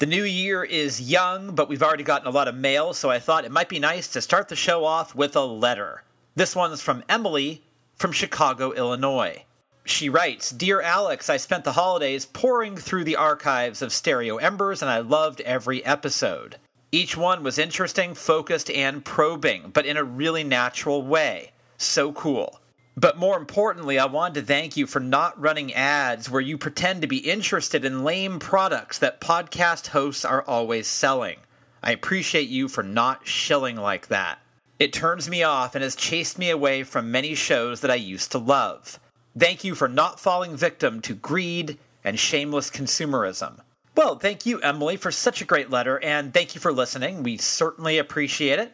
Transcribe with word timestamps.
The 0.00 0.06
new 0.06 0.24
year 0.24 0.64
is 0.64 1.10
young, 1.10 1.54
but 1.54 1.68
we've 1.68 1.82
already 1.82 2.04
gotten 2.04 2.26
a 2.26 2.30
lot 2.30 2.48
of 2.48 2.54
mail, 2.54 2.94
so 2.94 3.10
I 3.10 3.18
thought 3.18 3.44
it 3.44 3.50
might 3.50 3.68
be 3.68 3.78
nice 3.78 4.08
to 4.08 4.22
start 4.22 4.48
the 4.48 4.56
show 4.56 4.86
off 4.86 5.14
with 5.14 5.36
a 5.36 5.44
letter. 5.44 6.04
This 6.34 6.56
one's 6.56 6.80
from 6.80 7.04
Emily 7.06 7.62
from 7.96 8.10
Chicago, 8.10 8.72
Illinois. 8.72 9.44
She 9.84 10.08
writes 10.08 10.48
Dear 10.48 10.80
Alex, 10.80 11.28
I 11.28 11.36
spent 11.36 11.64
the 11.64 11.72
holidays 11.72 12.24
pouring 12.24 12.78
through 12.78 13.04
the 13.04 13.16
archives 13.16 13.82
of 13.82 13.92
Stereo 13.92 14.38
Embers 14.38 14.80
and 14.80 14.90
I 14.90 15.00
loved 15.00 15.42
every 15.42 15.84
episode. 15.84 16.56
Each 16.90 17.14
one 17.14 17.42
was 17.42 17.58
interesting, 17.58 18.14
focused, 18.14 18.70
and 18.70 19.04
probing, 19.04 19.68
but 19.74 19.84
in 19.84 19.98
a 19.98 20.04
really 20.04 20.44
natural 20.44 21.02
way. 21.02 21.52
So 21.76 22.10
cool. 22.12 22.59
But 22.96 23.16
more 23.16 23.36
importantly, 23.36 23.98
I 23.98 24.06
wanted 24.06 24.40
to 24.40 24.46
thank 24.46 24.76
you 24.76 24.86
for 24.86 25.00
not 25.00 25.40
running 25.40 25.72
ads 25.72 26.28
where 26.28 26.40
you 26.40 26.58
pretend 26.58 27.02
to 27.02 27.08
be 27.08 27.18
interested 27.18 27.84
in 27.84 28.04
lame 28.04 28.38
products 28.38 28.98
that 28.98 29.20
podcast 29.20 29.88
hosts 29.88 30.24
are 30.24 30.42
always 30.42 30.86
selling. 30.86 31.38
I 31.82 31.92
appreciate 31.92 32.48
you 32.48 32.68
for 32.68 32.82
not 32.82 33.26
shilling 33.26 33.76
like 33.76 34.08
that. 34.08 34.40
It 34.78 34.92
turns 34.92 35.28
me 35.28 35.42
off 35.42 35.74
and 35.74 35.82
has 35.82 35.94
chased 35.94 36.38
me 36.38 36.50
away 36.50 36.82
from 36.82 37.10
many 37.10 37.34
shows 37.34 37.80
that 37.80 37.90
I 37.90 37.96
used 37.96 38.32
to 38.32 38.38
love. 38.38 38.98
Thank 39.38 39.62
you 39.62 39.74
for 39.74 39.88
not 39.88 40.18
falling 40.18 40.56
victim 40.56 41.00
to 41.02 41.14
greed 41.14 41.78
and 42.02 42.18
shameless 42.18 42.70
consumerism. 42.70 43.60
Well, 43.96 44.18
thank 44.18 44.46
you, 44.46 44.60
Emily, 44.60 44.96
for 44.96 45.10
such 45.10 45.42
a 45.42 45.44
great 45.44 45.70
letter, 45.70 46.02
and 46.02 46.32
thank 46.32 46.54
you 46.54 46.60
for 46.60 46.72
listening. 46.72 47.22
We 47.22 47.36
certainly 47.36 47.98
appreciate 47.98 48.58
it. 48.58 48.72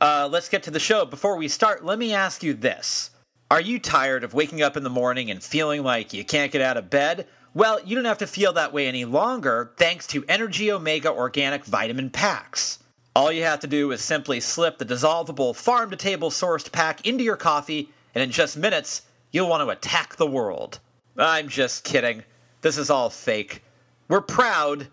Uh, 0.00 0.28
let's 0.30 0.48
get 0.48 0.62
to 0.64 0.70
the 0.70 0.78
show. 0.78 1.04
Before 1.04 1.36
we 1.36 1.48
start, 1.48 1.84
let 1.84 1.98
me 1.98 2.12
ask 2.12 2.42
you 2.42 2.52
this 2.52 3.10
Are 3.48 3.60
you 3.60 3.78
tired 3.78 4.24
of 4.24 4.34
waking 4.34 4.60
up 4.60 4.76
in 4.76 4.82
the 4.82 4.90
morning 4.90 5.30
and 5.30 5.40
feeling 5.40 5.84
like 5.84 6.12
you 6.12 6.24
can't 6.24 6.50
get 6.50 6.60
out 6.60 6.76
of 6.76 6.90
bed? 6.90 7.28
Well, 7.54 7.78
you 7.84 7.94
don't 7.94 8.04
have 8.04 8.18
to 8.18 8.26
feel 8.26 8.52
that 8.54 8.72
way 8.72 8.88
any 8.88 9.04
longer 9.04 9.70
thanks 9.76 10.04
to 10.08 10.24
Energy 10.28 10.72
Omega 10.72 11.12
Organic 11.12 11.64
Vitamin 11.64 12.10
Packs. 12.10 12.80
All 13.14 13.30
you 13.30 13.44
have 13.44 13.60
to 13.60 13.68
do 13.68 13.92
is 13.92 14.00
simply 14.00 14.40
slip 14.40 14.78
the 14.78 14.84
dissolvable 14.84 15.54
farm 15.54 15.90
to 15.90 15.96
table 15.96 16.30
sourced 16.30 16.72
pack 16.72 17.06
into 17.06 17.22
your 17.22 17.36
coffee, 17.36 17.90
and 18.16 18.24
in 18.24 18.32
just 18.32 18.56
minutes, 18.56 19.02
you'll 19.30 19.48
want 19.48 19.62
to 19.62 19.70
attack 19.70 20.16
the 20.16 20.26
world. 20.26 20.80
I'm 21.16 21.48
just 21.48 21.84
kidding. 21.84 22.24
This 22.62 22.76
is 22.76 22.90
all 22.90 23.10
fake. 23.10 23.62
We're 24.08 24.22
proud 24.22 24.88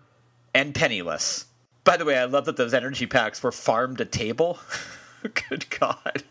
and 0.54 0.76
penniless. 0.76 1.46
By 1.82 1.96
the 1.96 2.04
way, 2.04 2.16
I 2.16 2.24
love 2.26 2.44
that 2.44 2.56
those 2.56 2.72
energy 2.72 3.06
packs 3.06 3.42
were 3.42 3.50
farm 3.50 3.96
to 3.96 4.04
table. 4.04 4.60
Good 5.48 5.68
God. 5.70 6.22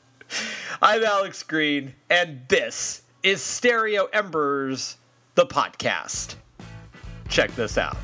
I'm 0.81 1.03
Alex 1.03 1.44
Green, 1.44 1.94
and 2.09 2.42
this 2.50 3.03
is 3.23 3.42
Stereo 3.42 4.06
Embers, 4.14 4.98
the 5.36 5.45
podcast. 5.45 6.36
Check 7.30 7.56
this 7.56 7.78
out. 7.78 7.98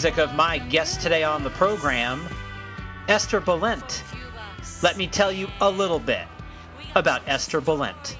Music 0.00 0.16
of 0.16 0.34
my 0.34 0.56
guest 0.56 1.02
today 1.02 1.22
on 1.22 1.44
the 1.44 1.50
program, 1.50 2.26
Eszter 3.06 3.38
Balint. 3.38 4.02
Let 4.82 4.96
me 4.96 5.06
tell 5.06 5.30
you 5.30 5.46
a 5.60 5.70
little 5.70 5.98
bit 5.98 6.26
about 6.94 7.26
Eszter 7.26 7.60
Balint. 7.60 8.16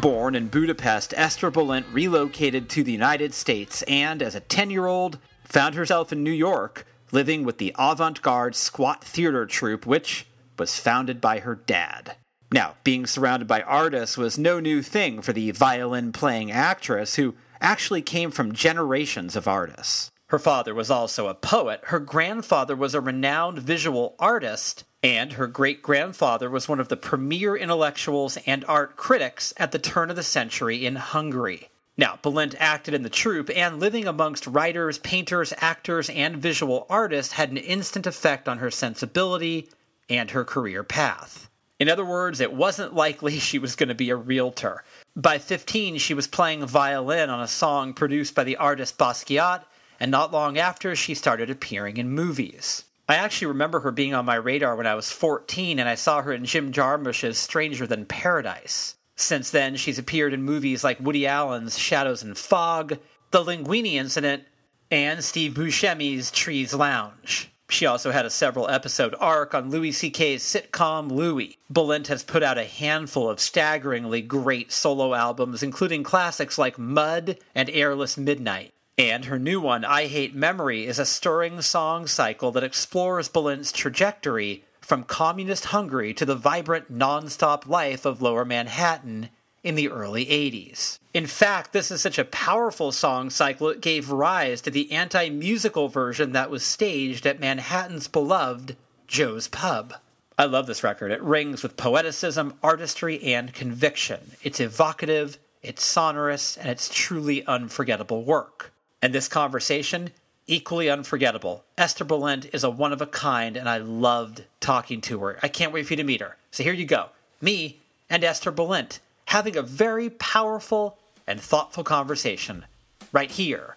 Born 0.00 0.34
in 0.34 0.48
Budapest, 0.48 1.10
Eszter 1.10 1.52
Balint 1.52 1.84
relocated 1.92 2.70
to 2.70 2.82
the 2.82 2.92
United 2.92 3.34
States 3.34 3.82
and, 3.82 4.22
as 4.22 4.34
a 4.34 4.40
10 4.40 4.70
year 4.70 4.86
old, 4.86 5.18
found 5.44 5.74
herself 5.74 6.10
in 6.10 6.24
New 6.24 6.32
York, 6.32 6.86
living 7.12 7.44
with 7.44 7.58
the 7.58 7.74
avant 7.78 8.22
garde 8.22 8.56
squat 8.56 9.04
theater 9.04 9.44
troupe, 9.44 9.84
which 9.84 10.26
was 10.58 10.80
founded 10.80 11.20
by 11.20 11.40
her 11.40 11.54
dad. 11.54 12.16
Now, 12.50 12.76
being 12.82 13.04
surrounded 13.04 13.46
by 13.46 13.60
artists 13.60 14.16
was 14.16 14.38
no 14.38 14.58
new 14.58 14.80
thing 14.80 15.20
for 15.20 15.34
the 15.34 15.50
violin 15.50 16.12
playing 16.12 16.50
actress 16.50 17.16
who 17.16 17.34
actually 17.60 18.00
came 18.00 18.30
from 18.30 18.54
generations 18.54 19.36
of 19.36 19.46
artists. 19.46 20.10
Her 20.28 20.38
father 20.38 20.74
was 20.74 20.90
also 20.90 21.28
a 21.28 21.34
poet, 21.34 21.80
her 21.84 21.98
grandfather 21.98 22.76
was 22.76 22.94
a 22.94 23.00
renowned 23.00 23.60
visual 23.60 24.14
artist, 24.18 24.84
and 25.02 25.32
her 25.32 25.46
great 25.46 25.80
grandfather 25.80 26.50
was 26.50 26.68
one 26.68 26.80
of 26.80 26.88
the 26.88 26.98
premier 26.98 27.56
intellectuals 27.56 28.36
and 28.46 28.62
art 28.66 28.96
critics 28.96 29.54
at 29.56 29.72
the 29.72 29.78
turn 29.78 30.10
of 30.10 30.16
the 30.16 30.22
century 30.22 30.84
in 30.84 30.96
Hungary. 30.96 31.70
Now, 31.96 32.18
Balint 32.22 32.54
acted 32.58 32.92
in 32.92 33.04
the 33.04 33.08
troupe, 33.08 33.50
and 33.56 33.80
living 33.80 34.06
amongst 34.06 34.46
writers, 34.46 34.98
painters, 34.98 35.54
actors, 35.56 36.10
and 36.10 36.36
visual 36.36 36.86
artists 36.90 37.32
had 37.32 37.50
an 37.50 37.56
instant 37.56 38.06
effect 38.06 38.48
on 38.48 38.58
her 38.58 38.70
sensibility 38.70 39.70
and 40.10 40.30
her 40.30 40.44
career 40.44 40.84
path. 40.84 41.48
In 41.78 41.88
other 41.88 42.04
words, 42.04 42.40
it 42.40 42.52
wasn't 42.52 42.94
likely 42.94 43.38
she 43.38 43.58
was 43.58 43.76
going 43.76 43.88
to 43.88 43.94
be 43.94 44.10
a 44.10 44.16
realtor. 44.16 44.84
By 45.16 45.38
15, 45.38 45.96
she 45.96 46.12
was 46.12 46.26
playing 46.26 46.66
violin 46.66 47.30
on 47.30 47.40
a 47.40 47.48
song 47.48 47.94
produced 47.94 48.34
by 48.34 48.44
the 48.44 48.56
artist 48.56 48.98
Basquiat, 48.98 49.64
and 50.00 50.10
not 50.10 50.32
long 50.32 50.58
after, 50.58 50.94
she 50.94 51.14
started 51.14 51.50
appearing 51.50 51.96
in 51.96 52.10
movies. 52.10 52.84
I 53.08 53.16
actually 53.16 53.48
remember 53.48 53.80
her 53.80 53.90
being 53.90 54.14
on 54.14 54.26
my 54.26 54.34
radar 54.34 54.76
when 54.76 54.86
I 54.86 54.94
was 54.94 55.10
14, 55.10 55.78
and 55.78 55.88
I 55.88 55.94
saw 55.94 56.22
her 56.22 56.32
in 56.32 56.44
Jim 56.44 56.72
Jarmusch's 56.72 57.38
Stranger 57.38 57.86
Than 57.86 58.04
Paradise. 58.04 58.96
Since 59.16 59.50
then, 59.50 59.76
she's 59.76 59.98
appeared 59.98 60.34
in 60.34 60.42
movies 60.42 60.84
like 60.84 61.00
Woody 61.00 61.26
Allen's 61.26 61.78
Shadows 61.78 62.22
and 62.22 62.36
Fog, 62.36 62.98
The 63.30 63.42
Linguini 63.42 63.94
Incident, 63.94 64.44
and 64.90 65.24
Steve 65.24 65.54
Buscemi's 65.54 66.30
Trees 66.30 66.74
Lounge. 66.74 67.50
She 67.70 67.84
also 67.84 68.12
had 68.12 68.24
a 68.24 68.30
several 68.30 68.68
episode 68.68 69.14
arc 69.18 69.54
on 69.54 69.70
Louis 69.70 69.92
C.K.'s 69.92 70.42
sitcom 70.42 71.10
Louie. 71.10 71.58
Balint 71.72 72.06
has 72.06 72.22
put 72.22 72.42
out 72.42 72.56
a 72.56 72.64
handful 72.64 73.28
of 73.28 73.40
staggeringly 73.40 74.22
great 74.22 74.72
solo 74.72 75.12
albums, 75.14 75.62
including 75.62 76.02
classics 76.02 76.56
like 76.56 76.78
Mud 76.78 77.38
and 77.54 77.68
Airless 77.68 78.16
Midnight. 78.16 78.72
And 78.98 79.26
her 79.26 79.38
new 79.38 79.60
one, 79.60 79.84
I 79.84 80.08
Hate 80.08 80.34
Memory, 80.34 80.84
is 80.84 80.98
a 80.98 81.06
stirring 81.06 81.62
song 81.62 82.08
cycle 82.08 82.50
that 82.50 82.64
explores 82.64 83.28
Balint's 83.28 83.70
trajectory 83.70 84.64
from 84.80 85.04
communist 85.04 85.66
Hungary 85.66 86.12
to 86.14 86.24
the 86.24 86.34
vibrant, 86.34 86.90
non-stop 86.90 87.68
life 87.68 88.04
of 88.04 88.20
Lower 88.20 88.44
Manhattan 88.44 89.28
in 89.62 89.76
the 89.76 89.88
early 89.88 90.26
80s. 90.26 90.98
In 91.14 91.28
fact, 91.28 91.72
this 91.72 91.92
is 91.92 92.00
such 92.00 92.18
a 92.18 92.24
powerful 92.24 92.90
song 92.90 93.30
cycle 93.30 93.68
it 93.68 93.80
gave 93.80 94.10
rise 94.10 94.60
to 94.62 94.70
the 94.70 94.90
anti 94.90 95.30
musical 95.30 95.86
version 95.86 96.32
that 96.32 96.50
was 96.50 96.64
staged 96.64 97.24
at 97.24 97.38
Manhattan's 97.38 98.08
beloved 98.08 98.76
Joe's 99.06 99.46
Pub. 99.46 99.94
I 100.36 100.46
love 100.46 100.66
this 100.66 100.82
record. 100.82 101.12
It 101.12 101.22
rings 101.22 101.62
with 101.62 101.76
poeticism, 101.76 102.54
artistry, 102.64 103.22
and 103.22 103.54
conviction. 103.54 104.32
It's 104.42 104.58
evocative, 104.58 105.38
it's 105.62 105.84
sonorous, 105.84 106.56
and 106.56 106.68
it's 106.68 106.92
truly 106.92 107.46
unforgettable 107.46 108.24
work. 108.24 108.72
And 109.00 109.14
this 109.14 109.28
conversation, 109.28 110.10
equally 110.46 110.90
unforgettable. 110.90 111.64
Eszter 111.76 112.06
Balint 112.06 112.52
is 112.52 112.64
a 112.64 112.70
one 112.70 112.92
of 112.92 113.00
a 113.00 113.06
kind, 113.06 113.56
and 113.56 113.68
I 113.68 113.78
loved 113.78 114.44
talking 114.60 115.00
to 115.02 115.20
her. 115.20 115.38
I 115.42 115.48
can't 115.48 115.72
wait 115.72 115.86
for 115.86 115.92
you 115.92 115.98
to 115.98 116.04
meet 116.04 116.20
her. 116.20 116.36
So 116.50 116.62
here 116.64 116.72
you 116.72 116.86
go 116.86 117.10
me 117.40 117.78
and 118.10 118.22
Eszter 118.22 118.54
Balint 118.54 118.98
having 119.26 119.56
a 119.56 119.62
very 119.62 120.10
powerful 120.10 120.98
and 121.26 121.40
thoughtful 121.40 121.84
conversation 121.84 122.64
right 123.12 123.30
here 123.30 123.76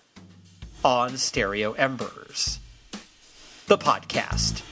on 0.84 1.18
Stereo 1.18 1.74
Embers, 1.74 2.60
the 3.68 3.78
podcast. 3.78 4.64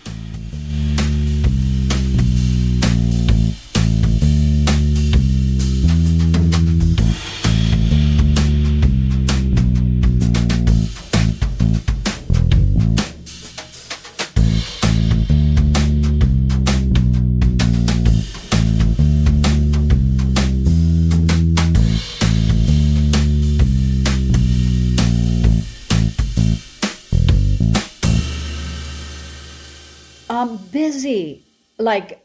Like, 31.80 32.24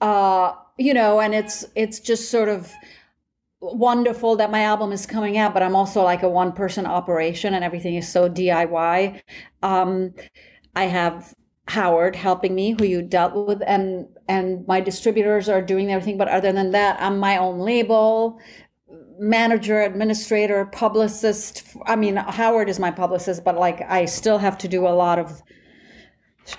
uh, 0.00 0.54
you 0.78 0.94
know, 0.94 1.20
and 1.20 1.34
it's 1.34 1.64
it's 1.74 2.00
just 2.00 2.30
sort 2.30 2.48
of 2.48 2.72
wonderful 3.60 4.36
that 4.36 4.50
my 4.50 4.62
album 4.62 4.92
is 4.92 5.06
coming 5.06 5.38
out, 5.38 5.54
but 5.54 5.62
I'm 5.62 5.76
also 5.76 6.02
like 6.02 6.22
a 6.22 6.28
one 6.28 6.52
person 6.52 6.86
operation 6.86 7.54
and 7.54 7.64
everything 7.64 7.94
is 7.94 8.10
so 8.10 8.28
DIY. 8.28 9.20
Um, 9.62 10.14
I 10.76 10.84
have 10.84 11.34
Howard 11.68 12.14
helping 12.16 12.54
me, 12.54 12.76
who 12.78 12.84
you 12.84 13.02
dealt 13.02 13.46
with, 13.46 13.62
and 13.66 14.06
and 14.28 14.66
my 14.66 14.80
distributors 14.80 15.48
are 15.48 15.62
doing 15.62 15.92
everything. 15.92 16.18
But 16.18 16.28
other 16.28 16.52
than 16.52 16.72
that, 16.72 17.00
I'm 17.00 17.18
my 17.18 17.38
own 17.38 17.58
label 17.58 18.38
manager, 19.18 19.80
administrator, 19.80 20.66
publicist. 20.66 21.62
I 21.86 21.96
mean, 21.96 22.16
Howard 22.16 22.68
is 22.68 22.78
my 22.78 22.90
publicist, 22.90 23.44
but 23.44 23.56
like 23.56 23.80
I 23.88 24.04
still 24.04 24.38
have 24.38 24.58
to 24.58 24.68
do 24.68 24.86
a 24.86 24.90
lot 24.90 25.18
of 25.18 25.42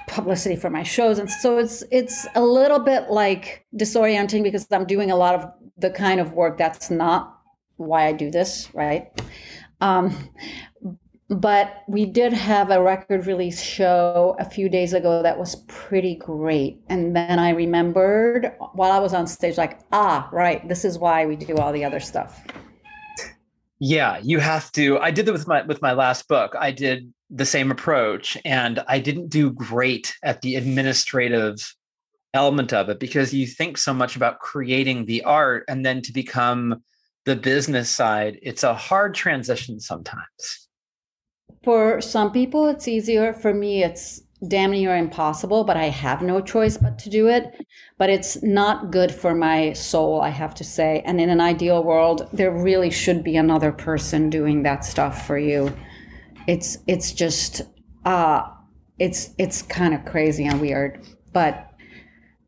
publicity 0.08 0.56
for 0.56 0.70
my 0.70 0.84
shows. 0.84 1.20
And 1.20 1.30
so 1.30 1.58
it's 1.58 1.84
it's 1.92 2.28
a 2.36 2.44
little 2.44 2.80
bit 2.80 3.10
like 3.10 3.66
disorienting 3.76 4.44
because 4.44 4.68
i'm 4.72 4.86
doing 4.86 5.12
a 5.12 5.16
lot 5.16 5.36
of 5.36 5.52
the 5.78 5.90
kind 5.90 6.20
of 6.20 6.34
work 6.34 6.58
that's 6.58 6.90
not 6.90 7.40
why 7.78 8.08
i 8.08 8.14
do 8.14 8.32
this 8.32 8.70
right? 8.74 9.10
Um, 9.82 10.16
but 11.28 11.84
we 11.88 12.06
did 12.06 12.32
have 12.34 12.70
a 12.70 12.82
record 12.82 13.26
release 13.26 13.60
show 13.62 14.36
a 14.40 14.46
few 14.46 14.70
days 14.70 14.94
ago 14.94 15.24
that 15.24 15.38
was 15.38 15.56
pretty 15.68 16.16
great. 16.16 16.80
And 16.90 17.16
then 17.16 17.40
i 17.40 17.50
remembered 17.50 18.54
while 18.74 18.92
i 18.92 19.00
was 19.00 19.14
on 19.14 19.28
stage 19.28 19.58
like 19.58 19.80
ah 19.92 20.30
right 20.32 20.68
this 20.68 20.86
is 20.86 20.98
why 20.98 21.26
we 21.26 21.36
do 21.36 21.56
all 21.58 21.72
the 21.72 21.84
other 21.84 22.00
stuff. 22.00 22.44
Yeah 23.80 24.20
you 24.24 24.40
have 24.40 24.72
to 24.74 24.98
i 25.00 25.12
did 25.12 25.26
that 25.26 25.34
with 25.34 25.48
my 25.48 25.62
with 25.64 25.82
my 25.82 25.94
last 25.94 26.28
book. 26.28 26.56
I 26.58 26.72
did 26.72 27.14
the 27.30 27.46
same 27.46 27.72
approach 27.72 28.38
and 28.46 28.84
i 28.88 29.00
didn't 29.00 29.30
do 29.30 29.52
great 29.52 30.16
at 30.24 30.42
the 30.42 30.56
administrative 30.56 31.76
element 32.36 32.74
of 32.74 32.90
it 32.90 33.00
because 33.00 33.34
you 33.34 33.48
think 33.48 33.78
so 33.78 33.94
much 33.94 34.16
about 34.16 34.40
creating 34.40 35.06
the 35.06 35.24
art 35.24 35.64
and 35.68 35.86
then 35.86 36.02
to 36.02 36.12
become 36.12 36.84
the 37.26 37.36
business 37.36 37.90
side 37.90 38.38
it's 38.42 38.64
a 38.64 38.74
hard 38.74 39.16
transition 39.16 39.80
sometimes. 39.80 40.68
For 41.64 42.00
some 42.02 42.32
people 42.32 42.68
it's 42.68 42.88
easier. 42.88 43.34
For 43.34 43.54
me 43.54 43.84
it's 43.84 44.22
damn 44.48 44.72
near 44.72 44.96
impossible 44.96 45.64
but 45.64 45.78
i 45.78 45.86
have 45.86 46.22
no 46.22 46.40
choice 46.42 46.78
but 46.78 47.00
to 47.00 47.10
do 47.10 47.28
it. 47.28 47.66
But 47.98 48.10
it's 48.10 48.44
not 48.44 48.92
good 48.92 49.12
for 49.12 49.34
my 49.34 49.74
soul 49.74 50.22
i 50.22 50.30
have 50.30 50.54
to 50.56 50.64
say. 50.64 51.02
And 51.06 51.20
in 51.20 51.30
an 51.30 51.42
ideal 51.42 51.84
world 51.84 52.30
there 52.34 52.52
really 52.52 52.92
should 52.92 53.24
be 53.24 53.38
another 53.38 53.72
person 53.72 54.30
doing 54.30 54.62
that 54.64 54.86
stuff 54.86 55.26
for 55.26 55.40
you 55.40 55.76
it's 56.48 56.78
it's 56.88 57.12
just 57.12 57.62
uh 58.06 58.44
it's 59.00 59.32
it's 59.38 59.62
kind 59.62 59.94
of 59.94 60.06
crazy 60.06 60.46
and 60.46 60.62
weird 60.62 61.06
but 61.34 61.76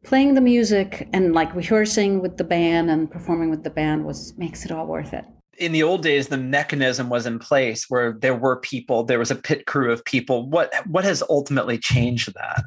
playing 0.08 0.36
the 0.36 0.42
music 0.42 1.10
and 1.12 1.34
like 1.34 1.54
rehearsing 1.54 2.22
with 2.22 2.38
the 2.38 2.44
band 2.44 2.90
and 2.90 3.12
performing 3.12 3.50
with 3.50 3.64
the 3.64 3.70
band 3.70 4.06
was 4.06 4.34
makes 4.38 4.64
it 4.64 4.72
all 4.72 4.88
worth 4.88 5.14
it. 5.14 5.26
In 5.58 5.74
the 5.74 5.84
old 5.84 6.02
days 6.02 6.30
the 6.30 6.38
mechanism 6.38 7.10
was 7.10 7.26
in 7.26 7.40
place 7.40 7.90
where 7.90 8.14
there 8.14 8.34
were 8.34 8.56
people 8.62 9.04
there 9.04 9.20
was 9.20 9.32
a 9.32 9.36
pit 9.36 9.66
crew 9.66 9.92
of 9.92 10.04
people. 10.06 10.50
What 10.50 10.74
what 10.88 11.04
has 11.04 11.22
ultimately 11.30 11.78
changed 11.78 12.34
that? 12.36 12.64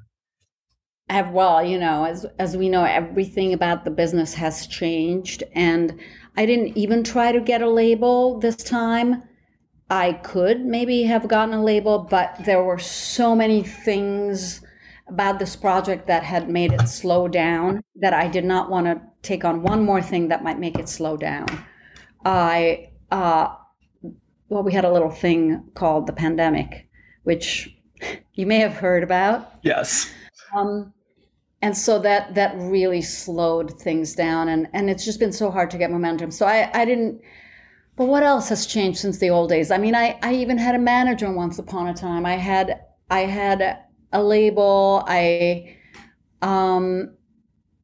Have 1.08 1.30
well 1.30 1.64
you 1.64 1.78
know 1.78 2.04
as 2.04 2.26
as 2.38 2.58
we 2.58 2.68
know 2.68 2.84
everything 2.84 3.54
about 3.54 3.86
the 3.86 3.90
business 3.90 4.34
has 4.34 4.66
changed 4.66 5.42
and 5.54 5.98
i 6.36 6.46
didn't 6.46 6.76
even 6.76 7.02
try 7.02 7.32
to 7.32 7.40
get 7.40 7.62
a 7.62 7.68
label 7.68 8.38
this 8.38 8.54
time 8.54 9.20
I 9.90 10.12
could 10.12 10.64
maybe 10.64 11.02
have 11.02 11.26
gotten 11.26 11.52
a 11.52 11.62
label, 11.62 11.98
but 11.98 12.36
there 12.44 12.62
were 12.62 12.78
so 12.78 13.34
many 13.34 13.64
things 13.64 14.62
about 15.08 15.40
this 15.40 15.56
project 15.56 16.06
that 16.06 16.22
had 16.22 16.48
made 16.48 16.72
it 16.72 16.88
slow 16.88 17.26
down 17.26 17.82
that 17.96 18.14
I 18.14 18.28
did 18.28 18.44
not 18.44 18.70
want 18.70 18.86
to 18.86 19.00
take 19.22 19.44
on 19.44 19.62
one 19.62 19.84
more 19.84 20.00
thing 20.00 20.28
that 20.28 20.44
might 20.44 20.60
make 20.60 20.78
it 20.78 20.88
slow 20.88 21.16
down. 21.16 21.46
I, 22.24 22.90
uh, 23.10 23.48
well, 24.48 24.62
we 24.62 24.72
had 24.72 24.84
a 24.84 24.92
little 24.92 25.10
thing 25.10 25.64
called 25.74 26.06
the 26.06 26.12
pandemic, 26.12 26.88
which 27.24 27.76
you 28.34 28.46
may 28.46 28.58
have 28.58 28.74
heard 28.74 29.02
about. 29.02 29.50
Yes. 29.62 30.08
Um, 30.54 30.92
and 31.62 31.76
so 31.76 31.98
that 31.98 32.34
that 32.36 32.54
really 32.56 33.02
slowed 33.02 33.78
things 33.78 34.14
down, 34.14 34.48
and 34.48 34.66
and 34.72 34.88
it's 34.88 35.04
just 35.04 35.20
been 35.20 35.32
so 35.32 35.50
hard 35.50 35.70
to 35.72 35.78
get 35.78 35.90
momentum. 35.90 36.30
So 36.30 36.46
I 36.46 36.70
I 36.72 36.84
didn't 36.86 37.20
but 38.00 38.06
what 38.06 38.22
else 38.22 38.48
has 38.48 38.64
changed 38.64 38.98
since 38.98 39.18
the 39.18 39.28
old 39.28 39.50
days? 39.50 39.70
I 39.70 39.76
mean, 39.76 39.94
I, 39.94 40.18
I 40.22 40.32
even 40.32 40.56
had 40.56 40.74
a 40.74 40.78
manager 40.78 41.30
once 41.30 41.58
upon 41.58 41.86
a 41.86 41.92
time. 41.92 42.24
I 42.24 42.36
had 42.36 42.80
I 43.10 43.26
had 43.26 43.82
a 44.10 44.22
label. 44.22 45.04
I 45.06 45.76
um 46.40 47.14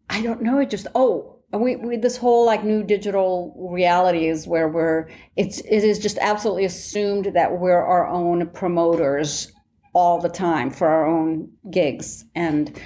I 0.08 0.22
don't 0.22 0.40
know. 0.40 0.58
It 0.58 0.70
just 0.70 0.86
oh 0.94 1.40
we, 1.52 1.76
we 1.76 1.98
this 1.98 2.16
whole 2.16 2.46
like 2.46 2.64
new 2.64 2.82
digital 2.82 3.54
reality 3.70 4.26
is 4.26 4.48
where 4.48 4.70
we're 4.70 5.10
it's 5.36 5.58
it 5.58 5.84
is 5.84 5.98
just 5.98 6.16
absolutely 6.16 6.64
assumed 6.64 7.32
that 7.34 7.58
we're 7.58 7.84
our 7.84 8.06
own 8.06 8.48
promoters 8.54 9.52
all 9.92 10.18
the 10.18 10.30
time 10.30 10.70
for 10.70 10.88
our 10.88 11.06
own 11.06 11.50
gigs 11.70 12.24
and 12.34 12.80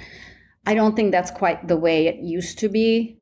I 0.65 0.73
don't 0.73 0.97
think 0.97 1.13
that's 1.13 1.31
quite 1.31 1.69
the 1.69 1.77
way 1.77 2.07
it 2.07 2.17
used 2.17 2.59
to 2.59 2.67
be. 2.67 3.19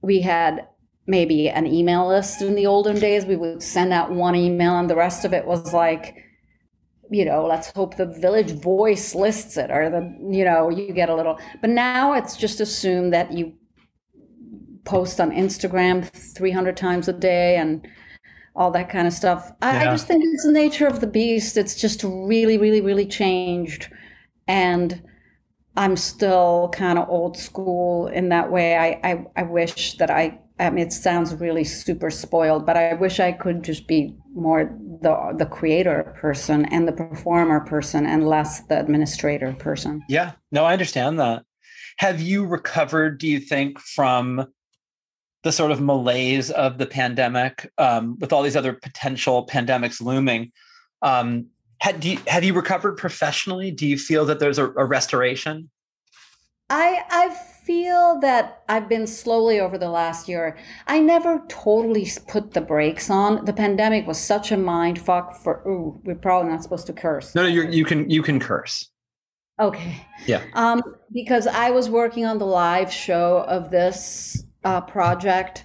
We 0.00 0.20
had 0.20 0.68
maybe 1.06 1.48
an 1.48 1.66
email 1.66 2.08
list 2.08 2.42
in 2.42 2.54
the 2.54 2.66
olden 2.66 2.98
days. 2.98 3.24
We 3.24 3.36
would 3.36 3.62
send 3.62 3.92
out 3.92 4.12
one 4.12 4.34
email, 4.34 4.78
and 4.78 4.88
the 4.88 4.96
rest 4.96 5.24
of 5.24 5.32
it 5.32 5.46
was 5.46 5.72
like, 5.72 6.16
you 7.10 7.24
know, 7.24 7.46
let's 7.46 7.70
hope 7.70 7.96
the 7.96 8.06
village 8.06 8.52
voice 8.52 9.14
lists 9.14 9.56
it, 9.56 9.70
or 9.70 9.90
the, 9.90 10.16
you 10.30 10.44
know, 10.44 10.70
you 10.70 10.92
get 10.92 11.08
a 11.08 11.14
little. 11.14 11.38
But 11.60 11.70
now 11.70 12.14
it's 12.14 12.36
just 12.36 12.60
assumed 12.60 13.12
that 13.12 13.32
you 13.32 13.54
post 14.84 15.20
on 15.20 15.30
Instagram 15.30 16.08
300 16.34 16.76
times 16.76 17.08
a 17.08 17.12
day 17.12 17.56
and 17.56 17.86
all 18.54 18.70
that 18.70 18.90
kind 18.90 19.06
of 19.06 19.12
stuff. 19.12 19.50
I, 19.62 19.74
yeah. 19.74 19.88
I 19.88 19.92
just 19.92 20.06
think 20.06 20.24
it's 20.24 20.44
the 20.44 20.52
nature 20.52 20.86
of 20.86 21.00
the 21.00 21.06
beast. 21.06 21.56
It's 21.56 21.74
just 21.74 22.04
really, 22.04 22.58
really, 22.58 22.80
really 22.80 23.06
changed. 23.06 23.88
And 24.46 25.02
I'm 25.76 25.96
still 25.96 26.70
kind 26.74 26.98
of 26.98 27.08
old 27.08 27.36
school 27.38 28.08
in 28.08 28.28
that 28.28 28.50
way. 28.50 28.76
I, 28.76 29.00
I, 29.10 29.24
I 29.36 29.42
wish 29.44 29.96
that 29.96 30.10
I 30.10 30.38
I 30.58 30.70
mean, 30.70 30.86
it 30.86 30.92
sounds 30.92 31.34
really 31.34 31.64
super 31.64 32.10
spoiled, 32.10 32.66
but 32.66 32.76
I 32.76 32.94
wish 32.94 33.20
I 33.20 33.32
could 33.32 33.62
just 33.62 33.86
be 33.86 34.14
more 34.34 34.76
the 35.00 35.34
the 35.36 35.46
creator 35.46 36.14
person 36.20 36.64
and 36.66 36.86
the 36.86 36.92
performer 36.92 37.60
person 37.60 38.06
and 38.06 38.26
less 38.26 38.60
the 38.66 38.78
administrator 38.78 39.52
person. 39.58 40.02
Yeah, 40.08 40.32
no, 40.50 40.64
I 40.64 40.72
understand 40.72 41.18
that. 41.20 41.44
Have 41.98 42.20
you 42.20 42.46
recovered, 42.46 43.18
do 43.18 43.28
you 43.28 43.38
think, 43.38 43.78
from 43.78 44.46
the 45.42 45.52
sort 45.52 45.72
of 45.72 45.80
malaise 45.80 46.50
of 46.50 46.78
the 46.78 46.86
pandemic 46.86 47.70
um, 47.78 48.16
with 48.20 48.32
all 48.32 48.42
these 48.42 48.56
other 48.56 48.72
potential 48.72 49.46
pandemics 49.46 50.00
looming? 50.00 50.52
Um, 51.02 51.48
had, 51.80 52.04
you, 52.04 52.18
have 52.28 52.44
you 52.44 52.54
recovered 52.54 52.96
professionally? 52.96 53.72
Do 53.72 53.86
you 53.86 53.98
feel 53.98 54.24
that 54.26 54.38
there's 54.38 54.58
a, 54.58 54.66
a 54.66 54.84
restoration? 54.84 55.68
I 56.70 57.02
I 57.10 57.36
feel 57.64 58.18
that 58.20 58.62
I've 58.68 58.88
been 58.88 59.06
slowly 59.06 59.60
over 59.60 59.78
the 59.78 59.88
last 59.88 60.28
year. 60.28 60.56
I 60.86 61.00
never 61.00 61.44
totally 61.48 62.08
put 62.28 62.52
the 62.52 62.60
brakes 62.60 63.10
on. 63.10 63.44
The 63.44 63.52
pandemic 63.52 64.06
was 64.06 64.18
such 64.18 64.52
a 64.52 64.56
mind 64.56 65.00
fuck 65.00 65.36
for. 65.36 65.62
Ooh, 65.66 66.00
we're 66.04 66.14
probably 66.14 66.50
not 66.50 66.62
supposed 66.62 66.86
to 66.86 66.92
curse. 66.92 67.34
No, 67.34 67.42
no, 67.42 67.48
you 67.48 67.68
you 67.68 67.84
can 67.84 68.08
you 68.10 68.22
can 68.22 68.40
curse. 68.40 68.90
Okay. 69.60 70.06
Yeah. 70.26 70.42
Um, 70.54 70.82
because 71.12 71.46
I 71.46 71.70
was 71.70 71.88
working 71.88 72.24
on 72.24 72.38
the 72.38 72.46
live 72.46 72.92
show 72.92 73.44
of 73.46 73.70
this 73.70 74.44
uh, 74.64 74.80
project 74.80 75.64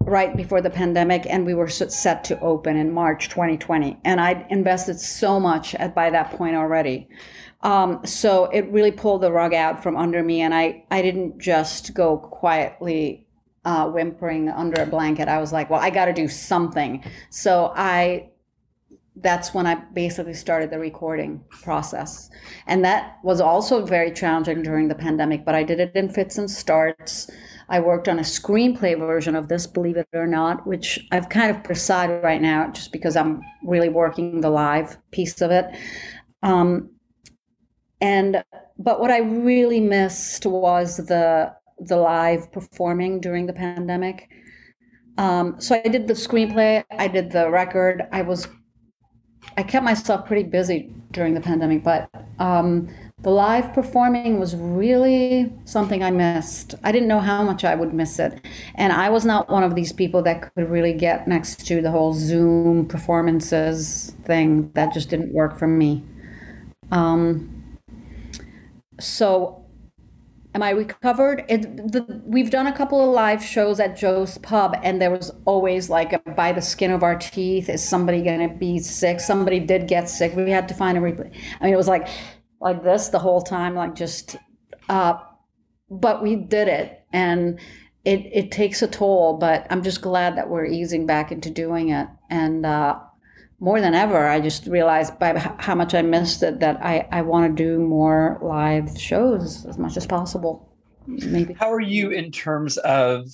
right 0.00 0.36
before 0.36 0.60
the 0.60 0.70
pandemic, 0.70 1.26
and 1.26 1.46
we 1.46 1.54
were 1.54 1.68
set 1.68 2.24
to 2.24 2.38
open 2.40 2.76
in 2.76 2.92
March 2.92 3.28
2020, 3.28 3.98
and 4.04 4.20
I'd 4.20 4.46
invested 4.50 5.00
so 5.00 5.40
much 5.40 5.74
at 5.74 5.94
by 5.94 6.10
that 6.10 6.30
point 6.32 6.56
already. 6.56 7.08
Um, 7.64 8.00
so 8.04 8.44
it 8.46 8.70
really 8.70 8.92
pulled 8.92 9.22
the 9.22 9.32
rug 9.32 9.54
out 9.54 9.82
from 9.82 9.96
under 9.96 10.22
me, 10.22 10.40
and 10.42 10.54
I 10.54 10.84
I 10.90 11.02
didn't 11.02 11.40
just 11.40 11.94
go 11.94 12.18
quietly 12.18 13.24
uh, 13.64 13.88
whimpering 13.88 14.48
under 14.48 14.82
a 14.82 14.86
blanket, 14.86 15.28
I 15.28 15.38
was 15.38 15.52
like, 15.52 15.70
well, 15.70 15.80
I 15.80 15.90
got 15.90 16.06
to 16.06 16.12
do 16.12 16.28
something. 16.28 17.02
So 17.30 17.72
I, 17.74 18.30
that's 19.16 19.54
when 19.54 19.66
I 19.66 19.76
basically 19.76 20.34
started 20.34 20.70
the 20.70 20.78
recording 20.78 21.42
process. 21.62 22.30
And 22.66 22.84
that 22.84 23.18
was 23.22 23.40
also 23.40 23.84
very 23.84 24.12
challenging 24.12 24.62
during 24.62 24.88
the 24.88 24.94
pandemic, 24.94 25.44
but 25.44 25.54
I 25.54 25.62
did 25.62 25.80
it 25.80 25.92
in 25.94 26.08
fits 26.08 26.36
and 26.36 26.50
starts. 26.50 27.30
I 27.68 27.80
worked 27.80 28.08
on 28.08 28.18
a 28.18 28.22
screenplay 28.22 28.98
version 28.98 29.34
of 29.34 29.48
this, 29.48 29.66
believe 29.66 29.96
it 29.96 30.08
or 30.12 30.26
not, 30.26 30.66
which 30.66 31.06
I've 31.10 31.30
kind 31.30 31.50
of 31.50 31.62
put 31.62 31.76
aside 31.76 32.22
right 32.22 32.42
now 32.42 32.70
just 32.70 32.92
because 32.92 33.16
I'm 33.16 33.40
really 33.62 33.88
working 33.88 34.42
the 34.42 34.50
live 34.50 34.98
piece 35.10 35.40
of 35.40 35.50
it. 35.50 35.66
Um, 36.42 36.90
and 38.04 38.44
but 38.78 39.00
what 39.00 39.10
I 39.10 39.18
really 39.18 39.80
missed 39.80 40.44
was 40.44 40.98
the 40.98 41.54
the 41.78 41.96
live 41.96 42.52
performing 42.52 43.20
during 43.20 43.46
the 43.46 43.52
pandemic. 43.52 44.28
Um, 45.16 45.60
so 45.60 45.80
I 45.82 45.88
did 45.88 46.06
the 46.06 46.14
screenplay, 46.14 46.84
I 47.04 47.08
did 47.08 47.30
the 47.30 47.48
record. 47.50 48.02
I 48.12 48.22
was, 48.22 48.48
I 49.56 49.62
kept 49.62 49.84
myself 49.84 50.26
pretty 50.26 50.42
busy 50.42 50.92
during 51.12 51.34
the 51.34 51.40
pandemic, 51.40 51.84
but 51.84 52.10
um, 52.40 52.88
the 53.22 53.30
live 53.30 53.72
performing 53.72 54.40
was 54.40 54.54
really 54.56 55.52
something 55.64 56.02
I 56.02 56.10
missed. 56.10 56.74
I 56.82 56.90
didn't 56.92 57.08
know 57.08 57.20
how 57.20 57.42
much 57.42 57.64
I 57.64 57.74
would 57.74 57.94
miss 57.94 58.18
it, 58.18 58.44
and 58.74 58.92
I 58.92 59.08
was 59.08 59.24
not 59.24 59.48
one 59.48 59.64
of 59.64 59.74
these 59.74 59.92
people 59.92 60.22
that 60.24 60.36
could 60.42 60.68
really 60.68 60.92
get 60.92 61.28
next 61.28 61.66
to 61.68 61.80
the 61.80 61.90
whole 61.90 62.12
Zoom 62.12 62.86
performances 62.86 64.14
thing. 64.24 64.70
That 64.74 64.92
just 64.92 65.08
didn't 65.10 65.32
work 65.32 65.58
for 65.58 65.68
me. 65.68 66.02
Um, 66.90 67.63
so 69.00 69.64
Am 70.54 70.62
I 70.62 70.70
recovered? 70.70 71.44
It, 71.48 71.62
the, 71.62 72.22
we've 72.24 72.50
done 72.50 72.68
a 72.68 72.72
couple 72.72 73.00
of 73.00 73.12
live 73.12 73.42
shows 73.42 73.80
at 73.80 73.96
Joe's 73.96 74.38
Pub, 74.38 74.76
and 74.84 75.02
there 75.02 75.10
was 75.10 75.32
always 75.46 75.90
like 75.90 76.12
a, 76.12 76.20
by 76.20 76.52
the 76.52 76.62
skin 76.62 76.92
of 76.92 77.02
our 77.02 77.16
teeth. 77.16 77.68
Is 77.68 77.86
somebody 77.86 78.22
going 78.22 78.48
to 78.48 78.54
be 78.54 78.78
sick? 78.78 79.18
Somebody 79.18 79.58
did 79.58 79.88
get 79.88 80.08
sick. 80.08 80.36
We 80.36 80.52
had 80.52 80.68
to 80.68 80.74
find 80.74 80.96
a 80.96 81.00
replay. 81.00 81.34
I 81.60 81.64
mean, 81.64 81.74
it 81.74 81.76
was 81.76 81.88
like 81.88 82.06
like 82.60 82.84
this 82.84 83.08
the 83.08 83.18
whole 83.18 83.42
time, 83.42 83.74
like 83.74 83.96
just. 83.96 84.36
Uh, 84.88 85.14
but 85.90 86.22
we 86.22 86.36
did 86.36 86.68
it, 86.68 87.04
and 87.12 87.58
it 88.04 88.20
it 88.32 88.52
takes 88.52 88.80
a 88.80 88.86
toll. 88.86 89.38
But 89.38 89.66
I'm 89.70 89.82
just 89.82 90.02
glad 90.02 90.36
that 90.36 90.48
we're 90.48 90.66
easing 90.66 91.04
back 91.04 91.32
into 91.32 91.50
doing 91.50 91.88
it, 91.88 92.06
and 92.30 92.64
uh, 92.64 93.00
more 93.60 93.80
than 93.80 93.94
ever, 93.94 94.26
I 94.28 94.40
just 94.40 94.66
realized 94.66 95.18
by 95.18 95.38
how 95.58 95.74
much 95.74 95.94
I 95.94 96.02
missed 96.02 96.42
it 96.42 96.60
that 96.60 96.84
I, 96.84 97.06
I 97.10 97.22
want 97.22 97.56
to 97.56 97.62
do 97.62 97.78
more 97.78 98.38
live 98.42 98.98
shows 98.98 99.64
as 99.66 99.78
much 99.78 99.96
as 99.96 100.06
possible. 100.06 100.72
Maybe. 101.06 101.54
How 101.54 101.72
are 101.72 101.80
you 101.80 102.10
in 102.10 102.30
terms 102.30 102.76
of 102.78 103.28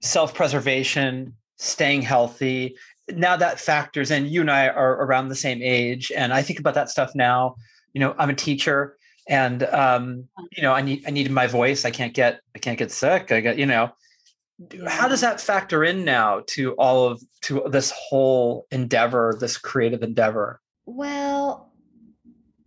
self 0.00 0.34
preservation, 0.34 1.34
staying 1.56 2.02
healthy? 2.02 2.76
Now 3.12 3.36
that 3.36 3.58
factors 3.58 4.10
in, 4.10 4.26
you 4.26 4.40
and 4.40 4.50
I 4.50 4.68
are 4.68 5.04
around 5.04 5.28
the 5.28 5.36
same 5.36 5.60
age, 5.62 6.12
and 6.16 6.32
I 6.32 6.42
think 6.42 6.60
about 6.60 6.74
that 6.74 6.90
stuff 6.90 7.14
now. 7.14 7.56
You 7.92 8.00
know, 8.00 8.14
I'm 8.18 8.30
a 8.30 8.34
teacher, 8.34 8.96
and 9.28 9.64
um, 9.64 10.28
you 10.56 10.62
know, 10.62 10.72
I 10.72 10.80
need 10.80 11.04
I 11.06 11.10
need 11.10 11.30
my 11.30 11.46
voice. 11.46 11.84
I 11.84 11.90
can't 11.90 12.14
get 12.14 12.40
I 12.54 12.60
can't 12.60 12.78
get 12.78 12.92
sick. 12.92 13.32
I 13.32 13.40
got 13.40 13.58
you 13.58 13.66
know, 13.66 13.90
how 14.86 15.08
does 15.08 15.22
that 15.22 15.40
factor 15.40 15.84
in 15.84 16.04
now 16.04 16.42
to 16.48 16.72
all 16.72 17.06
of 17.06 17.22
to 17.42 17.62
this 17.70 17.92
whole 17.96 18.66
endeavor 18.70 19.36
this 19.40 19.56
creative 19.56 20.02
endeavor? 20.02 20.60
Well 20.86 21.72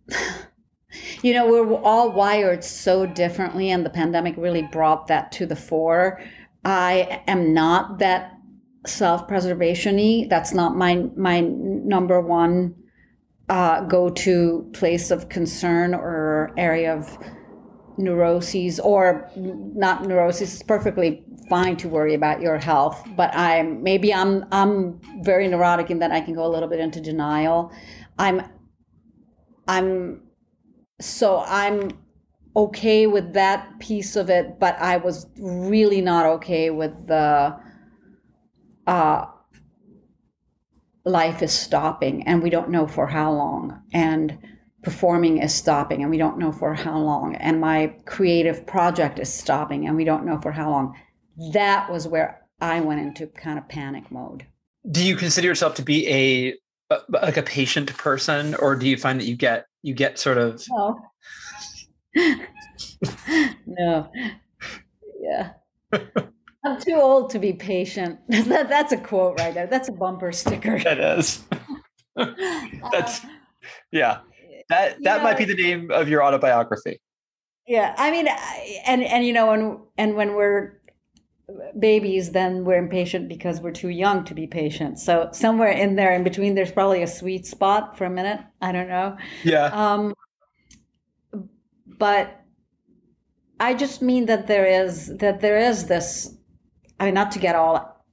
you 1.22 1.32
know 1.32 1.48
we're 1.48 1.82
all 1.82 2.10
wired 2.12 2.64
so 2.64 3.06
differently 3.06 3.70
and 3.70 3.84
the 3.84 3.90
pandemic 3.90 4.34
really 4.36 4.62
brought 4.62 5.06
that 5.06 5.32
to 5.32 5.46
the 5.46 5.56
fore. 5.56 6.20
I 6.64 7.22
am 7.26 7.52
not 7.52 7.98
that 7.98 8.32
self-preservation-y. 8.86 10.26
That's 10.28 10.52
not 10.52 10.76
my 10.76 11.06
my 11.16 11.40
number 11.40 12.20
one 12.20 12.74
uh, 13.48 13.82
go-to 13.82 14.70
place 14.72 15.10
of 15.10 15.28
concern 15.28 15.94
or 15.94 16.52
area 16.56 16.94
of 16.94 17.18
neuroses 17.96 18.80
or 18.80 19.30
not 19.36 20.04
neuroses 20.04 20.54
it's 20.54 20.62
perfectly 20.62 21.22
fine 21.48 21.76
to 21.76 21.88
worry 21.88 22.14
about 22.14 22.40
your 22.40 22.58
health 22.58 23.06
but 23.16 23.34
i'm 23.34 23.82
maybe 23.82 24.12
i'm 24.12 24.44
i'm 24.52 25.00
very 25.22 25.46
neurotic 25.48 25.90
in 25.90 25.98
that 25.98 26.10
i 26.10 26.20
can 26.20 26.34
go 26.34 26.44
a 26.44 26.48
little 26.48 26.68
bit 26.68 26.80
into 26.80 27.00
denial. 27.00 27.72
I'm 28.18 28.42
i'm 29.66 30.22
so 31.00 31.42
i'm 31.46 31.90
okay 32.56 33.06
with 33.06 33.32
that 33.34 33.78
piece 33.80 34.16
of 34.16 34.30
it 34.30 34.58
but 34.58 34.76
i 34.78 34.96
was 34.96 35.26
really 35.38 36.00
not 36.00 36.24
okay 36.24 36.70
with 36.70 37.06
the 37.08 37.56
uh 38.86 39.26
life 41.04 41.42
is 41.42 41.52
stopping 41.52 42.26
and 42.26 42.42
we 42.42 42.50
don't 42.50 42.70
know 42.70 42.86
for 42.86 43.08
how 43.08 43.32
long 43.32 43.82
and 43.92 44.38
performing 44.82 45.38
is 45.38 45.52
stopping 45.52 46.02
and 46.02 46.10
we 46.10 46.18
don't 46.18 46.38
know 46.38 46.52
for 46.52 46.74
how 46.74 46.98
long 46.98 47.34
and 47.36 47.60
my 47.60 47.94
creative 48.04 48.66
project 48.66 49.18
is 49.18 49.32
stopping 49.32 49.86
and 49.86 49.96
we 49.96 50.04
don't 50.04 50.24
know 50.24 50.38
for 50.38 50.52
how 50.52 50.70
long 50.70 50.94
that 51.52 51.90
was 51.90 52.06
where 52.06 52.42
I 52.60 52.80
went 52.80 53.00
into 53.00 53.26
kind 53.26 53.58
of 53.58 53.68
panic 53.68 54.10
mode. 54.10 54.46
Do 54.90 55.04
you 55.04 55.16
consider 55.16 55.48
yourself 55.48 55.74
to 55.76 55.82
be 55.82 56.08
a, 56.08 56.54
like 57.08 57.36
a 57.36 57.42
patient 57.42 57.96
person, 57.96 58.54
or 58.56 58.76
do 58.76 58.88
you 58.88 58.96
find 58.96 59.20
that 59.20 59.26
you 59.26 59.36
get 59.36 59.66
you 59.82 59.94
get 59.94 60.18
sort 60.18 60.38
of 60.38 60.62
no, 60.70 61.00
no, 63.66 64.10
yeah. 65.20 65.50
I'm 66.64 66.80
too 66.80 66.94
old 66.94 67.30
to 67.30 67.38
be 67.38 67.52
patient. 67.52 68.18
that, 68.28 68.68
that's 68.68 68.92
a 68.92 68.96
quote 68.96 69.38
right 69.38 69.52
there. 69.52 69.66
That's 69.66 69.88
a 69.88 69.92
bumper 69.92 70.32
sticker. 70.32 70.78
That 70.78 70.98
is. 70.98 71.42
that's 72.16 73.24
uh, 73.24 73.28
yeah. 73.92 74.20
That 74.70 75.02
that 75.02 75.22
might 75.22 75.36
be 75.36 75.44
the 75.44 75.54
name 75.54 75.90
of 75.90 76.08
your 76.08 76.24
autobiography. 76.24 77.00
Yeah, 77.66 77.94
I 77.98 78.10
mean, 78.10 78.28
and 78.86 79.02
and 79.02 79.26
you 79.26 79.32
know, 79.32 79.50
and 79.50 79.78
and 79.98 80.16
when 80.16 80.34
we're 80.34 80.80
babies, 81.78 82.30
then 82.30 82.64
we're 82.64 82.78
impatient 82.78 83.28
because 83.28 83.60
we're 83.60 83.70
too 83.70 83.88
young 83.88 84.24
to 84.24 84.34
be 84.34 84.46
patient. 84.46 84.98
So 84.98 85.28
somewhere 85.32 85.70
in 85.70 85.96
there, 85.96 86.14
in 86.14 86.24
between, 86.24 86.54
there's 86.54 86.72
probably 86.72 87.02
a 87.02 87.06
sweet 87.06 87.46
spot 87.46 87.96
for 87.96 88.04
a 88.04 88.10
minute. 88.10 88.40
I 88.60 88.72
don't 88.72 88.88
know. 88.88 89.16
Yeah. 89.42 89.66
Um, 89.66 90.14
but 91.86 92.40
I 93.60 93.74
just 93.74 94.02
mean 94.02 94.26
that 94.26 94.46
there 94.46 94.66
is 94.66 95.16
that 95.18 95.40
there 95.40 95.58
is 95.58 95.86
this. 95.86 96.36
I 96.98 97.06
mean, 97.06 97.14
not 97.14 97.30
to 97.32 97.38
get 97.38 97.54
all 97.54 98.04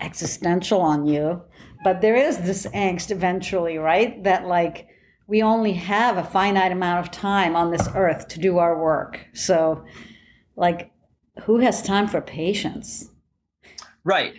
existential 0.00 0.80
on 0.80 1.06
you, 1.06 1.42
but 1.84 2.00
there 2.00 2.16
is 2.16 2.38
this 2.38 2.66
angst 2.66 3.10
eventually, 3.10 3.78
right? 3.78 4.22
That 4.24 4.46
like 4.46 4.88
we 5.26 5.42
only 5.42 5.72
have 5.72 6.16
a 6.16 6.24
finite 6.24 6.72
amount 6.72 7.00
of 7.00 7.10
time 7.10 7.56
on 7.56 7.70
this 7.70 7.88
earth 7.94 8.28
to 8.28 8.40
do 8.40 8.58
our 8.58 8.80
work. 8.80 9.26
So, 9.32 9.84
like 10.56 10.90
who 11.42 11.58
has 11.58 11.82
time 11.82 12.08
for 12.08 12.20
patience? 12.20 13.10
Right. 14.04 14.34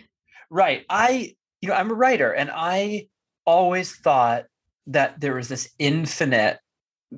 Right. 0.50 0.84
I, 0.88 1.34
you 1.60 1.68
know, 1.68 1.74
I'm 1.74 1.90
a 1.90 1.94
writer 1.94 2.32
and 2.32 2.50
I 2.52 3.08
always 3.44 3.94
thought 3.94 4.44
that 4.88 5.20
there 5.20 5.34
was 5.34 5.48
this 5.48 5.70
infinite, 5.78 6.58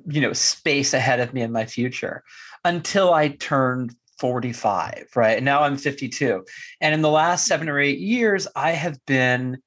you 0.07 0.21
know, 0.21 0.33
space 0.33 0.95
ahead 0.95 1.21
of 1.21 1.35
me 1.35 1.43
in 1.43 1.53
my 1.53 1.67
future 1.67 2.23
until 2.65 3.13
I 3.13 3.29
turned 3.29 3.95
45, 4.19 5.09
right? 5.15 5.37
And 5.37 5.45
now 5.45 5.63
I'm 5.63 5.77
52. 5.77 6.45
And 6.81 6.95
in 6.95 7.03
the 7.03 7.11
last 7.11 7.43
mm-hmm. 7.43 7.49
seven 7.49 7.69
or 7.69 7.79
eight 7.79 7.99
years, 7.99 8.49
I 8.57 8.73
have 8.73 8.99
been 9.07 9.59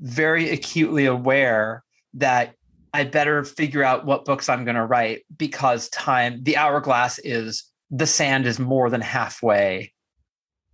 very 0.00 0.50
acutely 0.50 1.06
aware 1.06 1.84
that 2.14 2.54
I 2.94 3.04
better 3.04 3.44
figure 3.44 3.82
out 3.82 4.04
what 4.04 4.24
books 4.24 4.48
I'm 4.48 4.64
going 4.64 4.76
to 4.76 4.84
write 4.84 5.24
because 5.36 5.88
time, 5.90 6.42
the 6.42 6.56
hourglass 6.56 7.18
is 7.20 7.71
the 7.92 8.06
sand 8.06 8.46
is 8.46 8.58
more 8.58 8.90
than 8.90 9.02
halfway, 9.02 9.92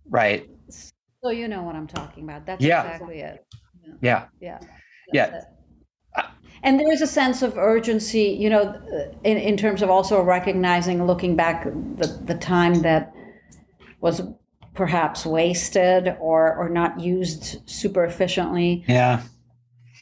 right? 0.09 0.49
So 1.21 1.29
you 1.29 1.49
know 1.49 1.61
what 1.63 1.75
I'm 1.75 1.85
talking 1.85 2.23
about. 2.23 2.45
That's 2.45 2.63
yeah. 2.63 2.83
exactly 2.83 3.19
it. 3.19 3.45
Yeah. 4.01 4.27
Yeah. 4.39 4.59
Yeah. 5.13 5.41
yeah. 6.15 6.27
And 6.63 6.79
there 6.79 6.91
is 6.91 7.01
a 7.01 7.07
sense 7.07 7.41
of 7.41 7.57
urgency, 7.57 8.23
you 8.23 8.49
know, 8.49 8.81
in, 9.23 9.37
in 9.37 9.55
terms 9.57 9.81
of 9.81 9.89
also 9.89 10.21
recognizing, 10.21 11.05
looking 11.05 11.35
back, 11.35 11.63
the, 11.63 12.19
the 12.25 12.35
time 12.35 12.81
that 12.81 13.13
was 14.01 14.21
perhaps 14.73 15.25
wasted 15.25 16.15
or, 16.19 16.55
or 16.55 16.69
not 16.69 16.99
used 16.99 17.69
super 17.69 18.03
efficiently. 18.05 18.83
Yeah. 18.87 19.21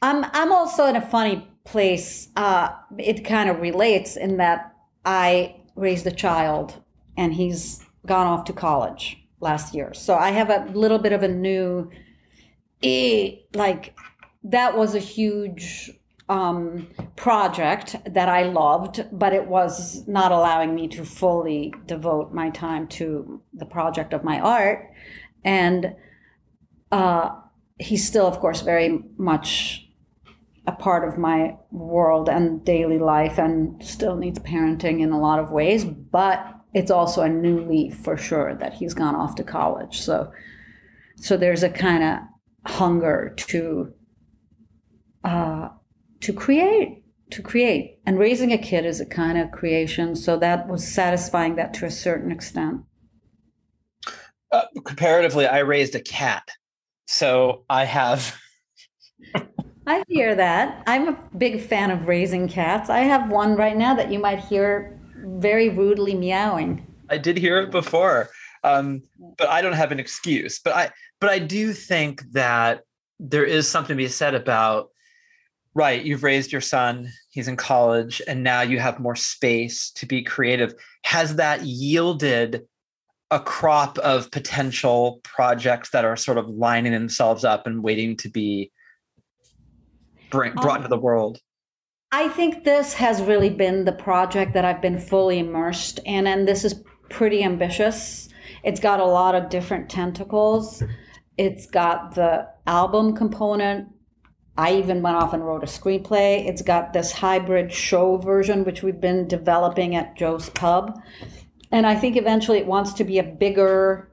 I'm, 0.02 0.26
I'm 0.34 0.52
also 0.52 0.86
in 0.86 0.96
a 0.96 1.02
funny 1.02 1.48
place. 1.64 2.30
Uh, 2.36 2.70
it 2.98 3.24
kind 3.26 3.50
of 3.50 3.60
relates 3.60 4.18
in 4.18 4.38
that 4.38 4.74
I 5.06 5.56
raised 5.76 6.06
a 6.08 6.12
child 6.12 6.82
and 7.18 7.34
he's 7.34 7.84
gone 8.06 8.28
off 8.28 8.46
to 8.46 8.54
college 8.54 9.18
last 9.40 9.76
year. 9.76 9.94
So 9.94 10.16
I 10.16 10.32
have 10.32 10.50
a 10.50 10.66
little 10.72 11.00
bit 11.00 11.12
of 11.12 11.24
a 11.24 11.28
new, 11.28 11.92
eh, 12.82 13.32
like 13.54 13.96
that 14.44 14.78
was 14.78 14.96
a 14.96 15.00
huge 15.00 15.92
um, 16.30 16.88
project 17.16 17.96
that 18.06 18.30
I 18.30 18.44
loved, 18.44 19.06
but 19.12 19.34
it 19.34 19.48
was 19.48 20.08
not 20.08 20.32
allowing 20.32 20.76
me 20.76 20.88
to 20.90 21.04
fully 21.04 21.74
devote 21.86 22.34
my 22.34 22.50
time 22.50 22.88
to 22.90 23.42
the 23.54 23.66
project 23.66 24.14
of 24.14 24.24
my 24.24 24.40
art. 24.40 24.92
and 25.44 25.96
uh, 26.92 27.32
he's 27.80 28.08
still, 28.08 28.26
of 28.26 28.40
course, 28.40 28.62
very 28.62 29.04
much 29.18 29.90
a 30.66 30.72
part 30.72 31.08
of 31.08 31.18
my 31.18 31.56
world 31.72 32.28
and 32.30 32.64
daily 32.66 33.00
life, 33.00 33.38
and 33.38 33.84
still 33.84 34.16
needs 34.16 34.40
parenting 34.40 35.02
in 35.02 35.12
a 35.12 35.20
lot 35.20 35.40
of 35.40 35.52
ways. 35.52 35.86
But 35.86 36.57
it's 36.74 36.92
also 36.92 37.22
a 37.22 37.30
new 37.30 37.62
leaf 37.62 37.98
for 37.98 38.18
sure 38.18 38.56
that 38.56 38.74
he's 38.74 38.94
gone 38.94 39.16
off 39.16 39.36
to 39.36 39.44
college. 39.44 40.02
So, 40.02 40.32
so 41.16 41.38
there's 41.38 41.64
a 41.64 41.70
kind 41.70 42.04
of 42.04 42.72
hunger 42.72 43.34
to 43.38 43.94
uh, 45.24 45.70
to 46.22 46.34
create 46.34 47.04
to 47.32 47.42
create. 47.42 48.00
And 48.06 48.18
raising 48.18 48.54
a 48.54 48.58
kid 48.58 48.86
is 48.86 49.02
a 49.02 49.06
kind 49.06 49.38
of 49.38 49.52
creation. 49.52 50.16
So 50.16 50.38
that 50.38 50.68
was 50.68 50.88
satisfying 50.88 51.56
that 51.56 51.74
to 51.76 51.86
a 51.86 51.92
certain 51.92 52.32
extent. 52.32 52.82
Uh, 54.50 54.64
comparatively 54.86 55.46
i 55.46 55.60
raised 55.60 55.96
a 55.96 56.00
cat. 56.00 56.50
So 57.06 57.66
i 57.70 57.84
have 57.84 58.38
i 59.88 60.04
hear 60.08 60.36
that. 60.36 60.84
I'm 60.88 61.10
a 61.10 61.18
big 61.38 61.62
fan 61.62 61.92
of 61.92 62.08
raising 62.08 62.48
cats. 62.48 62.90
I 62.90 63.00
have 63.00 63.30
one 63.30 63.56
right 63.56 63.76
now 63.76 63.96
that 63.96 64.12
you 64.12 64.20
might 64.20 64.40
hear 64.40 64.97
very 65.40 65.70
rudely 65.70 66.16
meowing. 66.16 66.86
I 67.10 67.18
did 67.18 67.38
hear 67.38 67.60
it 67.62 67.72
before 67.72 68.30
um, 68.64 69.02
but 69.38 69.50
i 69.50 69.62
don't 69.62 69.74
have 69.74 69.92
an 69.92 70.00
excuse. 70.00 70.60
But 70.60 70.74
i 70.74 70.90
but 71.20 71.30
i 71.30 71.40
do 71.40 71.74
think 71.74 72.24
that 72.32 72.82
there 73.20 73.46
is 73.46 73.68
something 73.68 73.96
to 73.96 74.04
be 74.04 74.08
said 74.08 74.36
about 74.36 74.90
right 75.74 76.04
you've 76.04 76.24
raised 76.24 76.52
your 76.52 76.62
son 76.62 77.10
he's 77.30 77.48
in 77.48 77.56
college 77.56 78.22
and 78.28 78.44
now 78.44 78.62
you 78.62 78.80
have 78.80 79.00
more 79.00 79.16
space 79.16 79.92
to 79.92 80.06
be 80.06 80.22
creative. 80.22 80.74
Has 81.04 81.36
that 81.36 81.64
yielded 81.64 82.64
a 83.30 83.40
crop 83.40 83.98
of 84.00 84.32
potential 84.32 85.20
projects 85.24 85.90
that 85.90 86.06
are 86.06 86.16
sort 86.16 86.38
of 86.38 86.48
lining 86.48 86.94
themselves 86.94 87.44
up 87.44 87.68
and 87.68 87.84
waiting 87.84 88.16
to 88.16 88.30
be 88.30 88.72
bring, 90.30 90.54
brought 90.54 90.78
um, 90.78 90.78
into 90.78 90.88
the 90.88 90.98
world 90.98 91.40
i 92.12 92.28
think 92.30 92.64
this 92.64 92.94
has 92.94 93.22
really 93.22 93.50
been 93.50 93.86
the 93.86 93.92
project 93.92 94.54
that 94.54 94.66
i've 94.66 94.82
been 94.82 95.00
fully 95.00 95.40
immersed 95.40 96.00
in 96.06 96.28
and 96.28 96.48
this 96.48 96.64
is 96.64 96.84
pretty 97.10 97.44
ambitious 97.44 98.30
it's 98.64 98.80
got 98.80 99.00
a 99.00 99.06
lot 99.06 99.36
of 99.36 99.50
different 99.50 99.90
tentacles 99.90 100.84
it's 101.38 101.68
got 101.68 102.16
the 102.16 102.48
album 102.66 103.16
component 103.16 103.88
I 104.58 104.74
even 104.74 105.04
went 105.04 105.18
off 105.18 105.34
and 105.34 105.46
wrote 105.46 105.64
a 105.64 105.68
screenplay. 105.68 106.48
It's 106.48 106.64
got 106.64 106.92
this 106.92 107.12
hybrid 107.12 107.72
show 107.72 108.18
version, 108.18 108.64
which 108.64 108.82
we've 108.82 109.00
been 109.00 109.28
developing 109.28 109.96
at 109.96 110.18
Joe's 110.18 110.50
Pub. 110.50 111.00
And 111.72 111.86
I 111.86 111.96
think 111.96 112.18
eventually 112.18 112.58
it 112.58 112.66
wants 112.66 112.94
to 112.94 113.04
be 113.04 113.20
a 113.20 113.24
bigger 113.24 114.12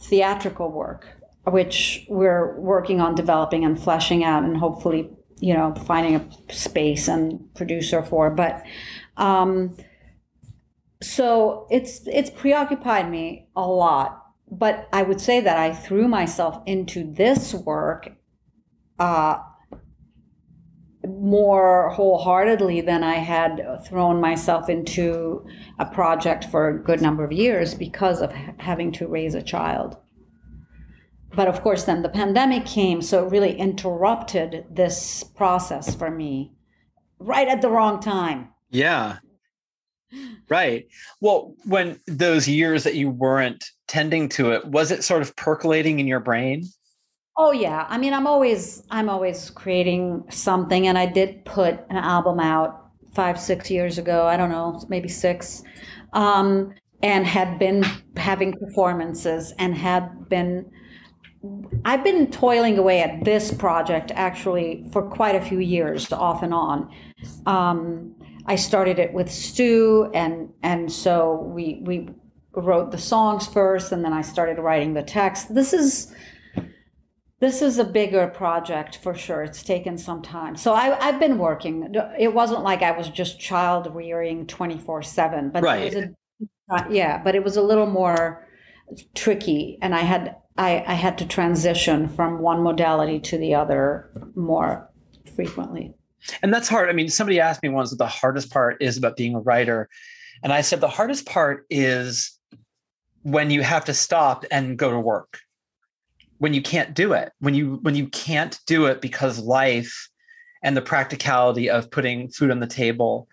theatrical 0.00 0.70
work, 0.70 1.06
which 1.44 2.06
we're 2.08 2.58
working 2.58 3.00
on 3.00 3.14
developing 3.14 3.64
and 3.64 3.80
fleshing 3.80 4.24
out 4.24 4.44
and 4.44 4.56
hopefully, 4.56 5.10
you 5.40 5.54
know, 5.54 5.74
finding 5.86 6.16
a 6.16 6.52
space 6.52 7.08
and 7.08 7.52
producer 7.54 8.02
for. 8.02 8.30
But 8.30 8.62
um, 9.16 9.76
so 11.02 11.66
it's 11.70 12.06
it's 12.06 12.30
preoccupied 12.30 13.10
me 13.10 13.48
a 13.56 13.66
lot. 13.66 14.20
But 14.50 14.88
I 14.92 15.02
would 15.02 15.20
say 15.20 15.40
that 15.40 15.58
I 15.58 15.72
threw 15.72 16.06
myself 16.06 16.62
into 16.66 17.12
this 17.12 17.54
work 17.54 18.12
uh, 18.98 19.38
more 21.06 21.90
wholeheartedly 21.90 22.80
than 22.82 23.02
I 23.02 23.14
had 23.14 23.84
thrown 23.84 24.20
myself 24.20 24.68
into 24.68 25.46
a 25.78 25.86
project 25.86 26.44
for 26.44 26.68
a 26.68 26.78
good 26.78 27.02
number 27.02 27.24
of 27.24 27.32
years 27.32 27.74
because 27.74 28.22
of 28.22 28.32
having 28.32 28.92
to 28.92 29.06
raise 29.06 29.34
a 29.34 29.42
child. 29.42 29.96
But 31.34 31.48
of 31.48 31.62
course, 31.62 31.84
then 31.84 32.02
the 32.02 32.08
pandemic 32.08 32.66
came, 32.66 33.02
so 33.02 33.24
it 33.24 33.30
really 33.30 33.56
interrupted 33.56 34.64
this 34.70 35.24
process 35.24 35.94
for 35.94 36.10
me 36.10 36.52
right 37.18 37.48
at 37.48 37.62
the 37.62 37.68
wrong 37.68 38.00
time. 38.00 38.48
Yeah. 38.70 39.18
Right. 40.48 40.86
Well, 41.20 41.54
when 41.64 41.98
those 42.06 42.46
years 42.46 42.84
that 42.84 42.94
you 42.94 43.10
weren't 43.10 43.64
tending 43.88 44.28
to 44.30 44.52
it, 44.52 44.64
was 44.66 44.90
it 44.90 45.02
sort 45.02 45.22
of 45.22 45.34
percolating 45.36 45.98
in 45.98 46.06
your 46.06 46.20
brain? 46.20 46.64
Oh 47.36 47.50
yeah. 47.50 47.86
I 47.88 47.98
mean, 47.98 48.12
I'm 48.12 48.26
always 48.26 48.84
I'm 48.90 49.08
always 49.08 49.50
creating 49.50 50.22
something 50.30 50.86
and 50.86 50.96
I 50.96 51.06
did 51.06 51.44
put 51.44 51.80
an 51.90 51.96
album 51.96 52.38
out 52.38 52.80
5 53.14 53.40
6 53.40 53.70
years 53.70 53.98
ago, 53.98 54.26
I 54.26 54.36
don't 54.36 54.50
know, 54.50 54.80
maybe 54.88 55.08
6. 55.08 55.62
Um, 56.12 56.74
and 57.02 57.26
had 57.26 57.58
been 57.58 57.84
having 58.16 58.52
performances 58.52 59.52
and 59.58 59.74
had 59.74 60.28
been 60.28 60.70
I've 61.84 62.04
been 62.04 62.30
toiling 62.30 62.78
away 62.78 63.02
at 63.02 63.24
this 63.24 63.52
project 63.52 64.10
actually 64.14 64.86
for 64.92 65.02
quite 65.02 65.34
a 65.34 65.40
few 65.40 65.58
years, 65.58 66.10
off 66.12 66.42
and 66.42 66.54
on. 66.54 66.90
Um, 67.46 68.14
I 68.46 68.56
started 68.56 68.98
it 68.98 69.12
with 69.12 69.30
Stu, 69.30 70.10
and 70.14 70.50
and 70.62 70.90
so 70.90 71.42
we 71.42 71.80
we 71.84 72.08
wrote 72.52 72.90
the 72.90 72.98
songs 72.98 73.46
first, 73.46 73.92
and 73.92 74.04
then 74.04 74.12
I 74.12 74.22
started 74.22 74.58
writing 74.58 74.94
the 74.94 75.02
text. 75.02 75.54
This 75.54 75.72
is 75.72 76.14
this 77.44 77.60
is 77.60 77.78
a 77.78 77.84
bigger 77.84 78.26
project 78.28 78.98
for 79.02 79.14
sure. 79.14 79.42
It's 79.42 79.62
taken 79.62 79.98
some 79.98 80.22
time. 80.22 80.56
So 80.56 80.72
I, 80.72 81.04
have 81.04 81.20
been 81.20 81.36
working. 81.36 81.94
It 82.18 82.32
wasn't 82.32 82.62
like 82.62 82.80
I 82.82 82.92
was 82.92 83.10
just 83.10 83.38
child 83.38 83.94
rearing 83.94 84.46
24 84.46 85.02
seven, 85.02 85.50
but 85.50 85.62
right. 85.62 85.92
it 85.92 85.94
was 85.94 86.48
a, 86.70 86.92
yeah, 86.92 87.22
but 87.22 87.34
it 87.34 87.44
was 87.44 87.58
a 87.58 87.62
little 87.62 87.86
more 87.86 88.48
tricky. 89.14 89.78
And 89.82 89.94
I 89.94 90.00
had, 90.00 90.36
I, 90.56 90.84
I 90.86 90.94
had 90.94 91.18
to 91.18 91.26
transition 91.26 92.08
from 92.08 92.38
one 92.38 92.62
modality 92.62 93.18
to 93.20 93.38
the 93.38 93.54
other 93.54 94.10
more 94.34 94.88
frequently. 95.34 95.94
And 96.42 96.54
that's 96.54 96.68
hard. 96.68 96.88
I 96.88 96.92
mean, 96.92 97.08
somebody 97.08 97.40
asked 97.40 97.62
me 97.62 97.68
once 97.68 97.90
what 97.90 97.98
the 97.98 98.06
hardest 98.06 98.50
part 98.50 98.80
is 98.80 98.96
about 98.96 99.16
being 99.16 99.34
a 99.34 99.40
writer. 99.40 99.88
And 100.42 100.52
I 100.52 100.60
said, 100.60 100.80
the 100.80 100.88
hardest 100.88 101.26
part 101.26 101.66
is 101.70 102.38
when 103.22 103.50
you 103.50 103.62
have 103.62 103.84
to 103.86 103.94
stop 103.94 104.44
and 104.50 104.78
go 104.78 104.90
to 104.90 105.00
work 105.00 105.40
when 106.38 106.52
you 106.52 106.60
can't 106.60 106.94
do 106.94 107.12
it 107.12 107.32
when 107.38 107.54
you 107.54 107.78
when 107.82 107.94
you 107.94 108.06
can't 108.08 108.60
do 108.66 108.84
it 108.86 109.00
because 109.00 109.38
life 109.38 110.08
and 110.62 110.76
the 110.76 110.82
practicality 110.82 111.70
of 111.70 111.90
putting 111.90 112.28
food 112.28 112.50
on 112.50 112.60
the 112.60 112.66
table 112.66 113.28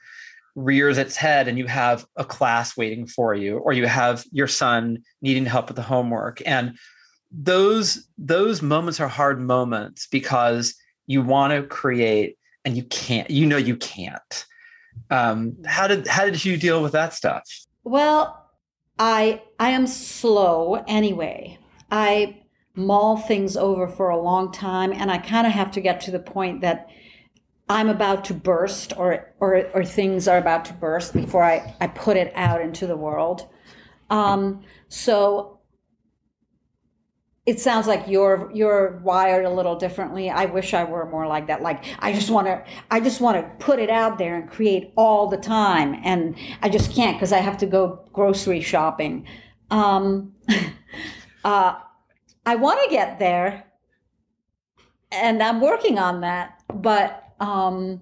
rears 0.56 0.98
its 0.98 1.16
head 1.16 1.48
and 1.48 1.58
you 1.58 1.66
have 1.66 2.06
a 2.16 2.24
class 2.24 2.78
waiting 2.78 3.06
for 3.06 3.34
you 3.34 3.58
or 3.58 3.74
you 3.74 3.86
have 3.86 4.24
your 4.32 4.48
son 4.48 4.98
needing 5.22 5.46
help 5.46 5.68
with 5.68 5.76
the 5.76 5.82
homework 5.82 6.42
and 6.46 6.78
those 7.32 8.08
those 8.18 8.62
moments 8.62 9.00
are 9.00 9.08
hard 9.08 9.40
moments 9.40 10.08
because 10.08 10.76
you 11.08 11.22
want 11.22 11.54
to 11.54 11.64
create 11.64 12.38
and 12.66 12.76
you 12.76 12.84
can't 12.84 13.30
you 13.30 13.46
know 13.46 13.58
you 13.58 13.76
can't. 13.76 14.46
Um, 15.10 15.56
how 15.66 15.88
did 15.88 16.08
how 16.08 16.26
did 16.26 16.44
you 16.44 16.58
deal 16.58 16.82
with 16.82 16.92
that 16.92 17.14
stuff? 17.14 17.44
Well 17.84 18.38
i 19.00 19.42
i 19.60 19.70
am 19.70 19.88
slow 19.88 20.84
anyway. 20.88 21.58
I 21.90 22.42
mull 22.76 23.18
things 23.18 23.58
over 23.58 23.88
for 23.88 24.10
a 24.10 24.22
long 24.22 24.50
time 24.52 24.94
and 24.94 25.12
i 25.12 25.18
kind 25.18 25.46
of 25.46 25.52
have 25.52 25.72
to 25.72 25.82
get 25.82 26.00
to 26.00 26.10
the 26.10 26.20
point 26.20 26.62
that 26.62 26.88
i'm 27.68 27.90
about 27.90 28.24
to 28.24 28.34
burst 28.34 28.94
or 28.96 29.34
or, 29.42 29.70
or 29.74 29.84
things 29.84 30.26
are 30.26 30.38
about 30.38 30.64
to 30.64 30.74
burst 30.74 31.14
before 31.14 31.44
i, 31.44 31.76
I 31.82 31.88
put 31.88 32.16
it 32.16 32.32
out 32.34 32.62
into 32.62 32.88
the 32.88 32.96
world. 32.96 33.48
Um, 34.10 34.62
so 34.90 35.61
it 37.46 37.60
sounds 37.60 37.88
like 37.88 38.08
you're 38.08 38.52
you're 38.54 39.00
wired 39.04 39.46
a 39.46 39.50
little 39.50 39.76
differently 39.76 40.30
i 40.30 40.46
wish 40.46 40.74
i 40.74 40.84
were 40.84 41.10
more 41.10 41.26
like 41.26 41.48
that 41.48 41.62
like 41.62 41.84
i 42.00 42.14
just 42.14 42.30
want 42.30 42.46
to 42.46 42.64
i 42.92 43.00
just 43.00 43.20
want 43.20 43.36
to 43.36 43.66
put 43.66 43.80
it 43.80 43.90
out 43.90 44.18
there 44.18 44.36
and 44.36 44.50
create 44.50 44.94
all 44.96 45.28
the 45.28 45.38
time 45.38 46.00
and 46.04 46.36
i 46.62 46.70
just 46.70 46.94
can't 46.94 47.18
because 47.18 47.32
i 47.32 47.40
have 47.40 47.58
to 47.58 47.66
go 47.66 48.08
grocery 48.14 48.62
shopping 48.62 49.26
um, 49.72 50.34
uh, 51.44 51.76
I 52.46 52.56
want 52.56 52.84
to 52.84 52.90
get 52.90 53.18
there, 53.18 53.64
and 55.12 55.42
I'm 55.42 55.62
working 55.62 55.98
on 55.98 56.22
that. 56.22 56.62
But 56.74 57.24
um, 57.40 58.02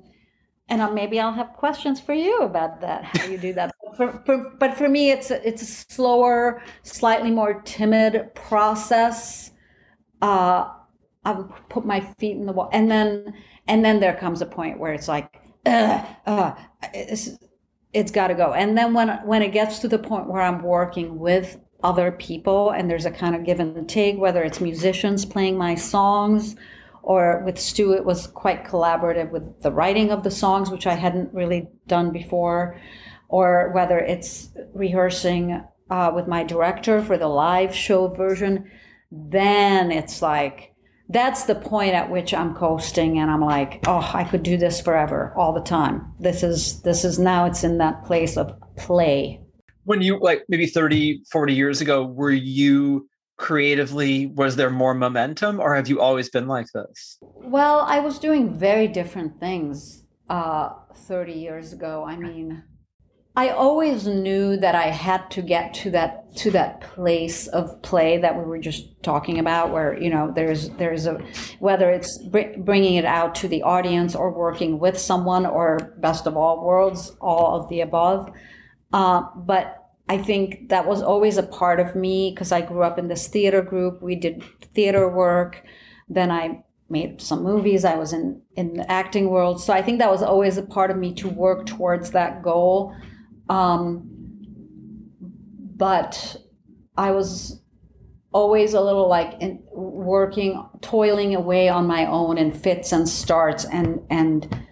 and 0.68 0.94
maybe 0.94 1.20
I'll 1.20 1.34
have 1.34 1.54
questions 1.54 2.02
for 2.02 2.14
you 2.14 2.40
about 2.40 2.82
that. 2.82 3.04
How 3.04 3.26
you 3.26 3.38
do 3.38 3.54
that? 3.54 3.72
For, 3.96 4.22
for, 4.26 4.52
but 4.60 4.78
for 4.78 4.90
me, 4.90 5.12
it's 5.12 5.32
a, 5.32 5.48
it's 5.48 5.62
a 5.62 5.66
slower, 5.66 6.62
slightly 6.84 7.32
more 7.32 7.62
timid 7.62 8.34
process. 8.36 9.52
Uh, 10.22 10.70
I 11.26 11.44
put 11.70 11.86
my 11.86 12.00
feet 12.18 12.38
in 12.38 12.46
the 12.46 12.54
wall, 12.54 12.70
and 12.72 12.90
then 12.90 13.34
and 13.68 13.86
then 13.86 14.00
there 14.00 14.16
comes 14.16 14.42
a 14.42 14.46
point 14.46 14.80
where 14.80 14.94
it's 14.94 15.08
like, 15.08 15.42
uh, 15.66 16.54
it's, 16.94 17.38
it's 17.94 18.12
got 18.12 18.28
to 18.28 18.36
go. 18.36 18.54
And 18.54 18.78
then 18.78 18.94
when 18.94 19.10
when 19.26 19.42
it 19.42 19.52
gets 19.52 19.80
to 19.80 19.88
the 19.88 20.00
point 20.00 20.28
where 20.28 20.42
I'm 20.42 20.62
working 20.62 21.20
with 21.20 21.58
other 21.84 22.12
people 22.12 22.72
and 22.72 22.90
there's 22.90 23.06
a 23.06 23.12
kind 23.12 23.36
of 23.36 23.46
give 23.46 23.60
and 23.60 23.88
take 23.88 24.18
whether 24.18 24.44
it's 24.44 24.60
musicians 24.60 25.26
playing 25.26 25.58
my 25.58 25.76
songs 25.76 26.56
or 27.04 27.42
with 27.46 27.58
stu 27.58 27.94
it 27.94 28.04
was 28.04 28.28
quite 28.28 28.66
collaborative 28.66 29.32
with 29.32 29.62
the 29.62 29.72
writing 29.72 30.12
of 30.12 30.22
the 30.24 30.32
songs 30.32 30.70
which 30.70 30.86
i 30.86 30.94
hadn't 30.94 31.34
really 31.34 31.68
done 31.88 32.12
before 32.12 32.78
or 33.30 33.72
whether 33.74 33.98
it's 33.98 34.50
rehearsing 34.74 35.64
uh, 35.90 36.12
with 36.14 36.28
my 36.28 36.44
director 36.44 37.02
for 37.02 37.18
the 37.18 37.28
live 37.28 37.74
show 37.74 38.08
version 38.08 38.70
then 39.12 39.92
it's 39.92 40.22
like 40.22 40.74
that's 41.10 41.46
the 41.46 41.56
point 41.56 41.96
at 41.96 42.12
which 42.12 42.34
I'm 42.34 42.54
coasting 42.54 43.18
and 43.18 43.32
I'm 43.32 43.42
like, 43.42 43.80
oh, 43.88 44.10
I 44.14 44.24
could 44.24 44.44
do 44.44 44.58
this 44.58 44.80
forever, 44.80 45.34
all 45.36 45.54
the 45.54 45.62
time. 45.62 46.14
This 46.20 46.44
is 46.44 46.82
this 46.84 47.04
is 47.04 47.18
now 47.18 47.46
it's 47.46 47.64
in 47.64 47.80
that 47.80 48.06
place 48.06 48.38
of 48.38 48.54
play. 48.78 49.42
When 49.86 50.04
you 50.04 50.20
like 50.20 50.44
maybe 50.50 50.68
30, 50.68 51.24
40 51.32 51.54
years 51.54 51.82
ago, 51.82 52.06
were 52.06 52.32
you 52.32 53.10
creatively 53.38 54.28
was 54.28 54.58
there 54.58 54.70
more 54.70 54.94
momentum 54.94 55.62
or 55.62 55.74
have 55.74 55.88
you 55.88 56.00
always 56.00 56.30
been 56.30 56.48
like 56.48 56.68
this? 56.74 57.18
Well, 57.22 57.80
I 57.80 58.00
was 58.00 58.20
doing 58.20 58.56
very 58.58 58.88
different 58.88 59.40
things 59.40 60.04
uh 60.30 60.74
30 60.94 61.34
years 61.34 61.74
ago. 61.74 62.06
I 62.08 62.18
mean, 62.18 62.64
I 63.36 63.50
always 63.50 64.08
knew 64.08 64.58
that 64.58 64.76
I 64.76 64.88
had 64.88 65.30
to 65.32 65.42
get 65.42 65.74
to 65.76 65.92
that 65.92 66.36
to 66.38 66.52
that 66.52 66.82
place 66.82 67.48
of 67.48 67.82
play 67.82 68.18
that 68.18 68.38
we 68.38 68.44
were 68.44 68.60
just 68.60 69.02
talking 69.04 69.40
about, 69.40 69.72
where 69.72 69.98
you 69.98 70.10
know 70.10 70.32
there's 70.36 70.70
there's 70.72 71.06
a 71.06 71.22
whether 71.60 71.90
it's 71.90 72.18
br- 72.18 72.58
bringing 72.58 72.96
it 72.96 73.06
out 73.06 73.36
to 73.36 73.48
the 73.48 73.62
audience 73.64 74.16
or 74.16 74.32
working 74.32 74.80
with 74.80 74.98
someone 74.98 75.46
or 75.46 75.96
best 75.98 76.28
of 76.28 76.36
all 76.36 76.66
worlds, 76.66 77.16
all 77.22 77.60
of 77.60 77.70
the 77.70 77.82
above. 77.82 78.32
Uh, 78.92 79.22
but 79.36 79.90
I 80.10 80.18
think 80.18 80.70
that 80.70 80.88
was 80.88 81.02
always 81.02 81.38
a 81.38 81.44
part 81.44 81.80
of 81.80 81.96
me 81.96 82.32
because 82.32 82.52
I 82.52 82.62
grew 82.62 82.82
up 82.82 82.98
in 82.98 83.08
this 83.08 83.28
theater 83.28 83.62
group. 83.62 84.02
We 84.02 84.16
did 84.16 84.44
theater 84.74 85.08
work. 85.08 85.64
Then 86.10 86.32
I 86.32 86.64
made 86.90 87.22
some 87.22 87.44
movies. 87.44 87.86
I 87.86 87.96
was 87.96 88.12
in 88.12 88.42
in 88.56 88.74
the 88.74 88.92
acting 88.92 89.30
world, 89.30 89.62
so 89.62 89.72
I 89.72 89.84
think 89.84 90.00
that 90.00 90.12
was 90.12 90.24
always 90.24 90.58
a 90.58 90.64
part 90.64 90.90
of 90.90 90.98
me 90.98 91.14
to 91.14 91.30
work 91.30 91.68
towards 91.68 92.12
that 92.12 92.42
goal 92.42 92.96
um, 93.50 94.08
but 95.76 96.38
I 96.98 97.12
was 97.12 97.62
always 98.32 98.74
a 98.74 98.82
little 98.82 99.08
like 99.08 99.42
in, 99.42 99.62
working, 99.72 100.64
toiling 100.82 101.36
away 101.36 101.68
on 101.68 101.88
my 101.88 102.06
own 102.06 102.38
in 102.38 102.52
fits 102.52 102.92
and 102.92 103.10
starts 103.10 103.66
and, 103.66 104.02
and 104.10 104.66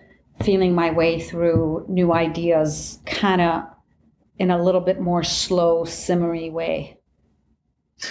feeling 0.44 0.76
my 0.76 0.92
way 0.92 1.20
through 1.20 1.86
new 1.90 2.14
ideas 2.14 3.00
kind 3.06 3.42
of 3.42 3.64
in 4.38 4.52
a 4.52 4.62
little 4.62 4.82
bit 4.82 5.00
more 5.00 5.24
slow, 5.24 5.84
simmery 5.84 6.52
way. 6.52 7.00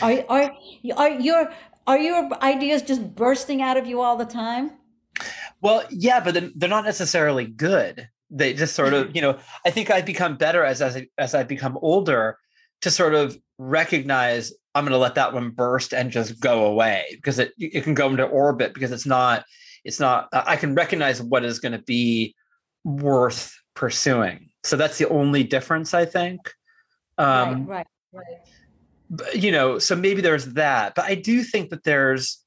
Are, 0.03 0.25
are, 0.29 0.53
are 0.97 1.11
your, 1.11 1.53
are 1.87 1.99
your 1.99 2.29
ideas 2.43 2.83
just 2.83 3.15
bursting 3.15 3.63
out 3.63 3.77
of 3.77 3.87
you 3.87 4.01
all 4.01 4.17
the 4.17 4.25
time? 4.25 4.73
Well, 5.61 5.85
yeah, 5.91 6.19
but 6.19 6.51
they're 6.57 6.69
not 6.69 6.85
necessarily 6.85 7.45
good 7.45 8.09
they 8.31 8.53
just 8.53 8.75
sort 8.75 8.93
of 8.93 9.15
you 9.15 9.23
know 9.23 9.39
i 9.65 9.71
think 9.71 9.91
i've 9.91 10.07
become 10.07 10.37
better 10.37 10.65
as 10.65 10.83
as, 10.83 10.97
I, 10.97 11.07
as 11.19 11.35
i've 11.35 11.49
become 11.49 11.79
older 11.83 12.39
to 12.83 12.91
sort 12.91 13.15
of 13.15 13.37
recognize 13.59 14.53
i'm 14.75 14.85
going 14.85 14.93
to 14.93 14.99
let 14.99 15.15
that 15.15 15.33
one 15.33 15.51
burst 15.51 15.95
and 15.95 16.11
just 16.11 16.41
go 16.41 16.67
away 16.67 17.07
because 17.13 17.39
it 17.39 17.53
it 17.59 17.85
can 17.85 17.95
go 17.95 18.09
into 18.09 18.25
orbit 18.25 18.75
because 18.75 18.93
it's 18.93 19.07
not 19.07 19.45
it's 19.85 20.01
not 20.01 20.29
i 20.33 20.57
can 20.57 20.75
recognize 20.75 21.23
what 21.23 21.45
is 21.45 21.59
going 21.59 21.73
to 21.73 21.83
be 21.83 22.35
worth 22.85 23.53
pursuing. 23.75 24.49
So 24.65 24.77
that's 24.77 24.99
the 24.99 25.09
only 25.09 25.45
difference 25.45 25.95
i 25.95 26.05
think. 26.05 26.53
Um 27.19 27.67
right 27.67 27.87
right. 28.13 28.25
right 29.11 29.35
you 29.35 29.53
know 29.53 29.79
so 29.79 29.95
maybe 29.95 30.21
there's 30.21 30.47
that 30.55 30.95
but 30.97 31.05
i 31.05 31.15
do 31.15 31.43
think 31.43 31.71
that 31.71 31.85
there's 31.85 32.43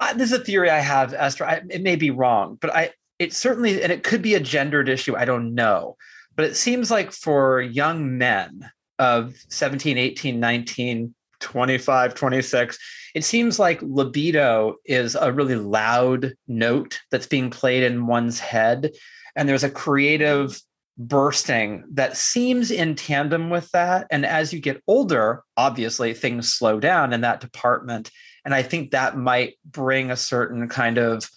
uh, 0.00 0.12
this 0.14 0.32
is 0.32 0.40
a 0.40 0.44
theory 0.44 0.68
i 0.68 0.80
have 0.80 1.12
eszter 1.12 1.46
I, 1.46 1.62
it 1.70 1.80
may 1.80 1.94
be 1.94 2.10
wrong 2.10 2.58
but 2.60 2.74
i 2.74 2.90
it 3.24 3.32
certainly 3.32 3.82
and 3.82 3.90
it 3.90 4.04
could 4.04 4.22
be 4.22 4.34
a 4.34 4.40
gendered 4.40 4.88
issue 4.88 5.16
i 5.16 5.24
don't 5.24 5.54
know. 5.54 5.96
But 6.36 6.46
it 6.46 6.56
seems 6.56 6.90
like 6.90 7.12
for 7.12 7.60
young 7.60 8.18
men 8.18 8.70
of 8.98 9.34
17 9.48 9.98
18 9.98 10.38
19 10.38 11.14
25 11.40 12.14
26 12.14 12.78
it 13.14 13.24
seems 13.24 13.58
like 13.58 13.80
libido 13.82 14.76
is 14.84 15.14
a 15.14 15.32
really 15.32 15.56
loud 15.56 16.34
note 16.48 17.00
that's 17.10 17.26
being 17.26 17.50
played 17.50 17.84
in 17.84 18.06
one's 18.06 18.40
head. 18.40 18.92
And 19.36 19.48
there's 19.48 19.64
a 19.64 19.70
creative 19.70 20.60
bursting 20.96 21.84
that 21.92 22.16
seems 22.16 22.70
in 22.70 22.94
tandem 22.94 23.50
with 23.50 23.70
that. 23.70 24.06
And 24.10 24.24
as 24.24 24.52
you 24.52 24.60
get 24.60 24.82
older 24.86 25.42
obviously 25.56 26.14
things 26.14 26.52
slow 26.52 26.78
down 26.78 27.12
in 27.12 27.22
that 27.22 27.40
department. 27.40 28.10
And 28.44 28.54
i 28.54 28.62
think 28.62 28.90
that 28.90 29.16
might 29.16 29.54
bring 29.64 30.10
a 30.10 30.16
certain 30.16 30.68
kind 30.68 30.98
of 30.98 31.28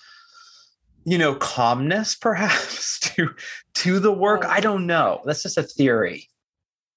you 1.08 1.18
know 1.18 1.36
calmness 1.36 2.16
perhaps 2.16 3.00
to 3.16 3.30
to 3.76 4.00
the 4.00 4.12
work? 4.12 4.44
I 4.46 4.60
don't 4.60 4.86
know. 4.86 5.22
That's 5.26 5.44
just 5.44 5.58
a 5.58 5.64
theory. 5.64 6.28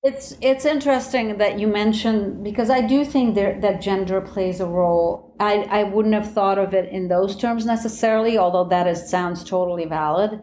It's 0.02 0.36
it's 0.40 0.64
interesting 0.64 1.38
that 1.38 1.58
you 1.58 1.66
mentioned 1.66 2.42
because 2.42 2.70
i 2.70 2.80
do 2.80 3.04
think 3.04 3.34
there, 3.34 3.60
that 3.60 3.82
gender 3.82 4.20
plays 4.20 4.58
a 4.60 4.66
role. 4.66 5.36
I 5.38 5.62
i 5.80 5.82
wouldn't 5.84 6.14
have 6.14 6.32
thought 6.32 6.58
of 6.58 6.74
it 6.74 6.88
in 6.90 7.08
those 7.08 7.36
terms 7.36 7.64
necessarily 7.66 8.36
although 8.36 8.64
that 8.64 8.86
is 8.88 9.08
sounds 9.08 9.44
totally 9.44 9.84
valid. 9.84 10.42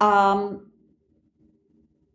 Um 0.00 0.66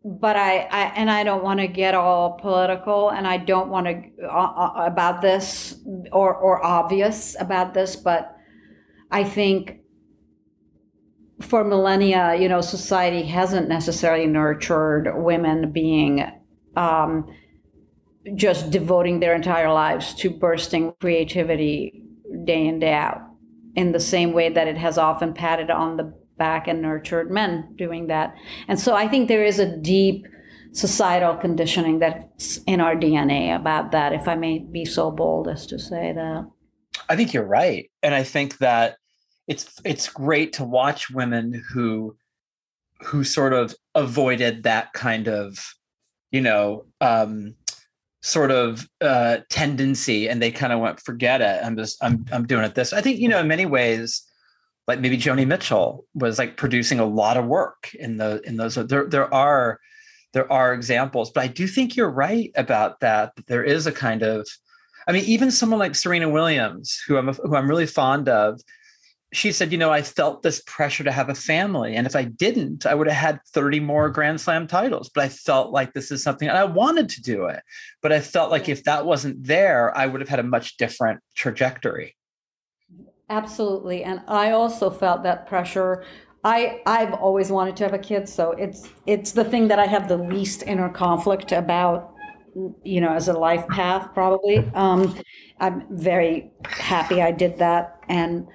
but 0.04 0.36
I, 0.36 0.58
I 0.70 0.82
and 0.94 1.10
I 1.10 1.24
don't 1.24 1.42
want 1.42 1.58
to 1.58 1.66
get 1.66 1.96
all 1.96 2.38
political, 2.38 3.10
and 3.10 3.26
I 3.26 3.38
don't 3.38 3.70
want 3.70 3.88
to 3.88 4.24
uh, 4.24 4.28
uh, 4.28 4.72
about 4.86 5.20
this 5.20 5.80
or 6.12 6.32
or 6.32 6.64
obvious 6.64 7.34
about 7.40 7.74
this, 7.74 7.96
but 7.96 8.36
I 9.10 9.24
think 9.24 9.80
for 11.40 11.64
millennia, 11.64 12.34
you 12.34 12.48
know, 12.48 12.60
society 12.60 13.22
hasn't 13.22 13.68
necessarily 13.68 14.26
nurtured 14.26 15.08
women 15.14 15.70
being 15.70 16.24
um, 16.76 17.30
just 18.34 18.70
devoting 18.70 19.20
their 19.20 19.34
entire 19.34 19.72
lives 19.72 20.14
to 20.14 20.30
bursting 20.30 20.92
creativity 21.00 22.02
day 22.44 22.66
in, 22.66 22.78
day 22.78 22.92
out, 22.92 23.20
in 23.74 23.92
the 23.92 24.00
same 24.00 24.32
way 24.32 24.48
that 24.48 24.66
it 24.66 24.76
has 24.76 24.98
often 24.98 25.32
patted 25.32 25.70
on 25.70 25.96
the 25.96 26.14
back 26.38 26.68
and 26.68 26.82
nurtured 26.82 27.30
men 27.30 27.74
doing 27.76 28.08
that. 28.08 28.34
And 28.68 28.78
so 28.78 28.94
I 28.94 29.08
think 29.08 29.28
there 29.28 29.44
is 29.44 29.58
a 29.58 29.76
deep 29.76 30.26
societal 30.72 31.34
conditioning 31.36 31.98
that's 31.98 32.58
in 32.66 32.80
our 32.80 32.94
DNA 32.94 33.54
about 33.54 33.92
that, 33.92 34.12
if 34.12 34.28
I 34.28 34.34
may 34.34 34.58
be 34.58 34.84
so 34.84 35.10
bold 35.10 35.48
as 35.48 35.66
to 35.68 35.78
say 35.78 36.12
that. 36.12 36.46
I 37.08 37.16
think 37.16 37.32
you're 37.32 37.46
right. 37.46 37.90
And 38.02 38.14
I 38.14 38.22
think 38.22 38.58
that 38.58 38.96
it's 39.46 39.80
it's 39.84 40.08
great 40.08 40.52
to 40.54 40.64
watch 40.64 41.10
women 41.10 41.62
who 41.72 42.16
who 43.02 43.24
sort 43.24 43.52
of 43.52 43.74
avoided 43.94 44.62
that 44.62 44.92
kind 44.92 45.28
of 45.28 45.74
you 46.30 46.40
know 46.40 46.84
um 47.00 47.54
sort 48.22 48.50
of 48.50 48.88
uh 49.00 49.38
tendency 49.50 50.28
and 50.28 50.42
they 50.42 50.50
kind 50.50 50.72
of 50.72 50.80
went 50.80 51.00
forget 51.00 51.40
it. 51.40 51.60
I'm 51.62 51.76
just 51.76 52.02
i'm 52.02 52.24
i'm 52.32 52.46
doing 52.46 52.64
it 52.64 52.74
this. 52.74 52.92
I 52.92 53.00
think 53.00 53.18
you 53.18 53.28
know 53.28 53.40
in 53.40 53.48
many 53.48 53.66
ways 53.66 54.22
like 54.88 55.00
maybe 55.00 55.18
joni 55.18 55.46
mitchell 55.46 56.04
was 56.14 56.38
like 56.38 56.56
producing 56.56 57.00
a 57.00 57.04
lot 57.04 57.36
of 57.36 57.46
work 57.46 57.92
in 57.94 58.16
the 58.16 58.40
in 58.44 58.56
those 58.56 58.74
there 58.74 59.06
there 59.06 59.32
are 59.32 59.80
there 60.32 60.50
are 60.52 60.72
examples 60.72 61.30
but 61.30 61.42
i 61.42 61.46
do 61.46 61.66
think 61.66 61.96
you're 61.96 62.10
right 62.10 62.50
about 62.56 63.00
that, 63.00 63.34
that 63.36 63.46
there 63.46 63.64
is 63.64 63.86
a 63.86 63.92
kind 63.92 64.22
of 64.22 64.46
i 65.08 65.12
mean 65.12 65.24
even 65.24 65.50
someone 65.50 65.78
like 65.78 65.94
serena 65.94 66.28
williams 66.28 67.00
who 67.06 67.16
i'm 67.16 67.28
who 67.28 67.56
i'm 67.56 67.68
really 67.68 67.86
fond 67.86 68.28
of 68.28 68.60
she 69.36 69.52
said, 69.52 69.70
you 69.70 69.76
know, 69.76 69.92
I 69.92 70.00
felt 70.00 70.42
this 70.42 70.62
pressure 70.66 71.04
to 71.04 71.12
have 71.12 71.28
a 71.28 71.34
family. 71.34 71.94
And 71.94 72.06
if 72.06 72.16
I 72.16 72.24
didn't, 72.24 72.86
I 72.86 72.94
would 72.94 73.06
have 73.06 73.16
had 73.16 73.40
30 73.52 73.80
more 73.80 74.08
Grand 74.08 74.40
Slam 74.40 74.66
titles. 74.66 75.10
But 75.10 75.24
I 75.24 75.28
felt 75.28 75.72
like 75.72 75.92
this 75.92 76.10
is 76.10 76.22
something, 76.22 76.48
and 76.48 76.56
I 76.56 76.64
wanted 76.64 77.10
to 77.10 77.20
do 77.20 77.44
it. 77.44 77.62
But 78.00 78.12
I 78.12 78.20
felt 78.20 78.50
like 78.50 78.70
if 78.70 78.84
that 78.84 79.04
wasn't 79.04 79.44
there, 79.44 79.94
I 79.96 80.06
would 80.06 80.22
have 80.22 80.30
had 80.30 80.38
a 80.38 80.42
much 80.42 80.78
different 80.78 81.20
trajectory. 81.34 82.16
Absolutely. 83.28 84.04
And 84.04 84.22
I 84.26 84.52
also 84.52 84.88
felt 84.88 85.22
that 85.24 85.46
pressure. 85.46 86.02
I, 86.42 86.80
I've 86.86 87.12
always 87.12 87.50
wanted 87.50 87.76
to 87.76 87.84
have 87.84 87.92
a 87.92 87.98
kid, 87.98 88.28
so 88.28 88.52
it's 88.52 88.88
it's 89.04 89.32
the 89.32 89.44
thing 89.44 89.68
that 89.68 89.78
I 89.78 89.86
have 89.86 90.08
the 90.08 90.16
least 90.16 90.62
inner 90.62 90.88
conflict 90.88 91.52
about, 91.52 92.14
you 92.84 93.02
know, 93.02 93.12
as 93.12 93.28
a 93.28 93.34
life 93.34 93.66
path, 93.68 94.14
probably. 94.14 94.58
Um, 94.72 95.18
I'm 95.60 95.84
very 95.90 96.52
happy 96.64 97.20
I 97.20 97.32
did 97.32 97.58
that. 97.58 98.00
And 98.08 98.46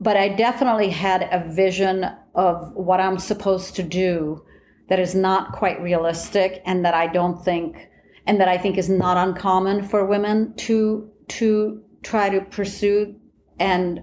but 0.00 0.16
I 0.16 0.28
definitely 0.28 0.90
had 0.90 1.28
a 1.32 1.48
vision 1.50 2.04
of 2.34 2.72
what 2.74 3.00
I'm 3.00 3.18
supposed 3.18 3.76
to 3.76 3.82
do 3.82 4.44
that 4.88 4.98
is 5.00 5.14
not 5.14 5.52
quite 5.52 5.80
realistic 5.80 6.62
and 6.64 6.84
that 6.84 6.94
I 6.94 7.06
don't 7.06 7.42
think 7.44 7.88
and 8.26 8.40
that 8.40 8.48
I 8.48 8.58
think 8.58 8.76
is 8.76 8.88
not 8.88 9.16
uncommon 9.16 9.84
for 9.84 10.04
women 10.04 10.54
to 10.56 11.10
to 11.28 11.82
try 12.02 12.28
to 12.28 12.40
pursue 12.40 13.16
and 13.58 14.00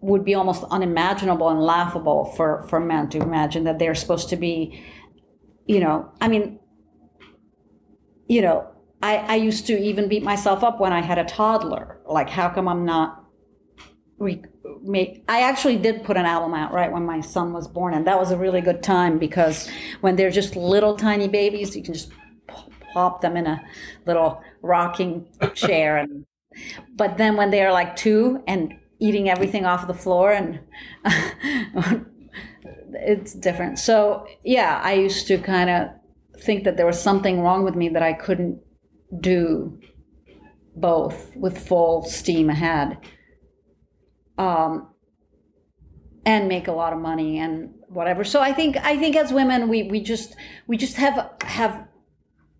would 0.00 0.24
be 0.24 0.34
almost 0.34 0.64
unimaginable 0.70 1.48
and 1.48 1.60
laughable 1.60 2.26
for 2.36 2.66
for 2.68 2.78
men 2.78 3.08
to 3.08 3.18
imagine 3.18 3.64
that 3.64 3.78
they're 3.78 3.94
supposed 3.94 4.28
to 4.28 4.36
be 4.36 4.84
you 5.66 5.80
know 5.80 6.12
I 6.20 6.28
mean 6.28 6.60
you 8.28 8.42
know 8.42 8.68
I, 9.02 9.16
I 9.16 9.34
used 9.36 9.66
to 9.66 9.78
even 9.78 10.08
beat 10.08 10.22
myself 10.22 10.64
up 10.64 10.80
when 10.80 10.94
I 10.94 11.02
had 11.02 11.18
a 11.18 11.24
toddler. 11.24 12.00
Like 12.06 12.30
how 12.30 12.48
come 12.48 12.68
I'm 12.68 12.86
not 12.86 13.23
make 14.82 15.24
I 15.28 15.42
actually 15.42 15.76
did 15.76 16.04
put 16.04 16.16
an 16.16 16.24
album 16.24 16.54
out 16.54 16.72
right 16.72 16.90
when 16.90 17.04
my 17.04 17.20
son 17.20 17.52
was 17.52 17.66
born 17.66 17.94
and 17.94 18.06
that 18.06 18.18
was 18.18 18.30
a 18.30 18.36
really 18.36 18.60
good 18.60 18.82
time 18.82 19.18
because 19.18 19.68
when 20.00 20.16
they're 20.16 20.30
just 20.30 20.56
little 20.56 20.96
tiny 20.96 21.28
babies 21.28 21.74
you 21.74 21.82
can 21.82 21.94
just 21.94 22.12
pop 22.92 23.20
them 23.20 23.36
in 23.36 23.46
a 23.46 23.60
little 24.06 24.42
rocking 24.62 25.26
chair 25.54 25.96
and 25.96 26.24
but 26.94 27.18
then 27.18 27.36
when 27.36 27.50
they're 27.50 27.72
like 27.72 27.96
two 27.96 28.42
and 28.46 28.74
eating 29.00 29.28
everything 29.28 29.66
off 29.66 29.86
the 29.86 29.94
floor 29.94 30.32
and 30.32 30.60
it's 32.92 33.34
different. 33.34 33.78
So 33.78 34.26
yeah 34.44 34.80
i 34.82 34.92
used 34.92 35.26
to 35.26 35.38
kind 35.38 35.70
of 35.70 35.88
think 36.40 36.64
that 36.64 36.76
there 36.76 36.86
was 36.86 37.00
something 37.00 37.40
wrong 37.40 37.64
with 37.64 37.74
me 37.74 37.88
that 37.88 38.02
i 38.02 38.12
couldn't 38.12 38.60
do 39.20 39.78
both 40.76 41.34
with 41.36 41.56
full 41.56 42.04
steam 42.04 42.50
ahead 42.50 42.98
um, 44.38 44.88
and 46.26 46.48
make 46.48 46.68
a 46.68 46.72
lot 46.72 46.92
of 46.92 46.98
money 46.98 47.38
and 47.38 47.74
whatever. 47.88 48.24
So 48.24 48.40
i 48.40 48.52
think 48.52 48.76
i 48.78 48.96
think 48.96 49.16
as 49.16 49.32
women 49.32 49.68
we 49.68 49.84
we 49.84 50.00
just 50.00 50.36
we 50.66 50.76
just 50.76 50.96
have 50.96 51.30
have 51.42 51.86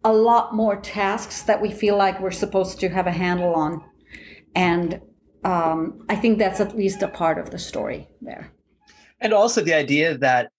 a 0.04 0.12
lot 0.12 0.54
more 0.54 0.76
tasks 0.76 1.42
that 1.42 1.60
we 1.60 1.70
feel 1.70 1.96
like 1.96 2.20
we're 2.20 2.30
supposed 2.30 2.78
to 2.80 2.88
have 2.88 3.06
a 3.06 3.12
handle 3.12 3.54
on. 3.54 3.82
And 4.54 5.00
um, 5.44 6.04
i 6.08 6.16
think 6.16 6.38
that's 6.38 6.60
at 6.60 6.76
least 6.76 7.02
a 7.02 7.08
part 7.08 7.38
of 7.38 7.50
the 7.50 7.58
story 7.58 8.08
there. 8.20 8.52
And 9.20 9.32
also 9.32 9.62
the 9.62 9.74
idea 9.74 10.18
that 10.18 10.50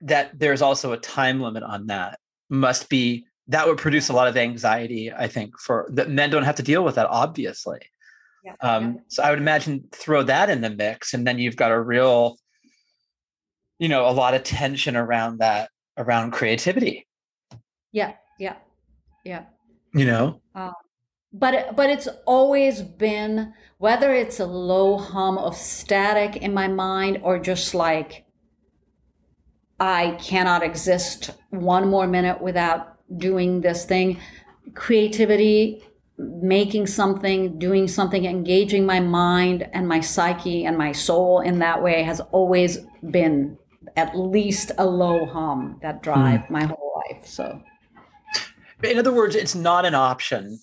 that 0.00 0.38
there's 0.38 0.62
also 0.62 0.92
a 0.92 0.96
time 0.96 1.40
limit 1.40 1.62
on 1.62 1.86
that 1.86 2.18
must 2.48 2.88
be 2.88 3.24
that 3.48 3.66
would 3.66 3.78
produce 3.78 4.08
a 4.08 4.12
lot 4.12 4.28
of 4.28 4.36
anxiety 4.36 5.12
i 5.12 5.28
think 5.28 5.58
for 5.58 5.88
that 5.92 6.08
men 6.10 6.30
don't 6.30 6.42
have 6.42 6.54
to 6.54 6.62
deal 6.62 6.82
with 6.84 6.94
that 6.94 7.06
obviously 7.10 7.78
yeah, 8.44 8.54
um, 8.62 8.98
so 9.08 9.22
i 9.22 9.30
would 9.30 9.38
imagine 9.38 9.84
throw 9.92 10.22
that 10.22 10.48
in 10.50 10.60
the 10.60 10.70
mix 10.70 11.14
and 11.14 11.26
then 11.26 11.38
you've 11.38 11.56
got 11.56 11.70
a 11.70 11.80
real 11.80 12.36
you 13.80 13.88
know 13.88 14.08
a 14.08 14.12
lot 14.12 14.34
of 14.34 14.44
tension 14.44 14.94
around 14.94 15.38
that 15.38 15.70
around 15.98 16.30
creativity. 16.30 17.08
Yeah 17.90 18.12
yeah 18.38 18.56
yeah. 19.24 19.44
You 19.92 20.04
know? 20.04 20.40
But 21.32 21.74
but 21.76 21.90
it's 21.90 22.08
always 22.26 22.82
been 22.82 23.54
whether 23.78 24.12
it's 24.12 24.38
a 24.38 24.46
low 24.46 24.98
hum 24.98 25.38
of 25.38 25.56
static 25.56 26.36
in 26.36 26.52
my 26.54 26.68
mind 26.68 27.20
or 27.22 27.38
just 27.38 27.74
like 27.74 28.24
i 29.78 30.10
cannot 30.20 30.62
exist 30.62 31.30
one 31.50 31.88
more 31.88 32.06
minute 32.06 32.42
without 32.42 32.98
doing 33.16 33.60
this 33.60 33.86
thing 33.86 34.20
creativity 34.74 35.82
making 36.20 36.86
something 36.86 37.58
doing 37.58 37.88
something 37.88 38.26
engaging 38.26 38.84
my 38.84 39.00
mind 39.00 39.68
and 39.72 39.88
my 39.88 40.00
psyche 40.00 40.64
and 40.66 40.76
my 40.76 40.92
soul 40.92 41.40
in 41.40 41.58
that 41.60 41.82
way 41.82 42.02
has 42.02 42.20
always 42.32 42.78
been 43.10 43.56
at 43.96 44.16
least 44.16 44.70
a 44.78 44.86
low 44.86 45.24
hum 45.26 45.78
that 45.82 45.96
hmm. 45.96 46.02
drive 46.02 46.50
my 46.50 46.64
whole 46.64 47.02
life 47.10 47.26
so. 47.26 47.60
In 48.82 48.98
other 48.98 49.12
words 49.12 49.34
it's 49.34 49.54
not 49.54 49.84
an 49.84 49.94
option 49.94 50.58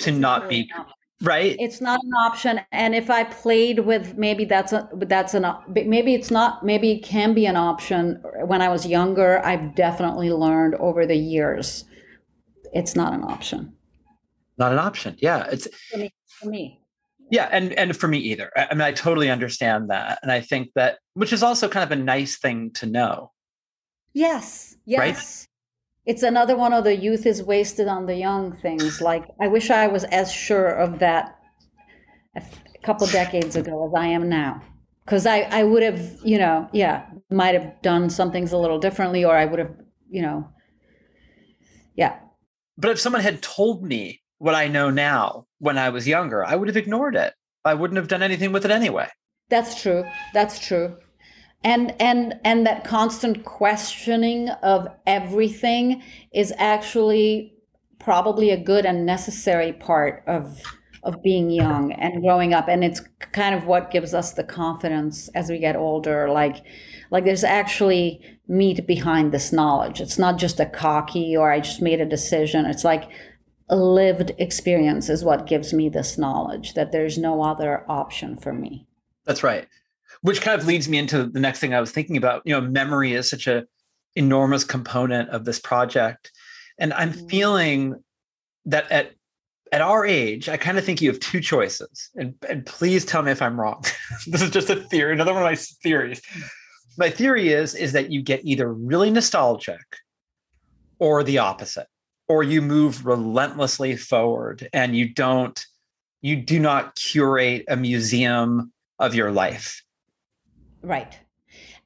to 0.00 0.10
It's 0.10 0.18
not 0.18 0.42
really 0.42 0.62
be 0.62 0.70
not. 0.76 0.88
right? 1.22 1.56
It's 1.58 1.80
not 1.80 1.98
an 2.02 2.12
option 2.12 2.60
and 2.70 2.94
if 2.94 3.10
i 3.10 3.24
played 3.24 3.80
with 3.80 4.16
maybe 4.16 4.44
that's 4.44 4.72
a 4.72 4.88
that's 4.92 5.34
an 5.34 5.46
maybe 5.68 6.14
it's 6.14 6.30
not 6.30 6.64
maybe 6.64 6.92
it 6.92 7.02
can 7.02 7.34
be 7.34 7.46
an 7.46 7.56
option. 7.56 8.22
When 8.44 8.62
i 8.62 8.68
was 8.68 8.86
younger 8.86 9.44
i've 9.44 9.74
definitely 9.74 10.30
learned 10.30 10.76
over 10.76 11.06
the 11.06 11.16
years 11.16 11.84
it's 12.72 12.94
not 12.94 13.12
an 13.12 13.22
option 13.24 13.75
not 14.58 14.72
an 14.72 14.78
option. 14.78 15.16
Yeah 15.18 15.46
it's 15.50 15.68
for 15.90 15.98
me 15.98 16.12
for 16.40 16.48
me. 16.48 16.80
Yeah 17.30 17.48
and 17.50 17.72
and 17.72 17.96
for 17.96 18.08
me 18.08 18.18
either. 18.18 18.50
I 18.56 18.72
mean 18.74 18.82
i 18.82 18.92
totally 18.92 19.30
understand 19.30 19.90
that 19.90 20.18
and 20.22 20.30
i 20.30 20.40
think 20.40 20.70
that 20.74 20.98
which 21.14 21.32
is 21.32 21.42
also 21.42 21.68
kind 21.68 21.84
of 21.84 21.96
a 21.98 22.02
nice 22.02 22.38
thing 22.38 22.70
to 22.72 22.86
know. 22.86 23.32
Yes 24.14 24.76
Right? 24.86 25.08
yes. 25.08 25.46
It's 26.06 26.22
another 26.22 26.56
one 26.56 26.72
of 26.72 26.84
the 26.84 26.94
youth 26.94 27.26
is 27.26 27.42
wasted 27.42 27.88
on 27.88 28.06
the 28.06 28.14
young 28.14 28.52
things. 28.52 29.00
Like 29.00 29.24
i 29.40 29.48
wish 29.48 29.70
i 29.70 29.86
was 29.86 30.04
as 30.04 30.32
sure 30.32 30.68
of 30.68 30.98
that 31.00 31.36
a 32.36 32.42
couple 32.84 33.06
decades 33.08 33.56
ago 33.56 33.86
as 33.86 33.92
i 33.94 34.06
am 34.06 34.28
now. 34.28 34.62
Because 35.04 35.24
I, 35.26 35.40
I 35.42 35.62
would 35.64 35.82
have 35.82 36.18
you 36.24 36.38
know 36.38 36.68
yeah 36.72 37.06
might 37.30 37.54
have 37.54 37.80
done 37.82 38.08
some 38.10 38.30
things 38.30 38.52
a 38.52 38.58
little 38.58 38.78
differently 38.78 39.24
or 39.24 39.36
i 39.36 39.44
would 39.44 39.58
have 39.58 39.74
you 40.08 40.22
know. 40.22 40.48
Yeah. 41.96 42.18
But 42.78 42.90
if 42.92 43.00
someone 43.00 43.22
had 43.22 43.42
told 43.42 43.82
me 43.82 44.20
what 44.38 44.54
i 44.54 44.68
know 44.68 44.90
now 44.90 45.46
when 45.58 45.78
i 45.78 45.88
was 45.88 46.06
younger 46.06 46.44
i 46.44 46.54
would 46.54 46.68
have 46.68 46.76
ignored 46.76 47.16
it. 47.16 47.34
I 47.66 47.74
wouldn't 47.74 47.96
have 47.96 48.08
done 48.08 48.22
anything 48.22 48.52
with 48.52 48.64
it 48.64 48.70
anyway. 48.70 49.08
That's 49.48 49.80
true. 49.80 50.04
That's 50.32 50.58
true. 50.58 50.96
And 51.64 52.00
and 52.00 52.34
and 52.44 52.64
that 52.66 52.84
constant 52.84 53.44
questioning 53.44 54.48
of 54.62 54.86
everything 55.06 56.02
is 56.32 56.52
actually 56.58 57.54
probably 57.98 58.50
a 58.50 58.56
good 58.56 58.86
and 58.86 59.04
necessary 59.04 59.72
part 59.72 60.22
of 60.28 60.62
of 61.02 61.22
being 61.22 61.50
young 61.50 61.92
and 61.92 62.22
growing 62.22 62.54
up. 62.54 62.68
And 62.68 62.84
it's 62.84 63.00
kind 63.32 63.54
of 63.54 63.66
what 63.66 63.90
gives 63.90 64.14
us 64.14 64.32
the 64.32 64.44
confidence 64.44 65.28
as 65.34 65.50
we 65.50 65.58
get 65.58 65.74
older. 65.74 66.30
Like 66.30 66.64
like 67.10 67.24
there's 67.24 67.44
actually 67.44 68.20
meat 68.46 68.86
behind 68.86 69.32
this 69.32 69.52
knowledge. 69.52 70.00
It's 70.00 70.18
not 70.18 70.38
just 70.38 70.60
a 70.60 70.66
cocky 70.66 71.36
or 71.36 71.50
i 71.50 71.58
just 71.58 71.82
made 71.82 72.00
a 72.00 72.06
decision. 72.06 72.64
It's 72.64 72.84
like 72.84 73.10
lived 73.68 74.32
experience 74.38 75.08
is 75.08 75.24
what 75.24 75.46
gives 75.46 75.72
me 75.72 75.88
this 75.88 76.16
knowledge 76.16 76.74
that 76.74 76.92
there's 76.92 77.18
no 77.18 77.42
other 77.42 77.84
option 77.90 78.36
for 78.36 78.52
me 78.52 78.86
That's 79.24 79.42
right. 79.42 79.66
Which 80.22 80.40
kind 80.40 80.58
of 80.60 80.66
leads 80.66 80.88
me 80.88 80.98
into 80.98 81.26
the 81.26 81.40
next 81.40 81.58
thing 81.58 81.74
I 81.74 81.80
was 81.80 81.90
thinking 81.90 82.16
about. 82.16 82.42
You 82.44 82.54
know, 82.54 82.60
memory 82.60 83.12
is 83.12 83.28
such 83.28 83.46
a 83.48 83.66
enormous 84.14 84.64
component 84.64 85.28
of 85.30 85.44
this 85.44 85.58
project. 85.58 86.30
And 86.78 86.92
I'm 86.94 87.12
Mhm. 87.12 87.30
feeling 87.30 87.94
that 88.66 88.90
at 88.90 89.12
at 89.72 89.80
our 89.80 90.06
age, 90.06 90.48
I 90.48 90.56
kind 90.56 90.78
of 90.78 90.84
think 90.84 91.02
you 91.02 91.10
have 91.10 91.18
two 91.18 91.40
choices. 91.40 92.08
And, 92.14 92.34
and 92.48 92.64
please 92.64 93.04
tell 93.04 93.22
me 93.22 93.32
if 93.32 93.42
I'm 93.42 93.58
wrong. 93.60 93.84
this 94.28 94.40
is 94.40 94.50
just 94.50 94.70
a 94.70 94.76
theory, 94.76 95.12
another 95.12 95.32
one 95.34 95.42
of 95.42 95.46
my 95.48 95.56
theories. 95.56 96.22
My 96.96 97.10
theory 97.10 97.48
is 97.52 97.74
is 97.74 97.90
that 97.92 98.10
you 98.12 98.22
get 98.22 98.44
either 98.44 98.72
really 98.72 99.10
nostalgic 99.10 99.84
or 101.00 101.24
the 101.24 101.38
opposite. 101.38 101.88
Or 102.28 102.42
you 102.42 102.60
move 102.60 103.06
relentlessly 103.06 103.96
forward 103.96 104.68
and 104.72 104.96
you 104.96 105.08
don't 105.12 105.64
you 106.22 106.36
do 106.36 106.58
not 106.58 106.96
curate 106.96 107.64
a 107.68 107.76
museum 107.76 108.72
of 108.98 109.14
your 109.14 109.30
life. 109.30 109.82
Right. 110.82 111.18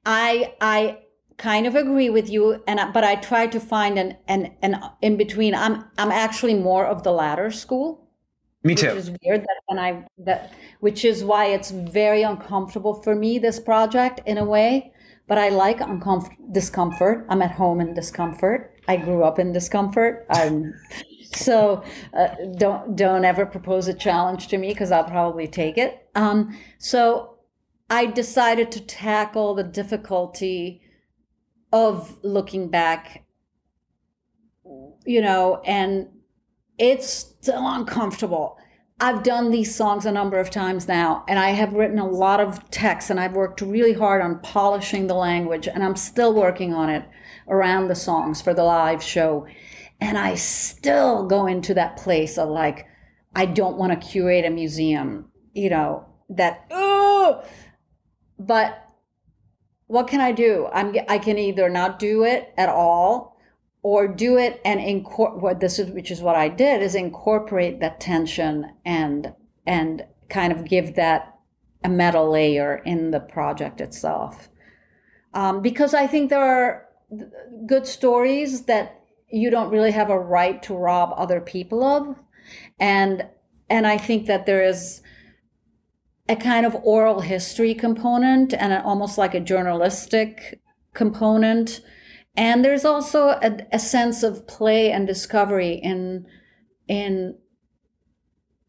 I 0.06 0.54
I 0.60 0.98
kind 1.36 1.66
of 1.66 1.74
agree 1.74 2.10
with 2.10 2.30
you 2.30 2.62
and 2.66 2.80
I- 2.80 2.90
but 2.90 3.04
I 3.04 3.16
try 3.16 3.46
to 3.48 3.60
find 3.60 3.98
an 3.98 4.16
an 4.28 4.52
an 4.62 4.80
in 5.02 5.16
between. 5.16 5.54
I'm 5.54 5.84
I'm 5.98 6.10
actually 6.10 6.54
more 6.54 6.86
of 6.86 7.02
the 7.02 7.12
latter 7.12 7.50
school. 7.50 8.08
Me 8.62 8.74
too. 8.74 8.88
Which 8.88 8.96
is 8.96 9.10
weird 9.22 9.40
that 9.42 9.60
when 9.66 9.78
I 9.78 10.04
that 10.18 10.52
which 10.80 11.04
is 11.04 11.24
why 11.24 11.46
it's 11.46 11.70
very 11.70 12.22
uncomfortable 12.22 12.94
for 13.02 13.14
me 13.14 13.38
this 13.38 13.58
project 13.60 14.20
in 14.26 14.38
a 14.38 14.44
way, 14.44 14.92
but 15.26 15.38
I 15.38 15.48
like 15.50 15.78
uncomfort 15.80 16.36
discomfort. 16.52 17.26
I'm 17.28 17.42
at 17.42 17.52
home 17.52 17.80
in 17.80 17.94
discomfort. 17.94 18.79
I 18.90 18.96
grew 18.96 19.22
up 19.22 19.38
in 19.38 19.52
discomfort. 19.52 20.26
I'm 20.30 20.74
so 21.32 21.84
uh, 22.12 22.34
don't 22.56 22.96
don't 22.96 23.24
ever 23.24 23.46
propose 23.46 23.86
a 23.86 23.94
challenge 23.94 24.48
to 24.48 24.58
me 24.58 24.72
because 24.72 24.90
I'll 24.90 25.04
probably 25.04 25.46
take 25.46 25.78
it. 25.78 26.08
Um, 26.16 26.58
so 26.78 27.38
I 27.88 28.06
decided 28.06 28.72
to 28.72 28.80
tackle 28.80 29.54
the 29.54 29.62
difficulty 29.62 30.82
of 31.72 32.18
looking 32.24 32.68
back, 32.68 33.24
you 35.06 35.22
know, 35.22 35.62
and 35.64 36.08
it's 36.76 37.08
still 37.08 37.64
uncomfortable. 37.64 38.58
I've 39.02 39.22
done 39.22 39.50
these 39.50 39.74
songs 39.74 40.04
a 40.04 40.12
number 40.12 40.38
of 40.38 40.50
times 40.50 40.86
now, 40.86 41.24
and 41.26 41.38
I 41.38 41.50
have 41.50 41.72
written 41.72 41.98
a 41.98 42.06
lot 42.06 42.38
of 42.38 42.70
text, 42.70 43.08
and 43.08 43.18
I've 43.18 43.32
worked 43.32 43.62
really 43.62 43.94
hard 43.94 44.20
on 44.20 44.40
polishing 44.40 45.06
the 45.06 45.14
language, 45.14 45.66
and 45.66 45.82
I'm 45.82 45.96
still 45.96 46.34
working 46.34 46.74
on 46.74 46.90
it 46.90 47.04
around 47.48 47.88
the 47.88 47.94
songs 47.94 48.42
for 48.42 48.52
the 48.52 48.62
live 48.62 49.02
show. 49.02 49.46
And 50.02 50.18
I 50.18 50.34
still 50.34 51.26
go 51.26 51.46
into 51.46 51.72
that 51.74 51.96
place 51.96 52.36
of 52.36 52.50
like, 52.50 52.86
I 53.34 53.46
don't 53.46 53.78
want 53.78 53.92
to 53.92 54.08
curate 54.08 54.44
a 54.44 54.50
museum, 54.50 55.30
you 55.54 55.70
know, 55.70 56.06
that, 56.28 56.66
oh, 56.70 57.42
but 58.38 58.86
what 59.86 60.08
can 60.08 60.20
I 60.20 60.32
do? 60.32 60.68
I'm, 60.72 60.94
I 61.08 61.18
can 61.18 61.38
either 61.38 61.70
not 61.70 61.98
do 61.98 62.24
it 62.24 62.52
at 62.58 62.68
all 62.68 63.29
or 63.82 64.06
do 64.06 64.36
it 64.36 64.60
and 64.64 64.80
incorporate 64.80 65.42
what 65.42 65.60
this 65.60 65.78
is, 65.78 65.90
which 65.90 66.10
is 66.10 66.20
what 66.20 66.36
I 66.36 66.48
did, 66.48 66.82
is 66.82 66.94
incorporate 66.94 67.80
that 67.80 68.00
tension 68.00 68.72
and, 68.84 69.32
and 69.66 70.04
kind 70.28 70.52
of 70.52 70.66
give 70.66 70.96
that 70.96 71.38
a 71.82 71.88
metal 71.88 72.30
layer 72.30 72.82
in 72.84 73.10
the 73.10 73.20
project 73.20 73.80
itself. 73.80 74.48
Um, 75.32 75.62
because 75.62 75.94
I 75.94 76.06
think 76.06 76.28
there 76.28 76.44
are 76.44 76.86
good 77.66 77.86
stories 77.86 78.62
that 78.62 79.00
you 79.30 79.50
don't 79.50 79.70
really 79.70 79.92
have 79.92 80.10
a 80.10 80.18
right 80.18 80.62
to 80.64 80.74
rob 80.74 81.14
other 81.16 81.40
people 81.40 81.82
of 81.84 82.16
and 82.78 83.26
and 83.68 83.86
i 83.86 83.96
think 83.96 84.26
that 84.26 84.46
there 84.46 84.62
is 84.62 85.02
a 86.28 86.36
kind 86.36 86.64
of 86.64 86.76
oral 86.82 87.20
history 87.20 87.74
component 87.74 88.52
and 88.54 88.72
an, 88.72 88.82
almost 88.82 89.18
like 89.18 89.34
a 89.34 89.40
journalistic 89.40 90.60
component 90.94 91.80
and 92.36 92.64
there's 92.64 92.84
also 92.84 93.28
a, 93.28 93.66
a 93.72 93.78
sense 93.78 94.22
of 94.22 94.46
play 94.46 94.90
and 94.90 95.06
discovery 95.06 95.74
in 95.74 96.26
in 96.88 97.36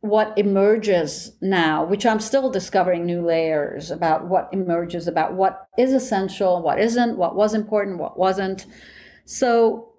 what 0.01 0.33
emerges 0.35 1.33
now, 1.41 1.85
which 1.85 2.05
I'm 2.07 2.19
still 2.19 2.49
discovering 2.49 3.05
new 3.05 3.21
layers 3.23 3.91
about 3.91 4.27
what 4.27 4.49
emerges, 4.51 5.07
about 5.07 5.33
what 5.33 5.67
is 5.77 5.93
essential, 5.93 6.61
what 6.61 6.79
isn't, 6.79 7.17
what 7.17 7.35
was 7.35 7.53
important, 7.53 7.99
what 7.99 8.17
wasn't. 8.17 8.65
So 9.25 9.93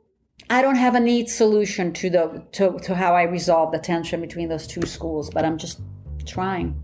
I 0.51 0.61
don't 0.61 0.77
have 0.77 0.97
a 0.97 1.01
neat 1.01 1.31
solution 1.31 1.93
to 1.95 2.11
the 2.11 2.45
to, 2.53 2.79
to 2.81 2.95
how 2.97 3.15
I 3.15 3.23
resolve 3.23 3.71
the 3.71 3.79
tension 3.79 4.21
between 4.21 4.49
those 4.49 4.67
two 4.67 4.83
schools, 4.83 5.31
but 5.31 5.45
I'm 5.45 5.57
just 5.57 5.81
trying. 6.27 6.83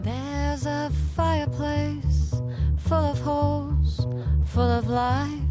There's 0.00 0.66
a 0.66 0.90
fireplace 1.14 2.34
full 2.78 3.04
of 3.04 3.20
holes, 3.20 4.06
full 4.46 4.70
of 4.70 4.88
life, 4.88 5.47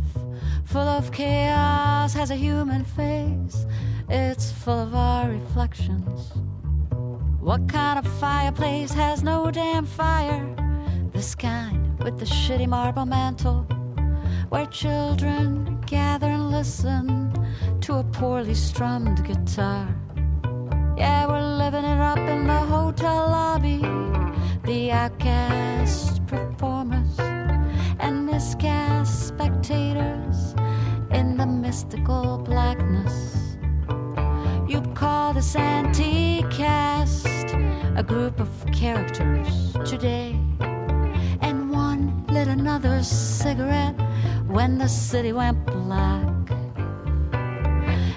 full 0.68 0.82
of 0.82 1.12
chaos, 1.14 2.14
has 2.14 2.30
a 2.30 2.36
human 2.36 2.84
face. 2.84 3.66
It's 4.10 4.52
full 4.52 4.80
of 4.80 4.94
our 4.94 5.30
reflections. 5.30 6.34
What 7.40 7.70
kind 7.70 7.98
of 7.98 8.20
fireplace 8.20 8.92
has 8.92 9.24
no 9.24 9.50
damn 9.50 9.86
fire? 9.86 10.46
This 11.14 11.36
kind 11.36 11.98
with 12.00 12.20
the 12.20 12.26
shitty 12.26 12.68
marble 12.68 13.06
mantle, 13.06 13.66
where 14.50 14.66
children 14.66 15.80
gather 15.86 16.28
and 16.28 16.52
listen 16.52 17.32
to 17.82 17.96
a 18.00 18.04
poorly 18.04 18.54
strummed 18.54 19.26
guitar. 19.26 19.88
Yeah, 20.98 21.28
we're 21.28 21.58
living 21.64 21.86
it 21.86 22.00
up 22.00 22.20
in 22.20 22.46
the 22.46 22.60
hotel 22.60 23.30
lobby. 23.30 23.80
The 24.66 24.92
outcast 24.92 26.26
performers 26.28 27.18
and 28.00 28.26
miscast 28.26 29.30
spectators 29.30 30.27
in 31.18 31.36
the 31.36 31.46
mystical 31.48 32.38
blackness. 32.38 33.58
You'd 34.68 34.94
call 34.94 35.34
this 35.34 35.56
antique 35.56 36.50
cast 36.52 37.56
a 37.96 38.04
group 38.06 38.40
of 38.40 38.50
characters 38.72 39.74
today. 39.84 40.40
And 41.42 41.72
one 41.72 42.24
lit 42.28 42.48
another 42.48 43.02
cigarette 43.02 44.00
when 44.48 44.78
the 44.78 44.88
city 44.88 45.34
went 45.34 45.66
black. 45.66 46.52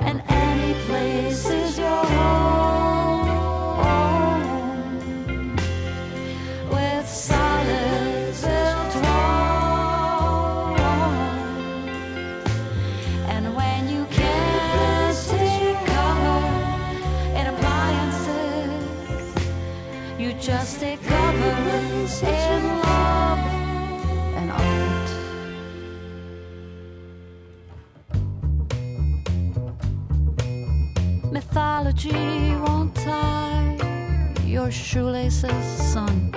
And 0.08 0.22
any 0.28 0.74
place 0.84 1.46
is 1.48 1.78
your 1.78 2.04
home 2.04 2.59
son. 35.30 36.32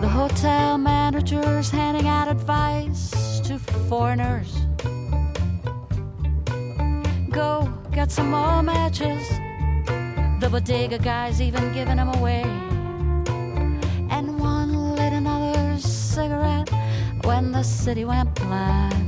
The 0.00 0.08
hotel 0.08 0.78
managers 0.78 1.70
handing 1.70 2.06
out 2.06 2.28
advice 2.28 3.40
to 3.40 3.58
foreigners. 3.88 4.66
Go 7.30 7.72
get 7.90 8.10
some 8.12 8.30
more 8.30 8.62
matches. 8.62 9.28
The 10.40 10.48
bodega 10.50 10.98
guy's 10.98 11.40
even 11.40 11.72
giving 11.72 11.96
them 11.96 12.08
away. 12.14 12.42
And 14.10 14.38
one 14.38 14.94
lit 14.94 15.12
another 15.12 15.78
cigarette 15.78 16.70
when 17.24 17.52
the 17.52 17.62
city 17.62 18.04
went 18.04 18.34
black. 18.36 19.01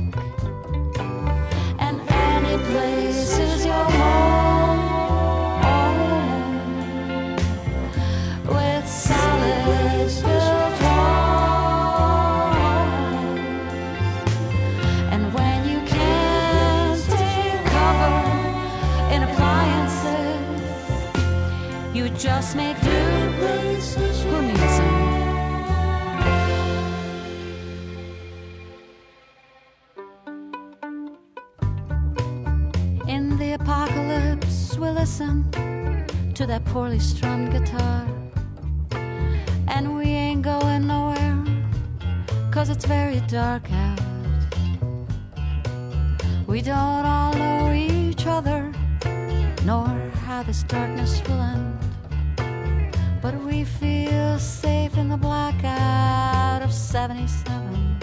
Just 22.25 22.55
make 22.55 22.75
do. 22.81 22.89
Who 24.29 24.41
needs 24.41 24.77
them? 24.79 24.95
In 33.07 33.37
the 33.37 33.53
apocalypse, 33.53 34.75
we'll 34.79 34.93
listen 34.93 35.51
to 36.33 36.47
that 36.47 36.65
poorly 36.65 36.97
strummed 36.99 37.51
guitar. 37.51 38.07
And 39.67 39.95
we 39.95 40.05
ain't 40.05 40.41
going 40.41 40.87
nowhere, 40.87 41.37
cause 42.51 42.69
it's 42.69 42.85
very 42.85 43.19
dark 43.27 43.71
out. 43.71 43.94
27. 57.25 57.97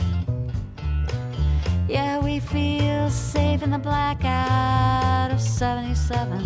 Yeah, 1.89 2.19
we 2.19 2.41
feel 2.41 3.09
safe 3.09 3.63
in 3.63 3.71
the 3.71 3.79
blackout 3.79 5.31
of 5.31 5.41
77. 5.41 6.45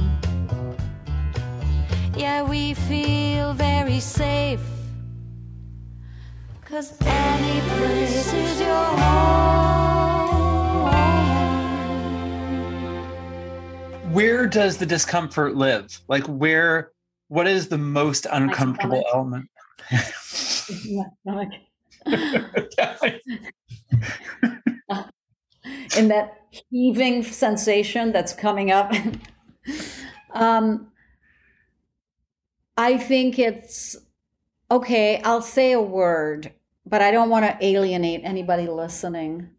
Yeah, 2.15 2.43
we 2.43 2.75
feel 2.75 3.55
very 3.55 3.99
safe. 4.01 4.61
Cause 6.67 6.93
any 7.01 7.61
place 7.79 8.35
is 8.35 8.61
your 8.61 8.69
home. 8.69 9.33
Where 14.13 14.47
does 14.47 14.77
the 14.77 14.85
discomfort 14.85 15.57
live? 15.57 15.99
Like, 16.09 16.27
where, 16.27 16.93
what 17.29 17.47
is 17.47 17.69
the 17.69 17.79
most 17.79 18.27
uncomfortable 18.31 19.03
element? 19.15 19.49
in 25.97 26.09
that 26.09 26.41
heaving 26.71 27.23
sensation 27.23 28.13
that's 28.13 28.33
coming 28.33 28.71
up. 28.71 28.93
um, 30.35 30.89
I 32.77 32.99
think 32.99 33.39
it's 33.39 33.97
okay. 34.71 35.21
I'll 35.23 35.43
say 35.43 35.73
a 35.73 35.81
word, 35.81 36.53
but 36.87 37.03
I 37.03 37.11
don't 37.11 37.31
want 37.31 37.45
to 37.47 37.65
alienate 37.67 38.21
anybody 38.25 38.67
listening 38.69 39.51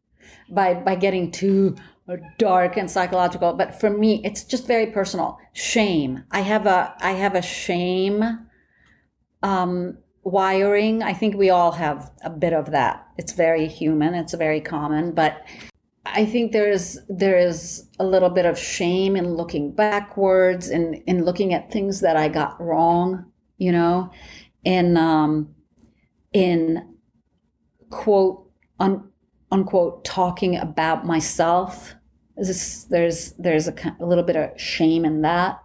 by 0.50 0.76
by 0.76 0.96
getting 0.96 1.32
too 1.32 1.76
dark 2.38 2.78
and 2.78 2.90
psychological. 2.90 3.54
But 3.54 3.80
for 3.80 3.90
me, 3.90 4.22
it's 4.24 4.44
just 4.44 4.68
very 4.68 4.88
personal. 4.88 5.38
Shame. 5.54 6.24
I 6.32 6.42
have 6.42 6.66
a 6.66 6.96
I 7.02 7.12
have 7.14 7.36
a 7.36 7.42
shame 7.42 8.24
um, 9.44 9.98
wiring. 10.28 11.02
I 11.02 11.14
think 11.14 11.36
we 11.36 11.50
all 11.50 11.72
have 11.72 12.12
a 12.22 12.30
bit 12.30 12.54
of 12.54 12.72
that. 12.72 13.08
It's 13.18 13.32
very 13.32 13.68
human. 13.68 14.14
It's 14.14 14.34
very 14.34 14.60
common, 14.60 15.14
but 15.14 15.46
I 16.06 16.26
think 16.26 16.52
there 16.52 16.70
is 16.70 17.00
there 17.08 17.38
is 17.38 17.88
a 18.00 18.06
little 18.06 18.30
bit 18.30 18.46
of 18.46 18.60
shame 18.60 19.16
in 19.16 19.36
looking 19.36 19.72
backwards 19.72 20.70
and 20.70 20.96
in 21.08 21.24
looking 21.24 21.54
at 21.54 21.72
things 21.72 22.02
that 22.02 22.18
I 22.18 22.28
got 22.28 22.60
wrong, 22.62 23.32
you 23.58 23.72
know, 23.72 24.12
in 24.64 24.98
um, 24.98 25.56
in 26.34 26.96
quote 27.90 28.50
un, 28.80 29.10
unquote 29.52 30.04
talking 30.04 30.58
about 30.58 31.06
myself. 31.06 31.96
This, 32.36 32.84
there's 32.86 33.32
there's 33.34 33.68
a, 33.68 33.74
a 34.00 34.06
little 34.06 34.24
bit 34.26 34.36
of 34.36 34.60
shame 34.60 35.06
in 35.06 35.22
that. 35.22 35.62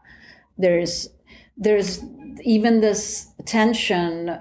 There's 0.56 1.08
there's 1.56 2.02
even 2.44 2.80
this 2.80 3.28
tension 3.44 4.38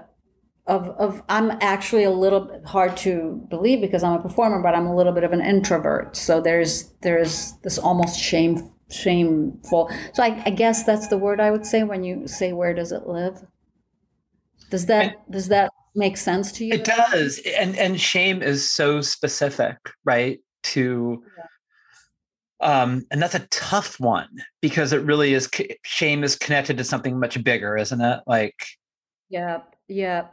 of 0.72 0.88
of 0.98 1.22
I'm 1.28 1.50
actually 1.60 2.04
a 2.04 2.10
little 2.10 2.40
bit 2.40 2.64
hard 2.64 2.96
to 2.98 3.46
believe 3.50 3.80
because 3.80 4.02
I'm 4.02 4.18
a 4.18 4.22
performer, 4.22 4.62
but 4.62 4.74
I'm 4.74 4.86
a 4.86 4.96
little 4.96 5.12
bit 5.12 5.24
of 5.24 5.32
an 5.32 5.42
introvert. 5.42 6.16
So 6.16 6.40
there's 6.40 6.92
there's 7.02 7.52
this 7.62 7.78
almost 7.78 8.18
shame 8.18 8.70
shameful. 8.90 9.90
So 10.14 10.22
I, 10.22 10.42
I 10.46 10.50
guess 10.50 10.84
that's 10.84 11.08
the 11.08 11.18
word 11.18 11.40
I 11.40 11.50
would 11.50 11.66
say 11.66 11.82
when 11.82 12.04
you 12.04 12.26
say 12.26 12.52
where 12.52 12.74
does 12.74 12.92
it 12.92 13.06
live. 13.06 13.44
Does 14.70 14.86
that 14.86 15.30
does 15.30 15.48
that 15.48 15.70
make 15.94 16.16
sense 16.16 16.52
to 16.52 16.64
you? 16.64 16.74
It 16.74 16.84
does. 16.84 17.40
And 17.58 17.76
and 17.76 18.00
shame 18.00 18.42
is 18.42 18.70
so 18.70 19.00
specific, 19.02 19.76
right? 20.04 20.40
To 20.74 21.22
Um, 22.60 23.04
and 23.10 23.20
that's 23.20 23.34
a 23.34 23.46
tough 23.50 23.98
one 23.98 24.28
because 24.60 24.92
it 24.92 25.02
really 25.02 25.34
is 25.34 25.50
shame 25.84 26.22
is 26.24 26.36
connected 26.36 26.78
to 26.78 26.84
something 26.84 27.18
much 27.18 27.42
bigger, 27.42 27.76
isn't 27.76 28.00
it? 28.00 28.20
Like, 28.26 28.54
yeah, 29.28 29.62
yeah. 29.88 30.28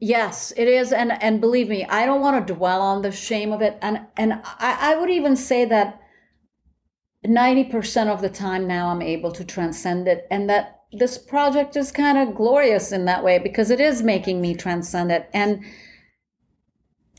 Yes, 0.00 0.52
it 0.56 0.68
is, 0.68 0.92
and 0.92 1.20
and 1.20 1.40
believe 1.40 1.68
me, 1.68 1.84
I 1.84 2.06
don't 2.06 2.20
want 2.20 2.46
to 2.46 2.54
dwell 2.54 2.80
on 2.80 3.02
the 3.02 3.10
shame 3.10 3.52
of 3.52 3.62
it, 3.62 3.78
and 3.82 4.06
and 4.16 4.34
I, 4.44 4.92
I 4.92 4.96
would 4.96 5.10
even 5.10 5.34
say 5.34 5.64
that 5.64 6.00
ninety 7.24 7.64
percent 7.64 8.08
of 8.08 8.20
the 8.20 8.28
time 8.30 8.68
now 8.68 8.90
I'm 8.90 9.02
able 9.02 9.32
to 9.32 9.44
transcend 9.44 10.06
it, 10.06 10.26
and 10.30 10.48
that 10.48 10.82
this 10.92 11.18
project 11.18 11.76
is 11.76 11.90
kind 11.90 12.16
of 12.16 12.36
glorious 12.36 12.92
in 12.92 13.06
that 13.06 13.24
way 13.24 13.38
because 13.38 13.70
it 13.72 13.80
is 13.80 14.02
making 14.02 14.40
me 14.40 14.54
transcend 14.54 15.10
it, 15.10 15.28
and 15.34 15.64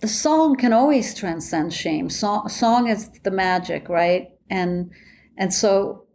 the 0.01 0.07
song 0.07 0.55
can 0.55 0.71
always 0.71 1.13
transcend 1.13 1.73
shame. 1.73 2.09
Song, 2.09 2.47
song 2.47 2.87
is 2.87 3.09
the 3.23 3.31
magic, 3.31 3.89
right? 3.89 4.29
And 4.49 4.91
and 5.37 5.53
so 5.53 6.05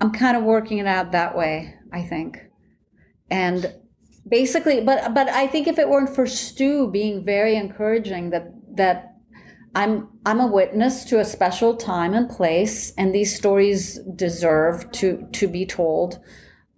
I'm 0.00 0.12
kind 0.12 0.36
of 0.36 0.44
working 0.44 0.78
it 0.78 0.86
out 0.86 1.12
that 1.12 1.36
way, 1.36 1.74
I 1.92 2.02
think, 2.02 2.38
and 3.30 3.74
basically 4.28 4.80
but 4.80 5.14
but 5.14 5.28
i 5.28 5.46
think 5.46 5.66
if 5.66 5.78
it 5.78 5.88
weren't 5.88 6.14
for 6.14 6.26
stu 6.26 6.90
being 6.90 7.24
very 7.24 7.54
encouraging 7.54 8.30
that 8.30 8.52
that 8.74 9.14
i'm 9.74 10.08
i'm 10.24 10.40
a 10.40 10.46
witness 10.46 11.04
to 11.04 11.20
a 11.20 11.24
special 11.24 11.76
time 11.76 12.14
and 12.14 12.28
place 12.28 12.92
and 12.98 13.14
these 13.14 13.36
stories 13.36 13.98
deserve 14.16 14.90
to 14.92 15.26
to 15.32 15.48
be 15.48 15.64
told. 15.64 16.18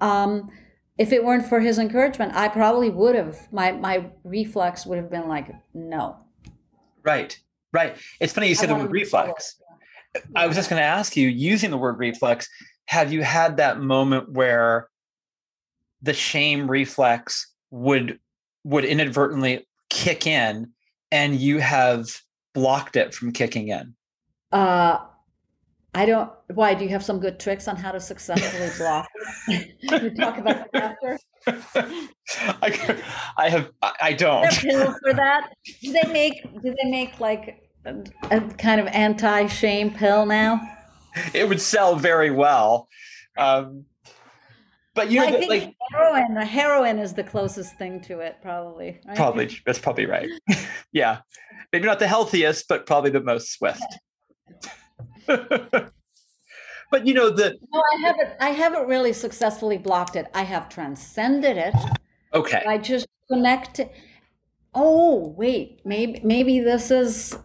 Um 0.00 0.50
if 0.98 1.12
it 1.12 1.24
weren't 1.24 1.46
for 1.46 1.60
his 1.60 1.78
encouragement 1.78 2.34
i 2.34 2.48
probably 2.48 2.90
would 2.90 3.14
have 3.14 3.36
my 3.52 3.72
my 3.72 4.10
reflex 4.24 4.84
would 4.84 4.98
have 4.98 5.10
been 5.10 5.28
like 5.28 5.52
no. 5.74 6.16
Right 7.04 7.38
right. 7.72 7.96
It's 8.20 8.32
funny 8.32 8.48
you 8.48 8.54
said 8.54 8.68
the 8.68 8.74
word 8.74 8.90
reflex. 8.90 9.60
I 10.34 10.46
was 10.46 10.56
just 10.56 10.70
going 10.70 10.80
to 10.80 10.86
ask 10.86 11.16
you 11.16 11.28
using 11.28 11.70
the 11.70 11.78
word 11.78 11.98
reflex 11.98 12.48
have 12.86 13.12
you 13.12 13.22
had 13.22 13.58
that 13.58 13.80
moment 13.80 14.32
where 14.32 14.88
the 16.02 16.14
shame 16.14 16.70
reflex 16.70 17.52
would 17.70 18.18
would 18.64 18.84
inadvertently 18.84 19.66
kick 19.90 20.26
in 20.26 20.70
and 21.10 21.36
you 21.36 21.58
have 21.58 22.08
blocked 22.54 22.96
it 22.96 23.14
from 23.14 23.32
kicking 23.32 23.68
in. 23.68 23.94
Uh 24.52 24.98
i 25.94 26.04
don't 26.04 26.30
why 26.48 26.74
do 26.74 26.84
you 26.84 26.90
have 26.90 27.02
some 27.02 27.18
good 27.18 27.40
tricks 27.40 27.66
on 27.66 27.74
how 27.74 27.90
to 27.90 27.98
successfully 27.98 28.68
block 28.78 29.08
you 29.48 30.10
talk 30.14 30.36
about 30.36 30.70
that 30.72 30.96
after? 31.02 31.18
I, 32.62 33.02
I 33.38 33.48
have 33.48 33.70
i 34.00 34.12
don't. 34.12 34.52
for 34.52 35.12
that? 35.14 35.50
Do 35.82 35.92
they 35.92 36.12
make 36.12 36.42
do 36.62 36.74
they 36.82 36.90
make 36.90 37.18
like 37.20 37.70
a, 37.86 38.04
a 38.30 38.40
kind 38.40 38.80
of 38.80 38.86
anti-shame 38.88 39.92
pill 39.92 40.26
now? 40.26 40.60
It 41.32 41.48
would 41.48 41.60
sell 41.60 41.96
very 41.96 42.30
well. 42.30 42.88
Um 43.36 43.84
but 44.98 45.12
you 45.12 45.20
know, 45.20 45.26
I 45.26 45.30
think 45.30 45.48
like 45.48 45.76
heroin. 45.92 46.36
Heroin 46.36 46.98
is 46.98 47.14
the 47.14 47.22
closest 47.22 47.78
thing 47.78 48.00
to 48.00 48.18
it, 48.18 48.38
probably. 48.42 48.98
Right? 49.06 49.16
Probably 49.16 49.56
that's 49.64 49.78
probably 49.78 50.06
right. 50.06 50.28
yeah, 50.92 51.20
maybe 51.72 51.86
not 51.86 52.00
the 52.00 52.08
healthiest, 52.08 52.66
but 52.68 52.84
probably 52.84 53.10
the 53.10 53.20
most 53.20 53.52
swift. 53.52 53.80
but 55.26 55.92
you 57.06 57.14
know 57.14 57.30
the. 57.30 57.56
No, 57.72 57.80
I 57.80 58.00
haven't. 58.00 58.30
I 58.40 58.48
haven't 58.48 58.88
really 58.88 59.12
successfully 59.12 59.78
blocked 59.78 60.16
it. 60.16 60.26
I 60.34 60.42
have 60.42 60.68
transcended 60.68 61.56
it. 61.56 61.74
Okay. 62.34 62.64
I 62.66 62.78
just 62.78 63.06
connect. 63.30 63.80
Oh 64.74 65.32
wait, 65.38 65.80
maybe 65.84 66.20
maybe 66.24 66.58
this 66.58 66.90
is 66.90 67.38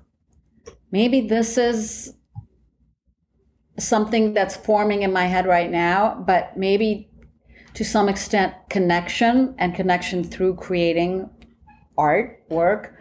maybe 0.92 1.22
this 1.28 1.60
is 1.60 2.16
something 3.78 4.34
that's 4.34 4.56
forming 4.56 5.04
in 5.04 5.14
my 5.14 5.26
head 5.28 5.46
right 5.46 5.70
now, 5.70 6.16
but 6.26 6.58
maybe 6.58 7.12
to 7.74 7.84
some 7.84 8.08
extent 8.08 8.54
connection 8.70 9.56
and 9.58 9.74
connection 9.74 10.24
through 10.24 10.56
creating 10.56 11.30
art 11.98 12.44
work 12.50 12.96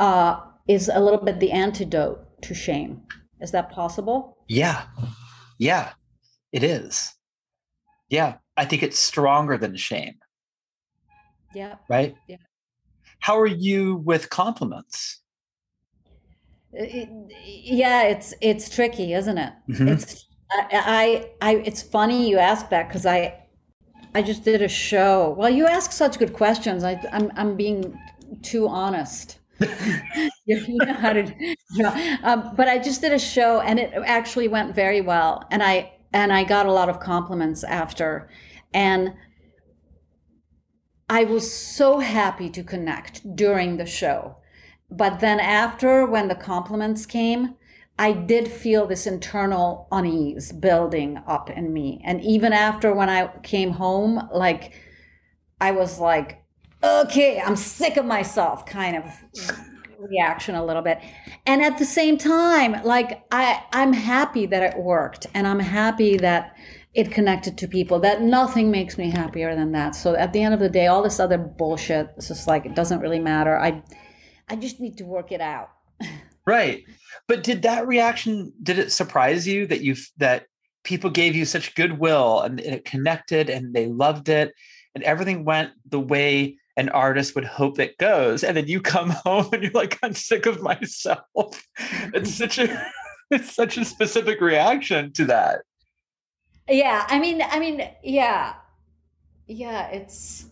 uh, 0.00 0.40
is 0.68 0.90
a 0.92 1.00
little 1.00 1.20
bit 1.20 1.40
the 1.40 1.50
antidote 1.50 2.20
to 2.42 2.54
shame. 2.54 3.02
Is 3.40 3.50
that 3.52 3.70
possible? 3.70 4.38
Yeah. 4.48 4.84
Yeah. 5.58 5.92
It 6.52 6.62
is. 6.62 7.14
Yeah. 8.08 8.36
I 8.56 8.64
think 8.64 8.82
it's 8.82 8.98
stronger 8.98 9.56
than 9.56 9.76
shame. 9.76 10.14
Yeah. 11.54 11.76
Right? 11.88 12.14
Yeah. 12.28 12.36
How 13.20 13.38
are 13.38 13.46
you 13.46 13.96
with 13.96 14.30
compliments? 14.30 15.20
It, 16.74 17.10
yeah 17.44 18.04
it's 18.04 18.32
it's 18.40 18.70
tricky 18.70 19.12
isn't 19.12 19.36
it? 19.36 19.52
Mm-hmm. 19.68 19.88
it's 19.88 20.26
I, 20.50 21.28
I 21.42 21.50
i 21.50 21.56
it's 21.56 21.82
funny 21.82 22.30
you 22.30 22.38
ask 22.38 22.70
that 22.70 22.88
because 22.88 23.04
i 23.04 23.41
I 24.14 24.22
just 24.22 24.44
did 24.44 24.60
a 24.62 24.68
show. 24.68 25.34
Well, 25.38 25.50
you 25.50 25.66
ask 25.66 25.92
such 25.92 26.18
good 26.18 26.32
questions. 26.32 26.84
I, 26.84 27.00
I'm 27.12 27.30
I'm 27.36 27.56
being 27.56 27.98
too 28.42 28.68
honest. 28.68 29.38
you 30.46 30.76
know 30.78 30.92
how 30.94 31.12
to, 31.12 31.32
you 31.38 31.82
know, 31.82 32.16
um, 32.24 32.52
but 32.56 32.68
I 32.68 32.78
just 32.78 33.00
did 33.00 33.12
a 33.12 33.18
show 33.18 33.60
and 33.60 33.78
it 33.78 33.92
actually 34.04 34.48
went 34.48 34.74
very 34.74 35.00
well, 35.00 35.46
and 35.50 35.62
I 35.62 35.92
and 36.12 36.32
I 36.32 36.44
got 36.44 36.66
a 36.66 36.72
lot 36.72 36.88
of 36.88 37.00
compliments 37.00 37.64
after, 37.64 38.28
and 38.74 39.14
I 41.08 41.22
was 41.24 41.52
so 41.52 42.00
happy 42.00 42.50
to 42.50 42.64
connect 42.64 43.36
during 43.36 43.76
the 43.76 43.86
show, 43.86 44.38
but 44.90 45.20
then 45.20 45.38
after 45.38 46.04
when 46.04 46.26
the 46.28 46.34
compliments 46.34 47.06
came, 47.06 47.54
I 48.02 48.10
did 48.10 48.48
feel 48.48 48.88
this 48.88 49.06
internal 49.06 49.86
unease 49.92 50.50
building 50.50 51.22
up 51.28 51.48
in 51.48 51.72
me. 51.72 52.00
And 52.02 52.20
even 52.20 52.52
after 52.52 52.92
when 52.92 53.08
I 53.08 53.28
came 53.44 53.70
home, 53.70 54.28
like 54.32 54.72
I 55.60 55.70
was 55.70 56.00
like, 56.00 56.42
okay, 56.82 57.40
I'm 57.40 57.54
sick 57.54 57.96
of 57.96 58.04
myself 58.04 58.66
kind 58.66 58.96
of 58.96 59.04
reaction 60.00 60.56
a 60.56 60.64
little 60.64 60.82
bit. 60.82 60.98
And 61.46 61.62
at 61.62 61.78
the 61.78 61.84
same 61.84 62.18
time, 62.18 62.82
like 62.82 63.24
I 63.30 63.62
I'm 63.72 63.92
happy 63.92 64.46
that 64.46 64.64
it 64.64 64.82
worked 64.82 65.28
and 65.32 65.46
I'm 65.46 65.60
happy 65.60 66.16
that 66.16 66.56
it 66.94 67.12
connected 67.12 67.56
to 67.58 67.68
people. 67.68 68.00
That 68.00 68.20
nothing 68.20 68.72
makes 68.72 68.98
me 68.98 69.10
happier 69.10 69.54
than 69.54 69.70
that. 69.72 69.94
So 69.94 70.16
at 70.16 70.32
the 70.32 70.42
end 70.42 70.54
of 70.54 70.58
the 70.58 70.68
day, 70.68 70.88
all 70.88 71.04
this 71.04 71.20
other 71.20 71.38
bullshit, 71.38 72.10
it's 72.16 72.26
just 72.26 72.48
like 72.48 72.66
it 72.66 72.74
doesn't 72.74 72.98
really 72.98 73.20
matter. 73.20 73.56
I 73.56 73.80
I 74.48 74.56
just 74.56 74.80
need 74.80 74.98
to 74.98 75.04
work 75.04 75.30
it 75.30 75.40
out. 75.40 75.70
Right. 76.46 76.84
But 77.28 77.44
did 77.44 77.62
that 77.62 77.86
reaction 77.86 78.52
did 78.62 78.78
it 78.78 78.92
surprise 78.92 79.46
you 79.46 79.66
that 79.68 79.82
you 79.82 79.96
that 80.18 80.46
people 80.84 81.10
gave 81.10 81.36
you 81.36 81.44
such 81.44 81.74
goodwill 81.74 82.40
and 82.40 82.58
it 82.60 82.84
connected 82.84 83.48
and 83.48 83.72
they 83.72 83.86
loved 83.86 84.28
it 84.28 84.52
and 84.94 85.04
everything 85.04 85.44
went 85.44 85.70
the 85.88 86.00
way 86.00 86.56
an 86.76 86.88
artist 86.88 87.34
would 87.34 87.44
hope 87.44 87.78
it 87.78 87.96
goes 87.98 88.42
and 88.42 88.56
then 88.56 88.66
you 88.66 88.80
come 88.80 89.10
home 89.24 89.48
and 89.52 89.62
you're 89.62 89.72
like 89.72 89.98
I'm 90.02 90.14
sick 90.14 90.46
of 90.46 90.62
myself. 90.62 91.22
It's 92.14 92.34
such 92.34 92.58
a 92.58 92.86
it's 93.30 93.54
such 93.54 93.78
a 93.78 93.84
specific 93.84 94.40
reaction 94.40 95.12
to 95.12 95.24
that. 95.26 95.60
Yeah, 96.68 97.06
I 97.08 97.18
mean 97.18 97.42
I 97.42 97.58
mean 97.58 97.88
yeah. 98.02 98.54
Yeah, 99.46 99.88
it's 99.88 100.46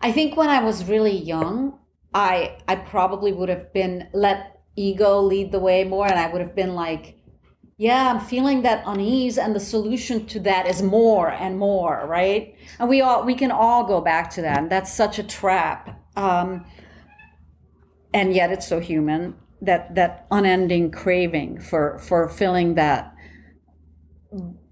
I 0.00 0.12
think 0.12 0.36
when 0.36 0.48
I 0.48 0.62
was 0.62 0.84
really 0.84 1.16
young, 1.16 1.79
I 2.14 2.58
I 2.68 2.76
probably 2.76 3.32
would 3.32 3.48
have 3.48 3.72
been 3.72 4.08
let 4.12 4.60
ego 4.76 5.20
lead 5.20 5.52
the 5.52 5.60
way 5.60 5.84
more 5.84 6.06
and 6.06 6.18
I 6.18 6.30
would 6.30 6.40
have 6.40 6.54
been 6.54 6.74
like 6.74 7.16
yeah, 7.76 8.10
I'm 8.12 8.20
feeling 8.20 8.60
that 8.62 8.82
unease 8.86 9.38
and 9.38 9.56
the 9.56 9.60
solution 9.60 10.26
to 10.26 10.40
that 10.40 10.66
is 10.66 10.82
more 10.82 11.30
and 11.30 11.58
more, 11.58 12.06
right? 12.06 12.54
And 12.78 12.90
we 12.90 13.00
all 13.00 13.24
we 13.24 13.34
can 13.34 13.50
all 13.50 13.84
go 13.84 14.02
back 14.02 14.28
to 14.32 14.42
that. 14.42 14.58
And 14.58 14.70
that's 14.70 14.92
such 14.92 15.18
a 15.18 15.22
trap. 15.22 15.98
Um, 16.14 16.66
and 18.12 18.34
yet 18.34 18.50
it's 18.52 18.66
so 18.66 18.80
human 18.80 19.34
that 19.62 19.94
that 19.94 20.26
unending 20.30 20.90
craving 20.90 21.60
for 21.60 21.98
for 21.98 22.28
filling 22.28 22.74
that 22.74 23.14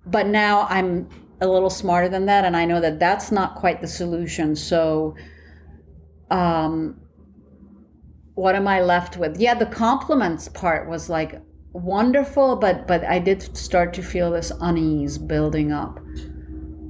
but 0.06 0.26
now 0.26 0.66
i'm 0.70 1.08
a 1.40 1.46
little 1.46 1.70
smarter 1.70 2.08
than 2.08 2.26
that 2.26 2.44
and 2.44 2.56
i 2.56 2.64
know 2.64 2.80
that 2.80 2.98
that's 2.98 3.30
not 3.30 3.54
quite 3.54 3.80
the 3.80 3.86
solution 3.86 4.56
so 4.56 5.14
um 6.30 7.00
what 8.38 8.54
am 8.54 8.68
I 8.68 8.80
left 8.80 9.16
with? 9.16 9.40
Yeah, 9.40 9.54
the 9.54 9.66
compliments 9.66 10.46
part 10.46 10.88
was 10.88 11.08
like 11.08 11.42
wonderful, 11.72 12.54
but 12.54 12.86
but 12.86 13.02
I 13.02 13.18
did 13.18 13.56
start 13.56 13.92
to 13.94 14.02
feel 14.02 14.30
this 14.30 14.52
unease 14.60 15.18
building 15.18 15.72
up. 15.72 15.98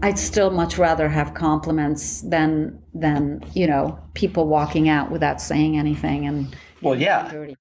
I'd 0.02 0.18
still 0.18 0.50
much 0.50 0.76
rather 0.76 1.08
have 1.08 1.32
compliments 1.32 2.20
than 2.20 2.78
than 2.92 3.42
you 3.54 3.66
know 3.66 3.98
people 4.12 4.46
walking 4.46 4.90
out 4.90 5.10
without 5.10 5.40
saying 5.40 5.78
anything 5.78 6.26
and 6.26 6.54
well, 6.82 6.94
yeah. 6.94 7.30
Dirty. 7.30 7.56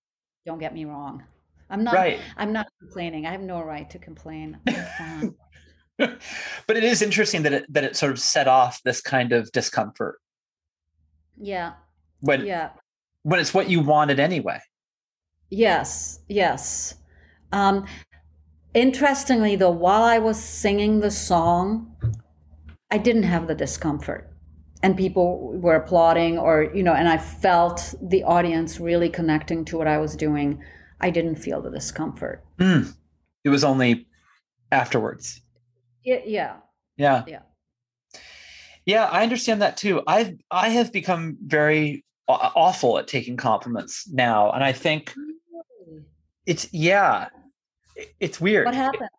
Don't 0.46 0.60
get 0.60 0.74
me 0.74 0.84
wrong. 0.84 1.24
I'm 1.70 1.86
not. 1.86 1.94
Right. 1.94 2.20
I'm 2.36 2.52
not 2.52 2.68
complaining. 2.82 3.26
I 3.26 3.32
have 3.32 3.42
no 3.42 3.62
right 3.62 3.90
to 3.90 4.00
complain. 4.00 4.60
but 5.98 6.20
it 6.76 6.84
is 6.84 7.02
interesting 7.02 7.44
that 7.44 7.54
it 7.54 7.74
that 7.74 7.86
it 7.86 7.96
sort 7.96 8.12
of 8.12 8.20
set 8.20 8.50
off 8.50 8.84
this 8.84 9.00
kind 9.00 9.32
of 9.32 9.50
discomfort. 9.54 10.20
Yeah. 11.38 11.76
When 12.20 12.46
yeah 12.46 12.72
when 13.28 13.42
it's 13.42 13.54
what 13.54 13.70
you 13.70 13.82
wanted 13.82 14.22
anyway. 14.22 14.58
Yes, 15.50 16.22
yes. 16.30 16.96
Um, 17.52 17.86
interestingly, 18.74 19.58
though, 19.58 19.70
while 19.70 20.04
I 20.04 20.18
was 20.18 20.42
singing 20.42 21.02
the 21.02 21.12
song, 21.12 21.94
I 22.90 22.98
didn't 22.98 23.24
have 23.24 23.48
the 23.48 23.54
discomfort. 23.54 24.32
And 24.82 24.96
people 24.96 25.52
were 25.60 25.76
applauding, 25.76 26.38
or, 26.38 26.72
you 26.74 26.84
know, 26.84 26.94
and 26.94 27.10
I 27.10 27.18
felt 27.18 27.94
the 28.02 28.24
audience 28.24 28.80
really 28.80 29.10
connecting 29.10 29.66
to 29.66 29.78
what 29.78 29.88
I 29.88 29.98
was 29.98 30.16
doing. 30.16 30.64
I 31.02 31.10
didn't 31.10 31.36
feel 31.36 31.62
the 31.62 31.70
discomfort. 31.70 32.46
Mm. 32.60 32.96
It 33.44 33.50
was 33.50 33.66
only 33.66 34.08
afterwards. 34.72 35.42
Yeah. 36.06 36.22
Yeah. 36.26 36.54
Yeah. 36.96 37.24
Yeah. 37.28 37.40
Yeah, 38.86 39.04
I 39.04 39.24
understand 39.24 39.62
that 39.64 39.76
too. 39.76 40.02
I 40.08 40.38
I 40.50 40.70
have 40.70 40.94
become 40.94 41.38
very 41.46 42.06
awful 42.28 42.98
at 42.98 43.08
taking 43.08 43.38
compliments 43.38 44.08
now, 44.10 44.52
and 44.52 44.64
I 44.64 44.74
think 44.74 45.14
it's 46.46 46.72
yeah, 46.74 47.30
it's 48.20 48.40
weird. 48.42 48.66
What 48.66 48.76
happened? 48.76 49.10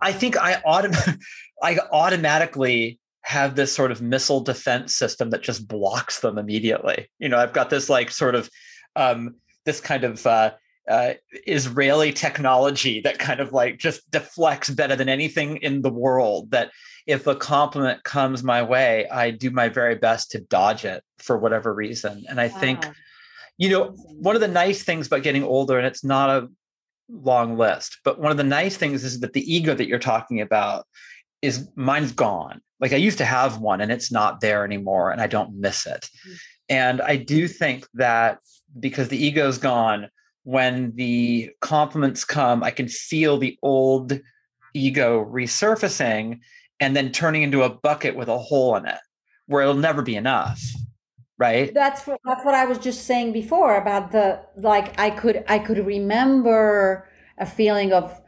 I 0.00 0.12
think 0.12 0.36
I 0.36 0.54
autom- 0.66 1.18
I 1.62 1.78
automatically 1.92 2.98
have 3.22 3.54
this 3.54 3.72
sort 3.72 3.92
of 3.92 4.00
missile 4.00 4.40
defense 4.40 4.94
system 4.94 5.30
that 5.30 5.42
just 5.42 5.68
blocks 5.68 6.20
them 6.20 6.38
immediately. 6.38 7.10
You 7.18 7.28
know, 7.28 7.38
I've 7.38 7.52
got 7.52 7.70
this 7.70 7.88
like 7.88 8.10
sort 8.10 8.34
of 8.34 8.48
um, 8.96 9.36
this 9.66 9.80
kind 9.80 10.04
of 10.04 10.26
uh, 10.26 10.52
uh, 10.90 11.14
Israeli 11.46 12.12
technology 12.12 13.00
that 13.00 13.18
kind 13.18 13.40
of 13.40 13.52
like 13.52 13.78
just 13.78 14.10
deflects 14.10 14.68
better 14.68 14.96
than 14.96 15.08
anything 15.08 15.58
in 15.58 15.82
the 15.82 15.92
world. 15.92 16.50
That 16.50 16.70
if 17.06 17.26
a 17.26 17.36
compliment 17.36 18.02
comes 18.02 18.42
my 18.42 18.62
way, 18.62 19.08
I 19.08 19.30
do 19.30 19.50
my 19.50 19.68
very 19.68 19.94
best 19.94 20.32
to 20.32 20.40
dodge 20.40 20.84
it 20.84 21.02
for 21.18 21.38
whatever 21.38 21.72
reason. 21.72 22.24
And 22.28 22.40
I 22.40 22.48
think, 22.48 22.84
you 23.56 23.70
know, 23.70 23.94
one 24.20 24.34
of 24.34 24.40
the 24.40 24.48
nice 24.48 24.82
things 24.82 25.06
about 25.06 25.22
getting 25.22 25.44
older, 25.44 25.78
and 25.78 25.86
it's 25.86 26.04
not 26.04 26.28
a 26.28 26.48
long 27.08 27.56
list, 27.56 27.98
but 28.04 28.20
one 28.20 28.30
of 28.30 28.36
the 28.36 28.44
nice 28.44 28.76
things 28.76 29.04
is 29.04 29.20
that 29.20 29.32
the 29.32 29.52
ego 29.52 29.74
that 29.74 29.86
you're 29.86 29.98
talking 29.98 30.40
about 30.40 30.86
is 31.42 31.68
mine's 31.76 32.12
gone. 32.12 32.60
Like 32.80 32.92
I 32.92 32.96
used 32.96 33.18
to 33.18 33.24
have 33.24 33.60
one 33.60 33.80
and 33.80 33.92
it's 33.92 34.12
not 34.12 34.40
there 34.40 34.64
anymore 34.64 35.10
and 35.10 35.20
I 35.20 35.26
don't 35.26 35.54
miss 35.54 35.86
it. 35.86 36.08
Mm. 36.28 36.38
And 36.68 37.02
I 37.02 37.16
do 37.16 37.48
think 37.48 37.86
that 37.94 38.38
because 38.78 39.08
the 39.08 39.22
ego's 39.22 39.58
gone, 39.58 40.08
when 40.50 40.92
the 40.96 41.48
compliments 41.60 42.24
come, 42.24 42.64
I 42.64 42.72
can 42.72 42.88
feel 42.88 43.38
the 43.38 43.56
old 43.62 44.18
ego 44.74 45.24
resurfacing 45.24 46.40
and 46.80 46.96
then 46.96 47.12
turning 47.12 47.42
into 47.42 47.62
a 47.62 47.70
bucket 47.70 48.16
with 48.16 48.28
a 48.28 48.36
hole 48.36 48.74
in 48.74 48.84
it 48.86 48.98
where 49.46 49.62
it'll 49.62 49.74
never 49.74 50.02
be 50.02 50.16
enough. 50.16 50.60
Right. 51.38 51.72
that's 51.72 52.06
what 52.06 52.20
that's 52.24 52.44
what 52.44 52.54
I 52.54 52.66
was 52.66 52.76
just 52.76 53.06
saying 53.06 53.32
before 53.32 53.76
about 53.76 54.12
the 54.12 54.42
like 54.56 55.00
I 55.00 55.08
could 55.08 55.42
I 55.48 55.58
could 55.58 55.78
remember 55.78 57.08
a 57.38 57.46
feeling 57.46 57.94
of 57.94 58.20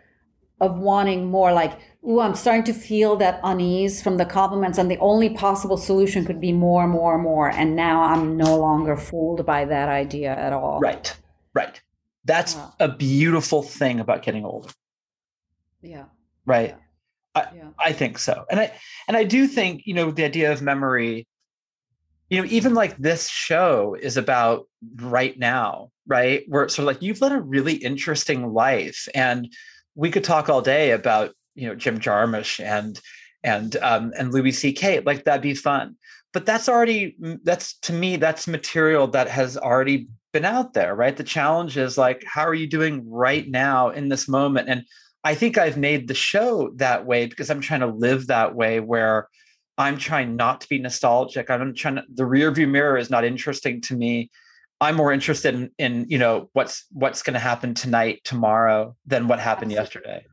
of 0.63 0.79
wanting 0.79 1.27
more 1.27 1.53
like 1.53 1.79
ooh 2.09 2.21
I'm 2.21 2.35
starting 2.35 2.65
to 2.65 2.73
feel 2.73 3.17
that 3.17 3.39
unease 3.45 4.01
from 4.01 4.17
the 4.17 4.25
compliments 4.25 4.79
and 4.79 4.91
the 4.91 4.97
only 4.97 5.29
possible 5.29 5.77
solution 5.77 6.25
could 6.25 6.41
be 6.41 6.53
more 6.53 6.89
more 6.89 7.19
more 7.19 7.51
and 7.51 7.77
now 7.77 8.03
I'm 8.03 8.39
no 8.39 8.57
longer 8.57 8.97
fooled 8.97 9.45
by 9.45 9.67
that 9.67 9.91
idea 9.91 10.35
at 10.35 10.55
all 10.55 10.81
Right. 10.81 11.15
Right. 11.53 11.83
That's 12.25 12.55
Wow. 12.55 12.75
a 12.79 12.89
beautiful 12.89 13.63
thing 13.63 14.01
about 14.01 14.23
getting 14.23 14.45
older. 14.45 14.71
yeah 15.83 16.05
Right. 16.47 16.77
yeah 17.35 17.71
I 17.79 17.93
think 17.93 18.19
so. 18.19 18.45
And 18.51 18.61
I 18.61 18.73
and 19.09 19.17
I 19.17 19.25
do 19.25 19.47
think, 19.47 19.83
you 19.87 19.95
know, 19.95 20.11
the 20.11 20.25
idea 20.25 20.53
of 20.53 20.63
memory, 20.63 21.27
you 22.31 22.41
know, 22.41 22.49
even 22.51 22.75
like 22.75 22.97
this 22.99 23.29
show 23.29 23.97
is 24.01 24.17
about 24.17 24.69
right 24.97 25.39
now, 25.39 25.91
right? 26.07 26.45
Where 26.49 26.65
it's 26.65 26.75
sort 26.77 26.85
of 26.85 26.95
like 26.95 27.03
you've 27.03 27.21
led 27.21 27.33
a 27.33 27.41
really 27.41 27.75
interesting 27.75 28.53
life. 28.53 29.09
And 29.15 29.53
we 29.95 30.11
could 30.11 30.25
talk 30.25 30.49
all 30.49 30.63
day 30.63 30.93
about, 30.93 31.35
you 31.55 31.67
know, 31.69 31.75
Jim 31.75 31.99
Jarmusch 31.99 32.65
and 32.65 33.01
and 33.43 33.77
um 33.83 34.13
and 34.17 34.33
Louis 34.33 34.53
C.K. 34.53 35.01
Like 35.01 35.25
that'd 35.25 35.43
be 35.43 35.55
fun. 35.55 35.97
But 36.33 36.47
that's 36.47 36.69
already 36.69 37.17
that's 37.43 37.75
to 37.81 37.93
me, 37.93 38.17
that's 38.17 38.47
material 38.47 39.07
that 39.09 39.29
has 39.29 39.57
already 39.57 40.09
been 40.33 40.45
out 40.45 40.73
there, 40.73 40.95
right? 40.95 41.17
The 41.17 41.25
challenge 41.25 41.77
is 41.77 41.97
like, 41.99 42.25
how 42.27 42.47
are 42.47 42.55
you 42.55 42.67
doing 42.67 43.09
right 43.11 43.49
now 43.49 43.91
in 43.91 44.09
this 44.09 44.29
moment? 44.29 44.69
And 44.69 44.85
I 45.25 45.35
think 45.35 45.59
I've 45.59 45.77
made 45.77 46.09
the 46.09 46.15
show 46.15 46.71
that 46.77 47.07
way 47.07 47.27
because 47.27 47.51
I'm 47.51 47.61
trying 47.61 47.81
to 47.81 47.87
live 47.87 48.27
that 48.27 48.55
way 48.55 48.81
where 48.81 49.29
I'm 49.79 49.97
trying 49.99 50.37
not 50.37 50.61
to 50.63 50.69
be 50.69 50.79
nostalgic. 50.79 51.51
I'm 51.51 51.75
trying 51.75 51.97
to, 51.97 52.05
the 52.13 52.27
rear 52.27 52.51
view 52.51 52.67
mirror 52.67 52.97
is 52.99 53.11
not 53.11 53.25
interesting 53.25 53.81
to 53.83 53.97
me. 53.97 54.31
I'm 54.81 54.97
more 54.97 55.13
interested 55.13 55.55
in, 55.55 55.71
in 55.79 56.07
you 56.09 56.19
know, 56.19 56.51
what's 56.55 56.87
what's 56.91 57.23
going 57.23 57.35
to 57.35 57.41
happen 57.41 57.73
tonight, 57.75 58.21
tomorrow 58.25 58.97
than 59.07 59.29
what 59.29 59.39
happened 59.39 59.73
Absolutely. 59.73 60.11
yesterday. 60.11 60.27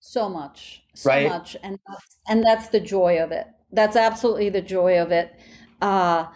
so 0.00 0.28
much 0.28 0.82
so 0.94 1.08
Right. 1.10 1.28
much 1.28 1.56
and 1.62 1.78
that's, 1.88 2.16
and 2.28 2.44
that's 2.44 2.68
the 2.68 2.80
joy 2.80 3.18
of 3.22 3.32
it 3.32 3.46
that's 3.72 3.96
absolutely 3.96 4.48
the 4.48 4.62
joy 4.62 4.98
of 5.00 5.10
it 5.12 5.38
uh 5.82 6.26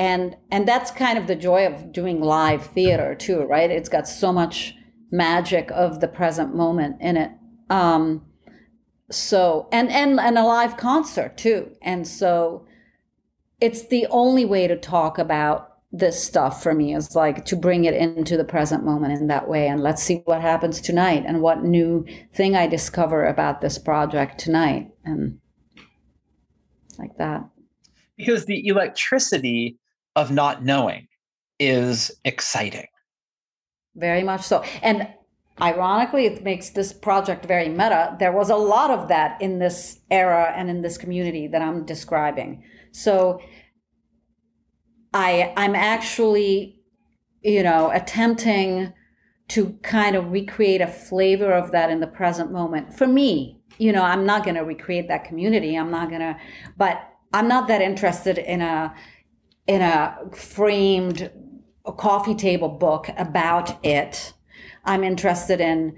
and 0.00 0.34
and 0.50 0.66
that's 0.66 0.90
kind 0.90 1.18
of 1.18 1.26
the 1.26 1.36
joy 1.36 1.66
of 1.66 1.92
doing 1.92 2.22
live 2.22 2.64
theater 2.64 3.14
too 3.14 3.42
right? 3.42 3.70
It's 3.70 3.90
got 3.90 4.08
so 4.08 4.32
much 4.32 4.74
magic 5.12 5.70
of 5.72 6.00
the 6.00 6.08
present 6.08 6.56
moment 6.56 6.96
in 7.00 7.18
it. 7.18 7.30
Um 7.68 8.24
so 9.10 9.68
and 9.70 9.90
and 9.90 10.18
and 10.18 10.38
a 10.38 10.44
live 10.44 10.78
concert 10.78 11.36
too. 11.36 11.76
And 11.82 12.08
so 12.08 12.66
it's 13.60 13.88
the 13.88 14.06
only 14.06 14.46
way 14.46 14.66
to 14.66 14.76
talk 14.76 15.18
about 15.18 15.66
this 15.92 16.22
stuff 16.22 16.62
for 16.62 16.72
me 16.72 16.94
is 16.94 17.14
like 17.14 17.44
to 17.44 17.56
bring 17.56 17.84
it 17.84 17.94
into 17.94 18.38
the 18.38 18.44
present 18.44 18.84
moment 18.84 19.12
in 19.20 19.26
that 19.26 19.48
way. 19.48 19.68
And 19.68 19.82
let's 19.82 20.02
see 20.02 20.22
what 20.24 20.40
happens 20.40 20.80
tonight 20.80 21.24
and 21.26 21.42
what 21.42 21.62
new 21.62 22.06
thing 22.32 22.56
i 22.56 22.66
discover 22.66 23.26
about 23.26 23.60
this 23.60 23.76
project 23.76 24.38
tonight. 24.38 24.88
And 25.04 25.40
like 26.98 27.18
that. 27.18 27.44
Because 28.16 28.46
the 28.46 28.66
electricity 28.66 29.79
of 30.16 30.30
not 30.30 30.64
knowing 30.64 31.06
is 31.58 32.10
exciting. 32.24 32.86
very 33.94 34.22
much 34.22 34.42
so. 34.42 34.62
And 34.82 35.08
ironically 35.60 36.26
it 36.26 36.42
makes 36.42 36.70
this 36.70 36.92
project 36.92 37.44
very 37.44 37.68
meta. 37.68 38.16
There 38.18 38.32
was 38.32 38.50
a 38.50 38.56
lot 38.56 38.90
of 38.90 39.08
that 39.08 39.40
in 39.42 39.58
this 39.58 40.00
era 40.10 40.52
and 40.56 40.70
in 40.70 40.82
this 40.82 40.96
community 40.96 41.46
that 41.48 41.62
i'm 41.62 41.84
describing. 41.84 42.62
So 42.92 43.40
i 45.12 45.52
i'm 45.56 45.74
actually 45.74 46.80
you 47.42 47.62
know 47.62 47.90
attempting 47.90 48.92
to 49.48 49.72
kind 49.82 50.14
of 50.14 50.30
recreate 50.30 50.80
a 50.80 50.86
flavor 50.86 51.52
of 51.52 51.72
that 51.72 51.90
in 51.90 52.00
the 52.00 52.06
present 52.06 52.52
moment. 52.52 52.94
For 52.94 53.06
me 53.06 53.60
you 53.78 53.92
know 53.92 54.02
i'm 54.02 54.24
not 54.24 54.44
going 54.44 54.56
to 54.56 54.62
recreate 54.62 55.08
that 55.08 55.24
community. 55.24 55.76
I'm 55.76 55.90
not 55.90 56.08
going 56.08 56.20
to 56.20 56.36
but 56.76 56.96
i'm 57.34 57.48
not 57.48 57.68
that 57.68 57.82
interested 57.82 58.38
in 58.38 58.62
a 58.62 58.94
in 59.66 59.82
a 59.82 60.16
framed 60.32 61.30
coffee 61.96 62.34
table 62.34 62.68
book 62.68 63.08
about 63.16 63.84
it 63.84 64.32
i'm 64.84 65.02
interested 65.02 65.60
in 65.60 65.94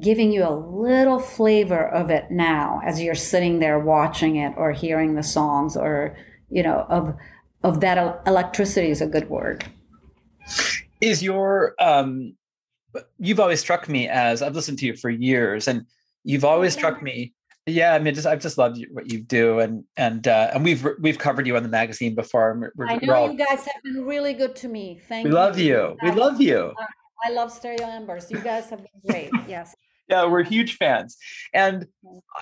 giving 0.00 0.30
you 0.30 0.44
a 0.44 0.54
little 0.54 1.18
flavor 1.18 1.88
of 1.88 2.10
it 2.10 2.30
now 2.30 2.80
as 2.84 3.00
you're 3.00 3.14
sitting 3.14 3.58
there 3.58 3.78
watching 3.78 4.36
it 4.36 4.52
or 4.56 4.72
hearing 4.72 5.14
the 5.14 5.22
songs 5.22 5.76
or 5.76 6.16
you 6.50 6.62
know 6.62 6.86
of 6.88 7.16
of 7.62 7.80
that 7.80 8.22
electricity 8.26 8.90
is 8.90 9.00
a 9.00 9.06
good 9.06 9.28
word. 9.28 9.64
Is 11.00 11.22
your 11.22 11.74
um 11.78 12.34
you've 13.18 13.40
always 13.40 13.60
struck 13.60 13.88
me 13.88 14.08
as 14.08 14.40
I've 14.40 14.54
listened 14.54 14.78
to 14.78 14.86
you 14.86 14.96
for 14.96 15.10
years 15.10 15.68
and 15.68 15.84
you've 16.24 16.44
always 16.44 16.72
struck 16.72 17.02
me 17.02 17.34
yeah 17.66 17.94
i 17.94 17.98
mean 17.98 18.14
just 18.14 18.26
i've 18.26 18.40
just 18.40 18.58
loved 18.58 18.78
you, 18.78 18.86
what 18.92 19.10
you 19.10 19.18
do 19.18 19.58
and 19.58 19.84
and 19.96 20.28
uh 20.28 20.50
and 20.54 20.64
we've 20.64 20.86
we've 21.00 21.18
covered 21.18 21.46
you 21.46 21.56
on 21.56 21.62
the 21.64 21.68
magazine 21.68 22.14
before 22.14 22.70
we're, 22.76 22.86
i 22.86 22.96
know 23.02 23.14
all- 23.14 23.30
you 23.30 23.36
guys 23.36 23.66
have 23.66 23.82
been 23.82 24.04
really 24.04 24.32
good 24.32 24.54
to 24.56 24.68
me. 24.68 25.00
Thank 25.08 25.24
you. 25.24 25.30
we 25.30 25.34
you 25.34 25.34
love 25.34 25.58
you. 25.58 25.96
We 26.02 26.10
love 26.12 26.40
you. 26.40 26.72
I 27.24 27.30
love 27.30 27.50
stereo 27.50 27.88
embers. 27.88 28.30
You 28.30 28.38
guys 28.38 28.70
have 28.70 28.78
been 28.78 29.00
great. 29.06 29.30
Yes. 29.48 29.74
Yeah 30.08 30.26
we're 30.26 30.44
huge 30.44 30.76
fans. 30.76 31.16
And 31.52 31.88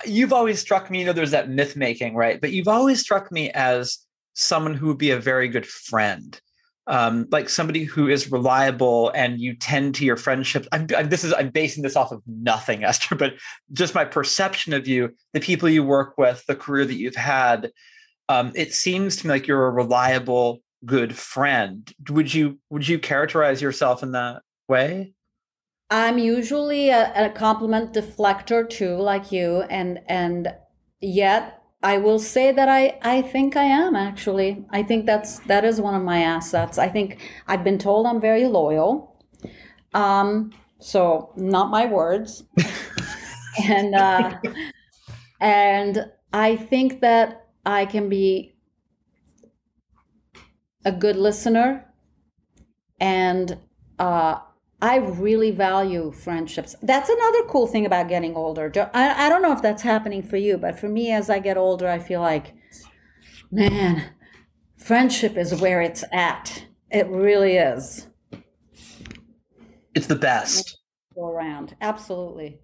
you've 0.05 0.35
always 0.35 0.61
struck 0.61 0.91
me 0.91 1.01
you 1.01 1.07
know 1.07 1.15
there's 1.15 1.31
that 1.31 1.49
myth 1.49 1.77
making 1.77 2.15
right? 2.15 2.39
But 2.39 2.53
you've 2.53 2.69
always 2.69 3.01
struck 3.01 3.33
me 3.33 3.51
as 3.53 4.01
someone 4.35 4.75
who 4.75 4.89
would 4.89 4.99
be 4.99 5.13
a 5.13 5.19
very 5.19 5.49
good 5.49 5.65
friend 5.67 6.39
um, 6.87 7.27
like 7.31 7.49
somebody 7.49 7.85
who 7.85 8.09
is 8.09 8.31
reliable 8.31 9.11
and 9.15 9.41
you 9.41 9.55
tend 9.57 9.95
to 9.95 10.05
your 10.05 10.17
friendships 10.17 10.69
I'm, 10.71 10.87
I'm 10.97 11.09
this 11.09 11.25
is 11.25 11.33
i'm 11.33 11.49
basing 11.49 11.83
this 11.83 11.97
off 11.97 12.13
of 12.13 12.23
nothing 12.27 12.81
eszter 12.83 13.19
but 13.19 13.35
just 13.73 13.95
my 13.95 14.05
perception 14.05 14.73
of 14.75 14.87
you 14.87 15.15
the 15.33 15.41
people 15.41 15.69
you 15.69 15.83
work 15.83 16.19
with 16.19 16.45
the 16.47 16.55
career 16.55 16.85
that 16.85 16.95
you've 16.95 17.17
had 17.17 17.71
um, 18.29 18.53
it 18.55 18.73
seems 18.73 19.17
to 19.17 19.27
me 19.27 19.35
like 19.35 19.47
you're 19.47 19.67
a 19.67 19.71
reliable 19.71 20.63
good 20.85 21.17
friend. 21.17 21.93
Would 22.11 22.33
you 22.33 22.59
would 22.71 22.87
you 22.87 22.99
characterize 22.99 23.63
yourself 23.63 24.03
in 24.03 24.13
that 24.13 24.43
way? 24.69 25.15
I'm 25.91 26.19
usually 26.19 26.89
a, 26.89 27.13
a 27.27 27.31
compliment 27.31 27.93
deflector 27.93 28.69
too, 28.69 28.97
like 28.97 29.33
you, 29.33 29.63
and 29.63 30.01
and 30.09 30.55
yet 31.01 31.63
I 31.85 31.99
will 31.99 32.19
say 32.19 32.51
that 32.53 32.69
I 32.69 32.99
I 33.03 33.23
think 33.23 33.57
I 33.57 33.65
am 33.65 33.95
actually. 33.97 34.65
I 34.71 34.83
think 34.83 35.07
that's 35.07 35.41
that 35.41 35.65
is 35.65 35.81
one 35.81 35.95
of 35.95 36.03
my 36.03 36.23
assets. 36.23 36.79
I 36.79 36.89
think 36.89 37.21
I've 37.47 37.65
been 37.65 37.79
told 37.79 38.07
I'm 38.07 38.21
very 38.21 38.47
loyal. 38.47 39.17
Um, 39.95 40.53
So 40.81 41.33
not 41.37 41.71
my 41.71 41.87
words. 41.87 42.45
and 43.71 43.95
uh, 43.95 44.39
and 45.41 46.11
I 46.33 46.57
think 46.57 47.01
that 47.01 47.47
I 47.65 47.87
can 47.87 48.09
be 48.09 48.57
a 50.85 50.93
good 50.93 51.17
listener, 51.17 51.93
and 53.01 53.59
uh, 53.99 54.39
I 54.83 54.97
really 54.97 55.51
value 55.51 56.13
friendships. 56.13 56.77
That's 56.83 57.09
another 57.09 57.45
cool 57.45 57.67
thing 57.67 57.87
about 57.87 58.09
getting 58.09 58.37
older. 58.37 58.71
I, 58.93 59.27
I 59.27 59.29
don't 59.29 59.43
know 59.43 59.53
if 59.53 59.63
that's 59.63 59.83
happening 59.83 60.23
for 60.23 60.37
you, 60.37 60.59
but 60.59 60.79
for 60.79 60.89
me, 60.89 61.11
as 61.11 61.31
I 61.31 61.39
get 61.39 61.57
older, 61.57 61.89
I 61.89 61.99
feel 61.99 62.21
like, 62.21 62.55
man, 63.51 64.11
friendship 64.77 65.37
is 65.37 65.61
where 65.61 65.81
it's 65.81 66.05
at. 66.13 66.67
It 66.91 67.07
really 67.09 67.57
is. 67.57 68.09
It's 69.95 70.07
the 70.07 70.17
best. 70.17 70.79
Go 71.15 71.29
around, 71.29 71.77
absolutely. 71.81 72.61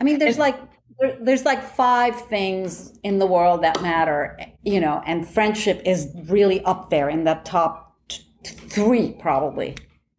I 0.00 0.04
mean, 0.04 0.18
there's 0.18 0.38
like 0.38 0.58
there's 1.20 1.44
like 1.44 1.62
five 1.62 2.20
things 2.28 2.98
in 3.02 3.18
the 3.18 3.26
world 3.26 3.62
that 3.62 3.80
matter, 3.82 4.38
you 4.62 4.80
know, 4.80 5.02
and 5.06 5.28
friendship 5.28 5.82
is 5.84 6.08
really 6.28 6.62
up 6.64 6.90
there 6.90 7.08
in 7.08 7.24
the 7.24 7.40
top 7.44 7.96
t- 8.08 8.24
three, 8.44 9.12
probably. 9.12 9.76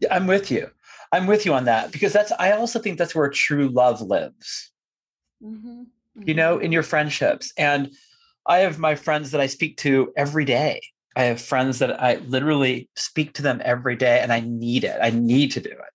I'm 0.10 0.28
with 0.28 0.52
you. 0.52 0.70
I'm 1.12 1.28
with 1.28 1.46
you 1.46 1.54
on 1.54 1.66
that 1.66 1.92
because 1.92 2.14
that's. 2.14 2.32
I 2.34 2.52
also 2.52 2.80
think 2.80 2.98
that's 2.98 3.16
where 3.16 3.30
true 3.30 3.70
love 3.70 4.02
lives. 4.02 4.72
Mm-hmm. 5.44 5.84
You 6.16 6.34
know, 6.34 6.60
in 6.60 6.72
your 6.72 6.84
friendships, 6.84 7.52
and 7.58 7.92
I 8.46 8.60
have 8.60 8.80
my 8.80 8.96
friends 8.96 9.32
that 9.32 9.42
I 9.42 9.48
speak 9.48 9.78
to 9.78 10.12
every 10.18 10.46
day. 10.46 10.82
I 11.16 11.24
have 11.24 11.42
friends 11.42 11.80
that 11.80 12.02
I 12.02 12.16
literally 12.28 12.90
speak 12.96 13.34
to 13.34 13.42
them 13.42 13.62
every 13.66 13.96
day, 13.96 14.20
and 14.20 14.32
I 14.32 14.42
need 14.42 14.84
it. 14.84 14.98
I 15.02 15.10
need 15.10 15.52
to 15.54 15.62
do 15.62 15.72
it. 15.72 15.94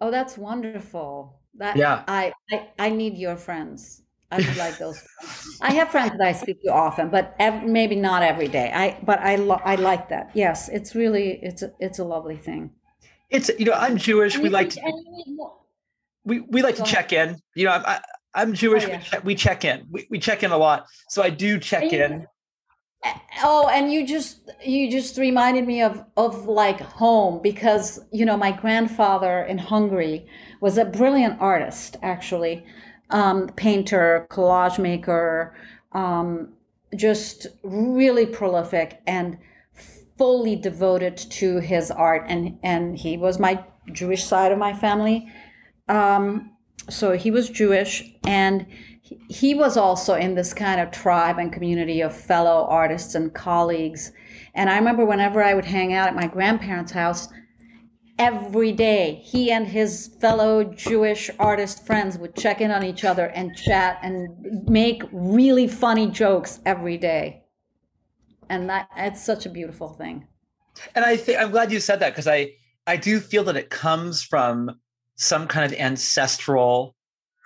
Oh, 0.00 0.10
that's 0.10 0.36
wonderful. 0.36 1.40
That 1.54 1.76
Yeah. 1.76 2.02
I, 2.08 2.32
I 2.50 2.68
I 2.78 2.90
need 2.90 3.16
your 3.16 3.36
friends. 3.36 4.02
I 4.30 4.38
would 4.38 4.56
like 4.56 4.78
those. 4.78 4.98
friends. 5.20 5.58
I 5.60 5.72
have 5.72 5.90
friends 5.90 6.12
that 6.12 6.26
I 6.26 6.32
speak 6.32 6.62
to 6.62 6.72
often, 6.72 7.10
but 7.10 7.36
ev- 7.38 7.64
maybe 7.64 7.94
not 7.94 8.22
every 8.22 8.48
day. 8.48 8.72
I 8.74 8.98
but 9.04 9.20
I 9.20 9.36
lo- 9.36 9.60
I 9.64 9.76
like 9.76 10.08
that. 10.08 10.30
Yes, 10.34 10.68
it's 10.68 10.94
really 10.94 11.38
it's 11.42 11.62
a, 11.62 11.72
it's 11.78 11.98
a 11.98 12.04
lovely 12.04 12.36
thing. 12.36 12.70
It's 13.32 13.50
you 13.58 13.64
know 13.64 13.72
I'm 13.72 13.96
Jewish. 13.96 14.38
We 14.38 14.48
like 14.48 14.70
to 14.70 14.80
and 14.84 14.94
you 14.94 15.16
need 15.16 15.36
more- 15.36 15.54
we, 16.24 16.40
we 16.40 16.62
like 16.62 16.76
to 16.76 16.84
check 16.84 17.12
in. 17.12 17.36
You 17.56 17.64
know, 17.66 17.72
I'm, 17.72 17.82
I, 17.84 18.00
I'm 18.34 18.52
Jewish. 18.54 18.84
Oh, 18.84 18.88
yeah. 18.88 18.98
we, 18.98 19.02
check, 19.04 19.24
we 19.24 19.34
check 19.34 19.64
in. 19.64 19.86
We, 19.90 20.06
we 20.10 20.18
check 20.20 20.42
in 20.44 20.52
a 20.52 20.56
lot. 20.56 20.86
So 21.08 21.20
I 21.22 21.30
do 21.30 21.58
check 21.58 21.82
And 21.84 21.92
you- 21.92 22.04
in. 22.04 22.26
Oh, 23.42 23.66
and 23.68 23.92
you 23.92 24.06
just 24.06 24.48
you 24.64 24.88
just 24.88 25.18
reminded 25.18 25.66
me 25.66 25.82
of 25.82 26.04
of 26.16 26.46
like 26.46 26.80
home 26.80 27.40
because 27.42 27.98
you 28.12 28.24
know 28.24 28.36
my 28.36 28.52
grandfather 28.52 29.42
in 29.42 29.58
Hungary 29.58 30.24
was 30.60 30.78
a 30.78 30.84
brilliant 30.84 31.40
artist 31.40 31.96
actually, 32.02 32.64
um, 33.10 33.48
painter, 33.56 34.28
collage 34.30 34.78
maker, 34.78 35.56
um, 35.92 36.52
just 36.94 37.48
really 37.64 38.24
prolific 38.24 39.00
and 39.04 39.36
fully 40.22 40.54
devoted 40.54 41.16
to 41.16 41.58
his 41.58 41.90
art 41.90 42.24
and 42.28 42.56
and 42.62 42.96
he 42.96 43.16
was 43.16 43.40
my 43.40 43.60
Jewish 43.90 44.22
side 44.22 44.52
of 44.52 44.58
my 44.58 44.72
family. 44.72 45.26
Um, 45.88 46.52
so 46.88 47.16
he 47.16 47.32
was 47.32 47.50
Jewish 47.50 48.14
and 48.24 48.66
he- 49.00 49.18
he 49.28 49.52
was 49.52 49.76
also 49.76 50.14
in 50.14 50.36
this 50.36 50.54
kind 50.54 50.80
of 50.80 50.92
tribe 50.92 51.38
and 51.40 51.52
community 51.52 52.00
of 52.00 52.14
fellow 52.14 52.68
artists 52.70 53.16
and 53.16 53.34
colleagues. 53.34 54.12
And 54.54 54.70
I 54.70 54.76
remember 54.78 55.04
whenever 55.04 55.42
I 55.42 55.54
would 55.54 55.64
hang 55.64 55.92
out 55.92 56.06
at 56.06 56.14
my 56.14 56.28
grandparents' 56.28 56.92
house, 56.92 57.28
every 58.16 58.70
day 58.70 59.20
he 59.24 59.50
and 59.50 59.66
his 59.66 60.14
fellow 60.20 60.62
Jewish 60.62 61.30
artist 61.40 61.84
friends 61.84 62.16
would 62.16 62.36
check 62.36 62.60
in 62.60 62.70
on 62.70 62.84
each 62.84 63.04
other 63.04 63.26
and 63.26 63.56
chat 63.56 63.98
and 64.04 64.68
make 64.68 65.02
really 65.10 65.66
funny 65.66 66.06
jokes 66.06 66.60
every 66.64 66.96
day. 66.96 67.42
And 68.48 68.68
that 68.68 68.88
it's 68.96 69.24
such 69.24 69.46
a 69.46 69.50
beautiful 69.50 69.88
thing. 69.88 70.26
And 70.94 71.04
I 71.04 71.16
think 71.16 71.38
I'm 71.40 71.50
glad 71.50 71.72
you 71.72 71.80
said 71.80 72.00
that 72.00 72.10
because 72.10 72.28
I 72.28 72.52
I 72.86 72.96
do 72.96 73.20
feel 73.20 73.44
that 73.44 73.56
it 73.56 73.70
comes 73.70 74.22
from 74.22 74.78
some 75.16 75.46
kind 75.46 75.70
of 75.70 75.78
ancestral 75.78 76.96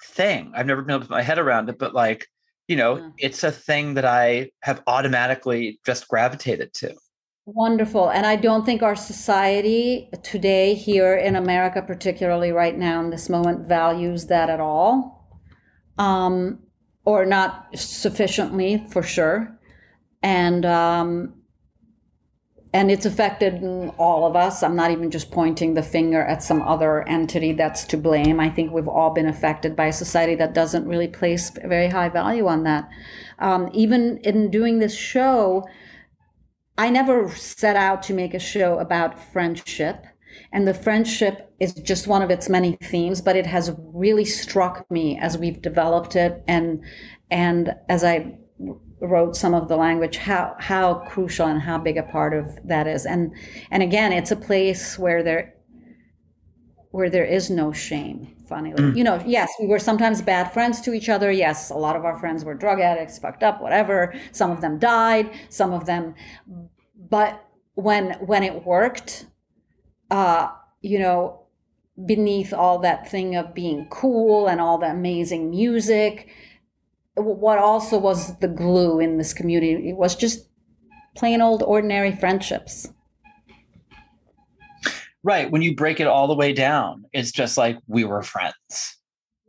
thing. 0.05 0.53
I've 0.55 0.67
never 0.67 0.83
been 0.83 0.93
able 0.93 1.01
to 1.01 1.07
put 1.09 1.15
my 1.15 1.23
head 1.23 1.39
around 1.39 1.69
it, 1.69 1.79
but 1.79 1.95
like, 1.95 2.27
you 2.69 2.77
know, 2.77 2.97
Yeah. 2.97 3.11
it's 3.19 3.45
a 3.45 3.53
thing 3.53 3.95
that 3.95 4.05
I 4.05 4.51
have 4.63 4.83
automatically 4.87 5.79
just 5.85 6.09
gravitated 6.09 6.73
to. 6.75 6.95
Wonderful. 7.45 8.09
And 8.11 8.27
I 8.27 8.37
don't 8.37 8.65
think 8.65 8.83
our 8.83 8.97
society 8.97 10.09
today, 10.23 10.75
here 10.75 11.15
in 11.15 11.37
America, 11.37 11.83
particularly 11.83 12.51
right 12.51 12.77
now 12.77 13.01
in 13.01 13.11
this 13.11 13.29
moment, 13.29 13.69
values 13.69 14.27
that 14.27 14.49
at 14.51 14.59
all. 14.61 15.29
Um, 15.99 16.61
or 17.05 17.25
not 17.25 17.69
sufficiently, 17.79 18.85
for 18.91 19.03
sure. 19.03 19.56
And 20.27 20.67
um, 20.67 21.35
and 22.73 22.91
it's 22.91 23.07
affected 23.07 23.63
all 23.97 24.27
of 24.27 24.35
us. 24.35 24.65
I'm 24.65 24.75
not 24.75 24.91
even 24.91 25.09
just 25.09 25.31
pointing 25.31 25.75
the 25.75 25.85
finger 25.85 26.21
at 26.21 26.43
some 26.43 26.63
other 26.63 27.09
entity 27.09 27.53
that's 27.53 27.85
to 27.85 27.97
blame. 27.97 28.41
I 28.41 28.51
think 28.51 28.73
we've 28.73 28.89
all 28.89 29.11
been 29.11 29.29
affected 29.29 29.77
by 29.77 29.87
a 29.87 29.93
society 29.93 30.35
that 30.35 30.53
doesn't 30.53 30.85
really 30.85 31.07
place 31.07 31.51
very 31.51 31.89
high 31.89 32.09
value 32.09 32.49
on 32.49 32.65
that. 32.65 32.89
Um, 33.39 33.71
even 33.73 34.19
in 34.25 34.51
doing 34.51 34.81
this 34.81 34.97
show, 34.97 35.65
I 36.77 36.91
never 36.91 37.31
set 37.31 37.77
out 37.77 38.03
to 38.03 38.13
make 38.13 38.35
a 38.35 38.41
show 38.41 38.81
about 38.81 39.33
friendship. 39.33 40.05
And 40.53 40.67
the 40.67 40.75
friendship 40.75 41.55
is 41.61 41.73
just 41.73 42.09
one 42.09 42.21
of 42.21 42.31
its 42.31 42.49
many 42.49 42.77
themes, 42.83 43.21
but 43.21 43.37
it 43.37 43.47
has 43.47 43.73
really 43.79 44.25
struck 44.25 44.91
me 44.91 45.19
as 45.19 45.39
we've 45.39 45.63
developed 45.63 46.17
it 46.17 46.43
and 46.49 46.85
and 47.31 47.75
as 47.89 48.03
I 48.03 48.39
wrote 49.01 49.37
some 49.37 49.55
of 49.55 49.69
the 49.69 49.77
language 49.77 50.17
how 50.17 50.55
how 50.59 50.95
crucial 50.95 51.47
and 51.47 51.61
how 51.61 51.79
big 51.79 51.97
a 51.97 52.03
part 52.03 52.33
of 52.35 52.59
that 52.65 52.87
is. 52.87 53.05
And 53.07 53.35
and 53.71 53.83
again, 53.83 54.13
it's 54.13 54.31
a 54.31 54.37
place 54.37 54.99
where 54.99 55.23
there 55.23 55.55
where 56.91 57.11
there 57.11 57.25
is 57.25 57.51
no 57.51 57.73
shame 57.73 58.33
funnily 58.49 58.97
you 58.97 59.03
know 59.03 59.21
yes 59.27 59.53
we 59.61 59.67
were 59.67 59.79
sometimes 59.79 60.23
bad 60.23 60.53
friends 60.53 60.81
to 60.81 60.95
each 60.95 61.09
other. 61.09 61.31
Yes 61.31 61.71
a 61.71 61.75
lot 61.75 61.97
of 61.97 62.05
our 62.05 62.19
friends 62.19 62.45
were 62.45 62.55
drug 62.55 62.81
addicts 62.81 63.19
fucked 63.19 63.43
up 63.43 63.61
whatever. 63.61 64.15
Some 64.33 64.51
of 64.51 64.61
them 64.61 64.79
died 64.79 65.31
some 65.51 65.73
of 65.73 65.85
them 65.85 66.15
but 67.11 67.45
when 67.75 68.13
when 68.25 68.43
it 68.43 68.65
worked 68.65 69.27
uh 70.11 70.49
you 70.81 70.99
know 70.99 71.47
beneath 72.05 72.53
all 72.53 72.79
that 72.79 73.11
thing 73.11 73.35
of 73.37 73.55
being 73.55 73.87
cool 73.91 74.47
and 74.47 74.61
all 74.61 74.79
the 74.79 74.91
amazing 74.91 75.51
music 75.51 76.29
what 77.17 77.59
also 77.59 77.99
was 77.99 78.39
the 78.39 78.49
glue 78.49 79.01
in 79.01 79.19
this 79.19 79.33
community 79.33 79.89
It 79.89 79.97
was 79.97 80.15
just 80.15 80.49
plain 81.15 81.41
old 81.41 81.63
ordinary 81.63 82.15
friendships 82.15 82.89
Right. 85.27 85.51
When 85.51 85.61
you 85.61 85.75
break 85.75 85.99
it 85.99 86.07
all 86.07 86.29
the 86.29 86.37
way 86.37 86.53
down, 86.53 87.05
it's 87.13 87.33
just 87.33 87.59
like 87.59 87.81
we 87.89 88.05
were 88.05 88.23
friends. 88.23 88.97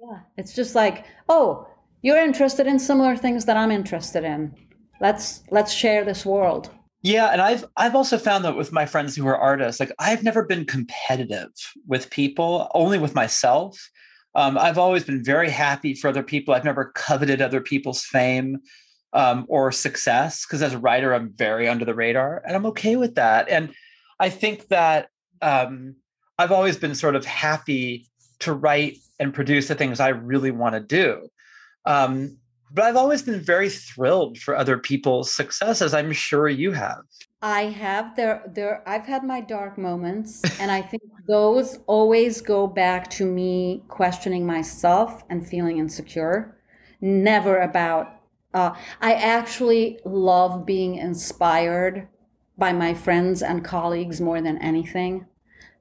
Yeah. 0.01 0.21
It's 0.35 0.55
just 0.55 0.73
like, 0.73 1.05
oh, 1.29 1.67
you're 2.01 2.17
interested 2.17 2.65
in 2.65 2.79
similar 2.79 3.15
things 3.15 3.45
that 3.45 3.57
I'm 3.57 3.69
interested 3.69 4.23
in. 4.23 4.55
Let's 4.99 5.43
let's 5.51 5.71
share 5.71 6.03
this 6.03 6.25
world. 6.25 6.71
Yeah, 7.03 7.27
and 7.27 7.39
I've 7.41 7.63
I've 7.77 7.93
also 7.93 8.17
found 8.17 8.43
that 8.43 8.57
with 8.57 8.71
my 8.71 8.87
friends 8.87 9.15
who 9.15 9.27
are 9.27 9.37
artists, 9.37 9.79
like 9.79 9.91
I've 9.99 10.23
never 10.23 10.43
been 10.43 10.65
competitive 10.65 11.51
with 11.85 12.09
people, 12.09 12.71
only 12.73 12.97
with 12.97 13.13
myself. 13.13 13.77
Um, 14.35 14.57
I've 14.57 14.77
always 14.77 15.03
been 15.03 15.23
very 15.23 15.49
happy 15.49 15.93
for 15.93 16.07
other 16.07 16.23
people. 16.23 16.53
I've 16.53 16.63
never 16.63 16.91
coveted 16.95 17.41
other 17.41 17.61
people's 17.61 18.03
fame 18.03 18.59
um, 19.13 19.45
or 19.47 19.71
success 19.71 20.45
because 20.45 20.61
as 20.61 20.73
a 20.73 20.79
writer, 20.79 21.13
I'm 21.13 21.33
very 21.33 21.67
under 21.67 21.85
the 21.85 21.95
radar, 21.95 22.43
and 22.45 22.55
I'm 22.55 22.65
okay 22.67 22.95
with 22.95 23.15
that. 23.15 23.49
And 23.49 23.73
I 24.19 24.29
think 24.29 24.67
that 24.67 25.09
um, 25.41 25.95
I've 26.37 26.51
always 26.51 26.77
been 26.77 26.95
sort 26.95 27.15
of 27.15 27.25
happy 27.25 28.07
to 28.39 28.53
write 28.53 28.97
and 29.19 29.33
produce 29.33 29.67
the 29.67 29.75
things 29.75 29.99
I 29.99 30.09
really 30.09 30.51
want 30.51 30.75
to 30.75 30.79
do. 30.79 31.29
Um, 31.85 32.37
but 32.71 32.85
I've 32.85 32.95
always 32.95 33.21
been 33.21 33.39
very 33.39 33.69
thrilled 33.69 34.37
for 34.37 34.55
other 34.55 34.77
people's 34.77 35.33
successes. 35.33 35.93
I'm 35.93 36.11
sure 36.11 36.47
you 36.47 36.71
have. 36.71 37.01
I 37.41 37.65
have 37.65 38.15
there 38.15 38.43
there 38.53 38.81
I've 38.87 39.05
had 39.05 39.23
my 39.23 39.41
dark 39.41 39.77
moments 39.77 40.41
and 40.59 40.71
I 40.71 40.81
think 40.81 41.03
those 41.27 41.79
always 41.85 42.41
go 42.41 42.65
back 42.65 43.09
to 43.11 43.25
me 43.25 43.83
questioning 43.89 44.45
myself 44.45 45.23
and 45.29 45.47
feeling 45.47 45.77
insecure. 45.77 46.57
Never 46.99 47.59
about 47.59 48.17
uh, 48.53 48.75
I 49.01 49.13
actually 49.13 49.99
love 50.03 50.65
being 50.65 50.95
inspired 50.95 52.07
by 52.57 52.73
my 52.73 52.93
friends 52.93 53.43
and 53.43 53.63
colleagues 53.63 54.19
more 54.19 54.41
than 54.41 54.57
anything. 54.57 55.27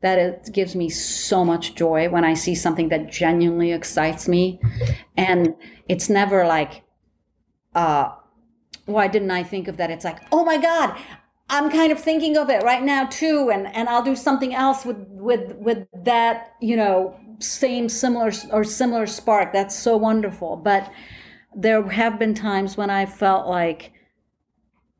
That 0.07 0.18
it 0.18 0.50
gives 0.52 0.74
me 0.82 0.88
so 0.88 1.38
much 1.44 1.74
joy 1.74 2.09
when 2.14 2.24
I 2.24 2.34
see 2.34 2.54
something 2.54 2.88
that 2.90 3.02
genuinely 3.11 3.72
excites 3.72 4.28
me. 4.28 4.61
And 5.16 5.40
it's 5.92 6.09
never 6.09 6.46
like, 6.46 6.72
uh, 7.74 8.07
why 8.84 9.09
didn't 9.09 9.32
I 9.40 9.42
think 9.42 9.66
of 9.68 9.76
that? 9.78 9.90
It's 9.90 10.04
like, 10.04 10.20
oh 10.30 10.44
my 10.44 10.59
God, 10.59 10.96
I'm 11.48 11.70
kind 11.70 11.90
of 11.90 11.98
thinking 12.00 12.36
of 12.36 12.50
it 12.50 12.62
right 12.62 12.82
now 12.82 13.07
too, 13.07 13.50
and 13.52 13.66
and 13.74 13.88
I'll 13.88 14.02
do 14.02 14.16
something 14.16 14.54
else 14.54 14.84
with 14.84 15.00
with 15.28 15.54
with 15.66 15.86
that 16.04 16.54
you 16.61 16.76
know 16.76 17.18
same 17.38 17.88
similar 17.88 18.32
or 18.50 18.64
similar 18.64 19.07
spark. 19.07 19.52
That's 19.52 19.76
so 19.76 19.96
wonderful. 19.96 20.57
But 20.57 20.90
there 21.54 21.82
have 21.88 22.18
been 22.18 22.34
times 22.34 22.76
when 22.76 22.90
I 22.90 23.07
felt 23.07 23.48
like, 23.48 23.92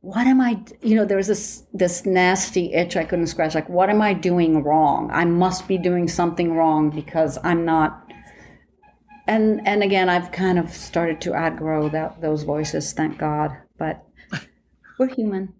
what 0.07 0.29
am 0.29 0.41
I? 0.41 0.63
You 0.83 0.95
know, 0.95 1.05
there 1.05 1.17
was 1.17 1.27
this 1.27 1.65
this 1.75 2.07
nasty 2.07 2.73
itch 2.73 2.97
I 2.97 3.05
couldn't 3.05 3.27
scratch. 3.27 3.57
Like, 3.57 3.69
what 3.69 3.91
am 3.91 4.01
I 4.01 4.13
doing 4.13 4.63
wrong? 4.63 5.11
I 5.13 5.25
must 5.25 5.67
be 5.67 5.79
doing 5.79 6.07
something 6.07 6.55
wrong 6.55 6.91
because 6.91 7.39
I'm 7.43 7.65
not. 7.65 8.09
And 9.27 9.67
and 9.67 9.83
again, 9.83 10.09
I've 10.09 10.31
kind 10.31 10.61
of 10.61 10.71
started 10.71 11.21
to 11.23 11.35
outgrow 11.35 11.89
that 11.89 12.21
those 12.21 12.45
voices. 12.45 12.93
Thank 12.93 13.19
God. 13.19 13.51
But 13.79 14.07
we're 15.01 15.09
human. 15.09 15.55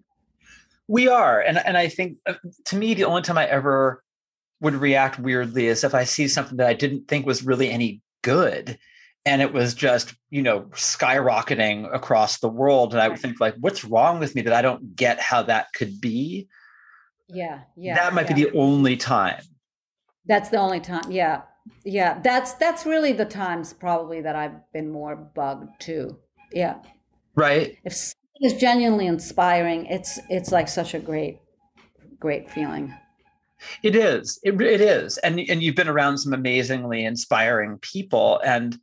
We 0.87 1.09
are, 1.09 1.41
and 1.41 1.57
and 1.57 1.75
I 1.75 1.89
think 1.89 2.19
uh, 2.25 2.35
to 2.67 2.77
me 2.77 2.93
the 2.93 3.03
only 3.03 3.23
time 3.23 3.37
I 3.37 3.47
ever 3.47 4.01
would 4.61 4.75
react 4.75 5.19
weirdly 5.19 5.67
is 5.67 5.83
if 5.83 5.93
I 5.93 6.05
see 6.05 6.29
something 6.29 6.55
that 6.55 6.67
I 6.67 6.73
didn't 6.73 7.09
think 7.09 7.25
was 7.25 7.43
really 7.43 7.69
any 7.69 8.01
good, 8.21 8.79
and 9.27 9.41
it 9.41 9.51
was 9.51 9.73
just 9.73 10.15
you 10.29 10.41
know 10.41 10.61
skyrocketing 10.71 11.93
across 11.93 12.39
the 12.39 12.47
world, 12.47 12.93
and 12.93 13.01
I 13.01 13.09
would 13.09 13.19
think 13.19 13.39
like, 13.41 13.55
what's 13.59 13.83
wrong 13.83 14.19
with 14.19 14.33
me 14.33 14.41
that 14.43 14.53
I 14.53 14.61
don't 14.61 14.95
get 14.95 15.19
how 15.19 15.43
that 15.43 15.73
could 15.73 15.99
be? 15.99 16.47
Yeah, 17.27 17.61
yeah. 17.75 17.95
that 17.95 18.13
might 18.13 18.29
yeah. 18.29 18.35
be 18.35 18.43
the 18.45 18.57
only 18.57 18.95
time. 18.95 19.43
That's 20.25 20.49
the 20.49 20.57
only 20.57 20.79
time. 20.79 21.11
Yeah, 21.11 21.41
yeah. 21.83 22.19
That's 22.21 22.53
that's 22.53 22.85
really 22.85 23.11
the 23.11 23.25
times 23.25 23.73
probably 23.73 24.21
that 24.21 24.35
I've 24.35 24.71
been 24.71 24.89
more 24.89 25.15
bugged 25.15 25.79
too. 25.79 26.17
Yeah. 26.53 26.77
Right. 27.35 27.77
If 27.83 27.93
something 27.93 28.41
is 28.43 28.53
genuinely 28.53 29.07
inspiring, 29.07 29.87
it's 29.87 30.19
it's 30.29 30.53
like 30.53 30.69
such 30.69 30.93
a 30.93 30.99
great, 30.99 31.39
great 32.17 32.49
feeling. 32.49 32.93
It 33.83 33.95
is. 33.95 34.39
It, 34.43 34.61
it 34.61 34.81
is. 34.81 35.17
And 35.19 35.39
and 35.39 35.61
you've 35.61 35.75
been 35.75 35.89
around 35.89 36.17
some 36.19 36.33
amazingly 36.33 37.03
inspiring 37.03 37.77
people. 37.79 38.39
And 38.45 38.79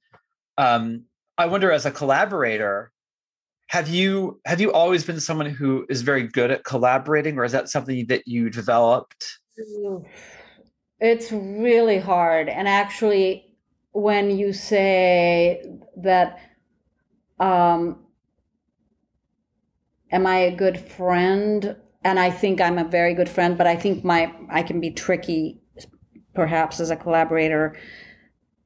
um, 0.59 1.05
I 1.39 1.47
wonder, 1.47 1.73
as 1.73 1.87
a 1.87 1.91
collaborator, 1.91 2.93
have 3.69 3.89
you 3.89 4.41
have 4.45 4.61
you 4.61 4.73
always 4.73 5.05
been 5.05 5.21
someone 5.21 5.51
who 5.51 5.87
is 5.89 6.03
very 6.03 6.29
good 6.29 6.51
at 6.51 6.65
collaborating, 6.65 7.39
or 7.39 7.45
is 7.45 7.53
that 7.53 7.69
something 7.69 8.07
that 8.07 8.27
you 8.27 8.51
developed? 8.51 9.39
It's 11.01 11.33
really 11.33 11.99
hard. 11.99 12.49
And 12.49 12.69
actually, 12.69 13.57
when 13.93 14.31
you 14.31 14.53
say 14.53 15.65
that, 15.97 16.39
um, 17.41 18.05
am 20.13 20.27
I 20.27 20.37
a 20.37 20.55
good 20.55 20.79
friend? 20.79 21.77
And 22.05 22.21
I 22.21 22.31
think 22.31 22.61
I'm 22.61 22.79
a 22.79 22.85
very 22.85 23.15
good 23.15 23.29
friend, 23.29 23.57
but 23.57 23.67
I 23.67 23.77
think 23.77 24.05
my 24.05 24.33
I 24.51 24.63
can 24.63 24.81
be 24.81 24.91
tricky, 24.91 25.61
perhaps 26.35 26.81
as 26.81 26.91
a 26.91 26.97
collaborator. 26.97 27.77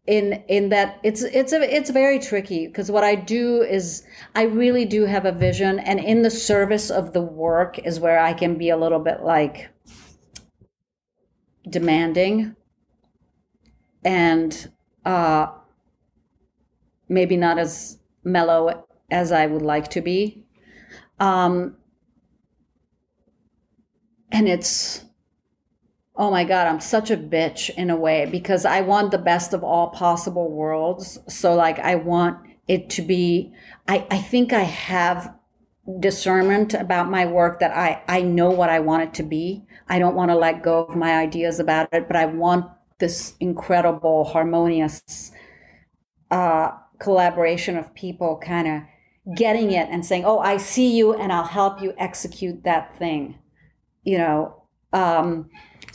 In 0.08 0.42
in 0.48 0.70
that 0.70 0.98
it's 1.02 1.22
it's 1.22 1.52
a 1.52 1.60
it's 1.60 1.90
very 1.90 2.18
tricky 2.18 2.66
because 2.66 2.90
what 2.90 3.04
I 3.04 3.14
do 3.14 3.60
is 3.60 4.04
I 4.34 4.44
really 4.44 4.86
do 4.86 5.04
have 5.04 5.26
a 5.26 5.32
vision, 5.32 5.78
and 5.78 6.00
in 6.00 6.22
the 6.22 6.30
service 6.30 6.90
of 6.90 7.12
the 7.12 7.20
work 7.20 7.78
is 7.80 8.00
where 8.00 8.18
I 8.18 8.32
can 8.32 8.56
be 8.56 8.70
a 8.70 8.76
little 8.76 9.00
bit 9.00 9.22
like 9.22 9.68
demanding 11.68 12.56
and 14.04 14.72
uh, 15.04 15.48
maybe 17.08 17.36
not 17.36 17.58
as 17.58 17.98
mellow 18.24 18.86
as 19.10 19.32
I 19.32 19.46
would 19.46 19.62
like 19.62 19.88
to 19.88 20.00
be. 20.00 20.44
Um, 21.20 21.76
and 24.30 24.48
it's, 24.48 25.04
oh 26.18 26.32
my 26.32 26.42
God, 26.42 26.66
I'm 26.66 26.80
such 26.80 27.12
a 27.12 27.16
bitch 27.16 27.70
in 27.70 27.90
a 27.90 27.96
way 27.96 28.26
because 28.26 28.64
I 28.64 28.80
want 28.80 29.12
the 29.12 29.18
best 29.18 29.54
of 29.54 29.62
all 29.62 29.90
possible 29.90 30.50
worlds. 30.50 31.18
So, 31.28 31.54
like, 31.54 31.78
I 31.78 31.94
want 31.94 32.38
it 32.66 32.90
to 32.90 33.02
be, 33.02 33.54
I, 33.86 34.04
I 34.10 34.18
think 34.18 34.52
I 34.52 34.64
have 34.64 35.32
discernment 36.00 36.74
about 36.74 37.08
my 37.08 37.24
work 37.24 37.60
that 37.60 37.70
I, 37.70 38.02
I 38.08 38.22
know 38.22 38.50
what 38.50 38.68
I 38.68 38.80
want 38.80 39.04
it 39.04 39.14
to 39.14 39.22
be. 39.22 39.64
I 39.88 40.00
don't 40.00 40.16
want 40.16 40.30
to 40.32 40.36
let 40.36 40.62
go 40.62 40.84
of 40.84 40.96
my 40.96 41.14
ideas 41.14 41.60
about 41.60 41.88
it, 41.92 42.08
but 42.08 42.16
I 42.16 42.26
want 42.26 42.66
this 42.98 43.34
incredible, 43.38 44.24
harmonious 44.24 45.30
uh, 46.32 46.72
collaboration 46.98 47.76
of 47.76 47.94
people 47.94 48.40
kind 48.44 48.66
of 48.66 49.36
getting 49.36 49.70
it 49.70 49.88
and 49.88 50.04
saying, 50.04 50.24
"Oh, 50.24 50.40
I 50.40 50.56
see 50.56 50.96
you, 50.96 51.14
and 51.14 51.32
I'll 51.32 51.44
help 51.44 51.80
you 51.80 51.94
execute 51.96 52.64
that 52.64 52.98
thing." 52.98 53.38
You 54.02 54.18
know, 54.18 54.62
um, 54.92 55.48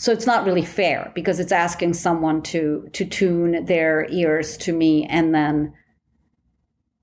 so 0.03 0.11
it's 0.11 0.27
not 0.27 0.45
really 0.45 0.65
fair 0.65 1.13
because 1.15 1.39
it's 1.39 1.53
asking 1.53 1.93
someone 1.93 2.41
to 2.41 2.89
to 2.91 3.05
tune 3.05 3.63
their 3.63 4.05
ears 4.09 4.57
to 4.57 4.73
me, 4.73 5.05
and 5.05 5.33
then 5.33 5.71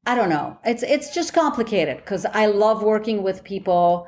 I 0.05 0.15
don't 0.15 0.29
know. 0.29 0.59
It's 0.67 0.83
it's 0.83 1.15
just 1.15 1.33
complicated 1.33 1.97
because 1.97 2.27
I 2.27 2.45
love 2.45 2.83
working 2.83 3.23
with 3.23 3.43
people. 3.43 4.07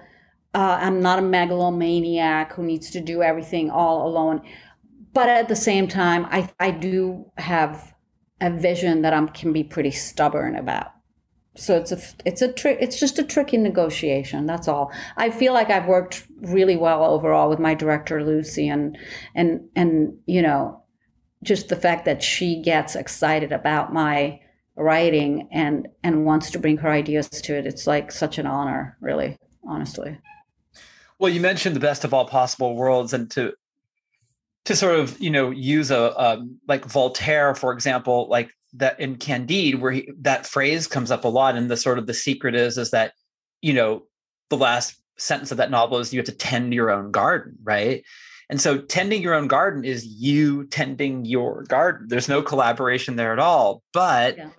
Uh, 0.54 0.76
I'm 0.78 1.00
not 1.00 1.18
a 1.18 1.22
megalomaniac 1.22 2.52
who 2.52 2.64
needs 2.64 2.90
to 2.90 3.00
do 3.00 3.22
everything 3.22 3.70
all 3.70 4.06
alone, 4.06 4.42
but 5.14 5.30
at 5.30 5.48
the 5.48 5.56
same 5.56 5.88
time, 5.88 6.26
I 6.26 6.50
I 6.60 6.70
do 6.70 7.32
have 7.38 7.94
a 8.42 8.50
vision 8.50 9.00
that 9.00 9.14
I 9.14 9.24
can 9.28 9.54
be 9.54 9.64
pretty 9.64 9.92
stubborn 9.92 10.54
about. 10.54 10.88
So 11.54 11.76
it's 11.76 11.92
a 11.92 12.00
it's 12.24 12.40
a 12.40 12.50
trick. 12.50 12.78
It's 12.80 12.98
just 12.98 13.18
a 13.18 13.24
tricky 13.24 13.58
negotiation. 13.58 14.46
That's 14.46 14.68
all. 14.68 14.90
I 15.18 15.30
feel 15.30 15.52
like 15.52 15.68
I've 15.68 15.86
worked 15.86 16.26
really 16.40 16.76
well 16.76 17.04
overall 17.04 17.50
with 17.50 17.58
my 17.58 17.74
director 17.74 18.24
Lucy, 18.24 18.68
and 18.68 18.96
and 19.34 19.60
and 19.76 20.16
you 20.26 20.40
know, 20.40 20.82
just 21.42 21.68
the 21.68 21.76
fact 21.76 22.06
that 22.06 22.22
she 22.22 22.62
gets 22.62 22.96
excited 22.96 23.52
about 23.52 23.92
my 23.92 24.40
writing 24.76 25.48
and 25.52 25.88
and 26.02 26.24
wants 26.24 26.50
to 26.52 26.58
bring 26.58 26.78
her 26.78 26.90
ideas 26.90 27.28
to 27.28 27.54
it. 27.54 27.66
It's 27.66 27.86
like 27.86 28.12
such 28.12 28.38
an 28.38 28.46
honor, 28.46 28.96
really, 29.00 29.36
honestly. 29.68 30.16
Well, 31.18 31.30
you 31.30 31.40
mentioned 31.40 31.76
the 31.76 31.80
best 31.80 32.04
of 32.04 32.14
all 32.14 32.26
possible 32.26 32.74
worlds, 32.74 33.12
and 33.12 33.30
to 33.32 33.52
to 34.64 34.74
sort 34.74 34.98
of 34.98 35.20
you 35.20 35.30
know 35.30 35.50
use 35.50 35.90
a 35.90 36.18
um, 36.18 36.58
like 36.66 36.86
Voltaire, 36.86 37.54
for 37.54 37.74
example, 37.74 38.26
like 38.30 38.50
that 38.74 38.98
in 39.00 39.16
Candide, 39.16 39.80
where 39.80 39.92
he, 39.92 40.10
that 40.20 40.46
phrase 40.46 40.86
comes 40.86 41.10
up 41.10 41.24
a 41.24 41.28
lot, 41.28 41.56
and 41.56 41.70
the 41.70 41.76
sort 41.76 41.98
of 41.98 42.06
the 42.06 42.14
secret 42.14 42.54
is 42.54 42.78
is 42.78 42.90
that 42.90 43.12
you 43.60 43.72
know 43.72 44.04
the 44.50 44.56
last 44.56 45.00
sentence 45.18 45.50
of 45.50 45.58
that 45.58 45.70
novel 45.70 45.98
is 45.98 46.12
you 46.12 46.18
have 46.18 46.26
to 46.26 46.32
tend 46.32 46.72
your 46.74 46.90
own 46.90 47.10
garden, 47.10 47.56
right? 47.62 48.04
And 48.50 48.60
so 48.60 48.78
tending 48.78 49.22
your 49.22 49.34
own 49.34 49.46
garden 49.46 49.84
is 49.84 50.04
you 50.04 50.66
tending 50.66 51.24
your 51.24 51.62
garden. 51.64 52.08
There's 52.08 52.28
no 52.28 52.42
collaboration 52.42 53.16
there 53.16 53.32
at 53.32 53.38
all, 53.38 53.82
but 53.92 54.36
Yeah. 54.36 54.50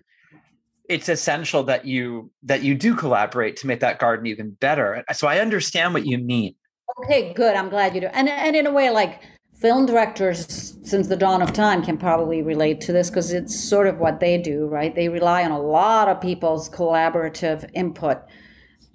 it's 0.89 1.09
essential 1.09 1.63
that 1.63 1.85
you 1.85 2.31
that 2.43 2.63
you 2.63 2.75
do 2.75 2.95
collaborate 2.95 3.57
to 3.57 3.67
make 3.67 3.81
that 3.81 3.99
garden 3.99 4.25
even 4.27 4.51
better. 4.51 5.03
So 5.13 5.27
I 5.27 5.39
understand 5.39 5.93
what 5.93 6.05
you 6.05 6.17
mean. 6.17 6.55
Okay, 7.03 7.33
good. 7.33 7.55
I'm 7.55 7.69
glad 7.69 7.93
you 7.95 8.01
do. 8.01 8.07
And 8.07 8.29
and 8.29 8.55
in 8.55 8.67
a 8.67 8.71
way, 8.71 8.89
like 8.89 9.21
film 9.53 9.85
directors 9.85 10.77
since 10.83 11.07
the 11.07 11.15
dawn 11.15 11.41
of 11.41 11.53
time 11.53 11.83
can 11.83 11.97
probably 11.97 12.41
relate 12.41 12.81
to 12.81 12.91
this 12.91 13.09
because 13.09 13.31
it's 13.31 13.57
sort 13.57 13.87
of 13.87 13.99
what 13.99 14.19
they 14.19 14.37
do, 14.37 14.65
right? 14.65 14.93
They 14.93 15.09
rely 15.09 15.43
on 15.43 15.51
a 15.51 15.61
lot 15.61 16.09
of 16.09 16.19
people's 16.19 16.69
collaborative 16.69 17.69
input, 17.73 18.17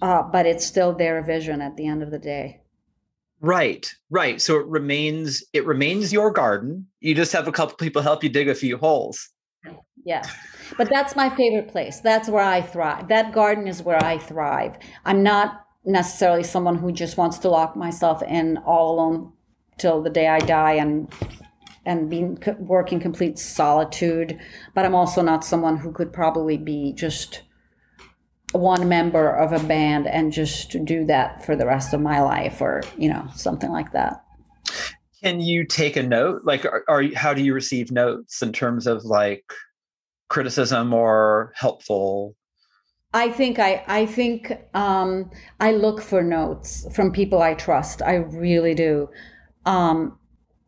uh, 0.03 0.23
but 0.23 0.47
it's 0.47 0.67
still 0.67 0.95
their 0.95 1.23
vision 1.23 1.61
at 1.61 1.77
the 1.77 1.87
end 1.87 2.03
of 2.03 2.11
the 2.11 2.19
day. 2.19 2.61
Right, 3.41 3.93
right. 4.11 4.41
So 4.43 4.59
it 4.59 4.67
remains 4.67 5.45
it 5.53 5.65
remains 5.65 6.13
your 6.13 6.33
garden. 6.33 6.87
You 7.01 7.15
just 7.15 7.33
have 7.33 7.47
a 7.47 7.53
couple 7.53 7.77
people 7.77 8.03
help 8.03 8.25
you 8.25 8.29
dig 8.29 8.49
a 8.49 8.55
few 8.55 8.77
holes. 8.77 9.29
Yeah. 10.05 10.23
But 10.77 10.91
that's 10.91 11.15
my 11.15 11.31
favorite 11.31 11.69
place. 11.69 12.01
That's 12.01 12.29
where 12.29 12.43
I 12.43 12.63
thrive. 12.63 13.09
That 13.09 13.33
garden 13.33 13.69
is 13.69 13.83
where 13.83 14.03
I 14.03 14.19
thrive. 14.19 14.77
I'm 15.05 15.23
not 15.23 15.67
necessarily 15.85 16.43
someone 16.43 16.77
who 16.77 16.91
just 16.91 17.17
wants 17.17 17.39
to 17.39 17.49
lock 17.49 17.77
myself 17.77 18.23
in 18.23 18.59
all 18.59 18.95
alone 18.95 19.33
till 19.79 20.03
the 20.03 20.11
day 20.11 20.29
I 20.29 20.39
die 20.41 20.74
and 20.74 21.12
and 21.87 22.11
be 22.11 22.24
work 22.59 22.93
in 22.93 23.01
complete 23.01 23.39
solitude. 23.39 24.39
But 24.74 24.85
I'm 24.85 24.95
also 24.95 25.22
not 25.22 25.45
someone 25.45 25.79
who 25.79 25.91
could 25.91 26.12
probably 26.12 26.59
be 26.59 26.93
just 26.93 27.43
one 28.53 28.89
member 28.89 29.31
of 29.31 29.53
a 29.53 29.66
band 29.66 30.07
and 30.07 30.33
just 30.33 30.76
do 30.85 31.05
that 31.07 31.45
for 31.45 31.57
the 31.57 31.66
rest 31.66 31.93
of 31.95 32.01
my 32.01 32.20
life 32.20 32.61
or 32.61 32.83
you 32.97 33.09
know 33.09 33.26
something 33.35 33.70
like 33.70 33.93
that. 33.93 34.22
Can 35.22 35.41
you 35.41 35.64
take 35.64 35.97
a 35.97 36.03
note? 36.03 36.43
Like, 36.45 36.64
are, 36.64 36.85
are 36.89 37.03
you, 37.03 37.16
how 37.16 37.35
do 37.35 37.43
you 37.43 37.53
receive 37.53 37.91
notes 37.91 38.41
in 38.41 38.53
terms 38.53 38.87
of 38.87 39.05
like 39.05 39.45
criticism 40.29 40.95
or 40.95 41.53
helpful? 41.57 42.37
I 43.14 43.31
think 43.31 43.59
I 43.59 43.83
I 43.87 44.07
think 44.07 44.53
um, 44.74 45.31
I 45.61 45.72
look 45.72 46.03
for 46.03 46.22
notes 46.22 46.87
from 46.95 47.12
people 47.12 47.41
I 47.41 47.55
trust. 47.55 48.03
I 48.03 48.16
really 48.16 48.74
do. 48.74 49.09
Um, 49.69 50.19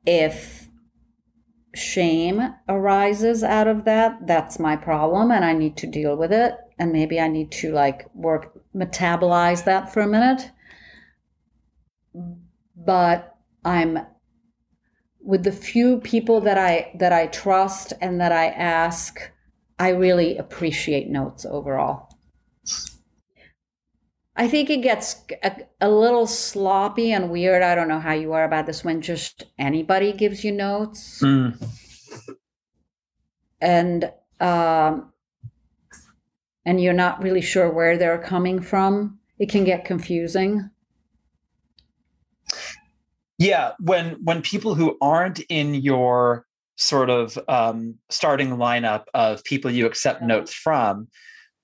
if 0.04 0.68
shame 1.74 2.54
arises 2.68 3.42
out 3.42 3.66
of 3.66 3.86
that, 3.86 4.26
that's 4.26 4.58
my 4.58 4.76
problem, 4.76 5.30
and 5.30 5.42
I 5.42 5.54
need 5.54 5.78
to 5.78 5.86
deal 5.86 6.16
with 6.16 6.32
it. 6.32 6.54
And 6.78 6.92
maybe 6.92 7.18
I 7.18 7.28
need 7.28 7.50
to 7.52 7.72
like 7.72 8.14
work 8.14 8.52
metabolize 8.76 9.64
that 9.64 9.90
for 9.92 10.02
a 10.02 10.06
minute. 10.06 10.50
but 12.76 13.36
I'm 13.64 13.98
with 15.20 15.44
the 15.44 15.52
few 15.52 16.00
people 16.00 16.40
that 16.42 16.58
I 16.58 16.92
that 16.98 17.12
I 17.12 17.26
trust 17.26 17.92
and 18.02 18.20
that 18.20 18.32
I 18.32 18.48
ask, 18.48 19.30
I 19.78 19.90
really 19.90 20.36
appreciate 20.36 21.08
notes 21.08 21.46
overall. 21.46 22.09
I 24.40 24.48
think 24.48 24.70
it 24.70 24.78
gets 24.78 25.22
a, 25.42 25.54
a, 25.82 25.90
little 25.90 26.26
sloppy 26.26 27.12
and 27.12 27.30
weird. 27.30 27.62
I 27.62 27.74
don't 27.74 27.88
know 27.88 28.00
how 28.00 28.14
you 28.14 28.32
are 28.32 28.44
about 28.44 28.64
this 28.64 28.82
when 28.82 29.02
just 29.02 29.44
anybody 29.58 30.14
gives 30.14 30.42
you 30.42 30.50
notes. 30.50 31.20
Mm. 31.20 31.62
And 33.60 34.10
um, 34.40 35.12
and 36.64 36.80
you're 36.80 36.94
not 36.94 37.22
really 37.22 37.42
sure 37.42 37.70
where 37.70 37.98
they're 37.98 38.16
coming 38.16 38.62
from. 38.62 39.18
It 39.38 39.50
can 39.50 39.64
get 39.64 39.84
confusing. 39.84 40.70
Yeah, 43.36 43.72
when 43.78 44.24
when 44.24 44.40
people 44.40 44.74
who 44.74 44.96
aren't 45.02 45.40
in 45.50 45.74
your 45.74 46.46
sort 46.76 47.10
of 47.10 47.38
um, 47.46 47.96
starting 48.08 48.56
lineup 48.56 49.04
of 49.12 49.44
people 49.44 49.70
you 49.70 49.84
accept 49.84 50.22
notes 50.22 50.54
from, 50.54 51.08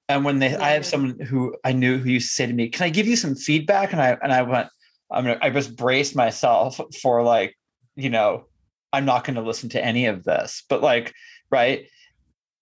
and 0.09 0.25
when 0.25 0.39
they, 0.39 0.55
I 0.55 0.71
have 0.71 0.87
someone 0.87 1.19
who 1.21 1.57
I 1.65 1.73
knew 1.73 1.99
who 1.99 2.11
used 2.11 2.29
to 2.29 2.35
say 2.35 2.47
to 2.47 2.53
me, 2.53 2.69
"Can 2.69 2.85
I 2.85 2.91
give 2.91 3.07
you 3.07 3.17
some 3.17 3.35
feedback?" 3.35 3.93
And 3.93 4.01
I 4.01 4.17
and 4.23 4.33
I 4.33 4.43
went, 4.43 4.69
I'm 5.11 5.25
gonna, 5.25 5.39
I 5.43 5.51
just 5.51 5.77
braced 5.77 6.15
myself 6.17 6.81
for 7.01 7.23
like, 7.23 7.57
you 7.97 8.11
know, 8.11 8.45
I'm 8.93 9.05
not 9.05 9.25
going 9.25 9.37
to 9.37 9.43
listen 9.43 9.69
to 9.71 9.85
any 9.85 10.07
of 10.07 10.25
this. 10.25 10.65
But 10.69 10.83
like, 10.83 11.13
right? 11.51 11.87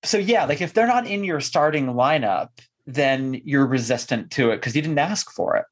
So 0.05 0.19
yeah, 0.19 0.45
like 0.45 0.61
if 0.61 0.75
they're 0.75 0.87
not 0.87 1.07
in 1.07 1.25
your 1.25 1.41
starting 1.41 1.87
lineup, 1.87 2.49
then 2.87 3.41
you're 3.45 3.67
resistant 3.67 4.31
to 4.33 4.51
it 4.51 4.57
because 4.57 4.77
you 4.77 4.83
didn't 4.83 4.99
ask 4.99 5.31
for 5.33 5.57
it. 5.57 5.65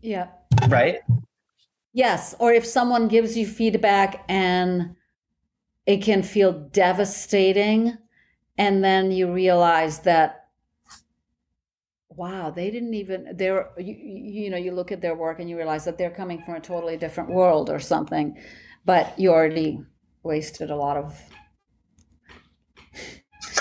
Yeah. 0.00 0.28
Right. 0.68 1.00
Yes, 1.92 2.34
or 2.38 2.52
if 2.52 2.64
someone 2.64 3.08
gives 3.08 3.36
you 3.36 3.46
feedback 3.46 4.24
and 4.28 4.94
it 5.86 6.02
can 6.02 6.22
feel 6.22 6.52
devastating, 6.52 7.96
and 8.56 8.84
then 8.84 9.10
you 9.10 9.32
realize 9.32 10.00
that, 10.00 10.47
wow, 12.18 12.50
they 12.50 12.70
didn't 12.70 12.94
even, 12.94 13.36
they're, 13.36 13.70
you, 13.78 13.94
you 13.94 14.50
know, 14.50 14.56
you 14.56 14.72
look 14.72 14.90
at 14.90 15.00
their 15.00 15.14
work 15.14 15.38
and 15.38 15.48
you 15.48 15.56
realize 15.56 15.84
that 15.84 15.96
they're 15.96 16.10
coming 16.10 16.42
from 16.42 16.56
a 16.56 16.60
totally 16.60 16.96
different 16.96 17.30
world 17.30 17.70
or 17.70 17.78
something, 17.78 18.36
but 18.84 19.16
you 19.18 19.30
already 19.30 19.80
wasted 20.24 20.68
a 20.70 20.76
lot 20.76 20.96
of 20.96 21.16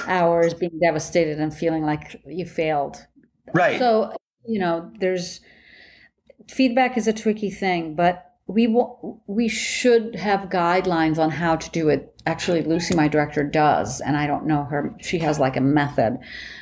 hours 0.08 0.55
being 0.55 0.80
devastated 0.82 1.39
and 1.39 1.55
feeling 1.55 1.84
like 1.84 2.20
you 2.26 2.45
failed. 2.45 3.05
Right. 3.53 3.78
So, 3.78 4.16
you 4.45 4.60
know, 4.60 4.91
there's, 4.99 5.41
feedback 6.49 6.97
is 6.97 7.08
a 7.08 7.14
tricky 7.14 7.51
thing, 7.51 7.93
but 7.93 8.26
we 8.48 8.74
we 9.28 9.50
should 9.50 10.16
have 10.16 10.50
guidelines 10.50 11.18
on 11.18 11.30
how 11.30 11.58
to 11.58 11.70
do 11.72 11.89
it. 11.89 12.14
Actually, 12.26 12.64
Lucy, 12.64 12.95
my 12.95 13.08
director, 13.08 13.43
does, 13.43 14.02
and 14.02 14.18
I 14.18 14.26
don't 14.26 14.45
know 14.45 14.64
her. 14.66 14.95
She 15.00 15.20
has 15.20 15.39
like 15.39 15.58
a 15.58 15.62
method, 15.62 16.18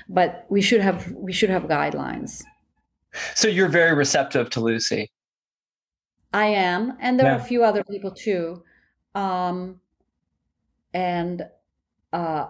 but 0.09 0.45
we 0.49 0.61
should 0.61 0.81
have 0.81 1.11
we 1.11 1.31
should 1.31 1.51
have 1.51 1.63
guidelines. 1.63 2.43
So 3.35 3.47
you're 3.47 3.69
very 3.69 3.95
receptive 3.95 4.49
to 4.51 4.59
Lucy. 4.59 5.11
I 6.33 6.47
am, 6.47 6.97
and 6.99 7.19
there 7.19 7.27
yeah. 7.27 7.35
are 7.35 7.39
a 7.39 7.43
few 7.43 7.63
other 7.63 7.83
people 7.83 8.11
too, 8.11 8.63
um, 9.13 9.79
and 10.93 11.43
uh, 12.11 12.47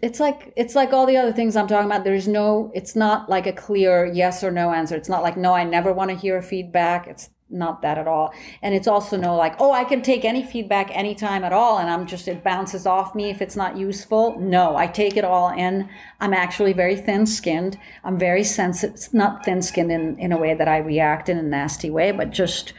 it's 0.00 0.18
like 0.18 0.52
it's 0.56 0.74
like 0.74 0.92
all 0.92 1.06
the 1.06 1.16
other 1.16 1.32
things 1.32 1.54
i'm 1.54 1.68
talking 1.68 1.86
about 1.86 2.02
there's 2.02 2.26
no 2.26 2.72
it's 2.74 2.96
not 2.96 3.30
like 3.30 3.46
a 3.46 3.52
clear 3.52 4.04
yes 4.04 4.42
or 4.42 4.50
no 4.50 4.72
answer 4.72 4.96
it's 4.96 5.08
not 5.08 5.22
like 5.22 5.36
no 5.36 5.54
i 5.54 5.62
never 5.62 5.92
want 5.92 6.10
to 6.10 6.16
hear 6.16 6.42
feedback 6.42 7.06
it's 7.06 7.30
not 7.52 7.82
that 7.82 7.98
at 7.98 8.08
all 8.08 8.32
and 8.62 8.74
it's 8.74 8.88
also 8.88 9.16
no 9.16 9.36
like 9.36 9.54
oh 9.60 9.72
i 9.72 9.84
can 9.84 10.02
take 10.02 10.24
any 10.24 10.42
feedback 10.42 10.90
anytime 10.96 11.44
at 11.44 11.52
all 11.52 11.78
and 11.78 11.90
i'm 11.90 12.06
just 12.06 12.26
it 12.26 12.42
bounces 12.42 12.86
off 12.86 13.14
me 13.14 13.30
if 13.30 13.42
it's 13.42 13.56
not 13.56 13.76
useful 13.76 14.38
no 14.40 14.76
i 14.76 14.86
take 14.86 15.16
it 15.16 15.24
all 15.24 15.50
in 15.50 15.88
i'm 16.20 16.32
actually 16.32 16.72
very 16.72 16.96
thin 16.96 17.26
skinned 17.26 17.78
i'm 18.04 18.18
very 18.18 18.42
sensitive 18.42 19.12
not 19.12 19.44
thin 19.44 19.60
skinned 19.60 19.92
in, 19.92 20.18
in 20.18 20.32
a 20.32 20.38
way 20.38 20.54
that 20.54 20.68
i 20.68 20.78
react 20.78 21.28
in 21.28 21.38
a 21.38 21.42
nasty 21.42 21.90
way 21.90 22.10
but 22.10 22.30
just 22.30 22.72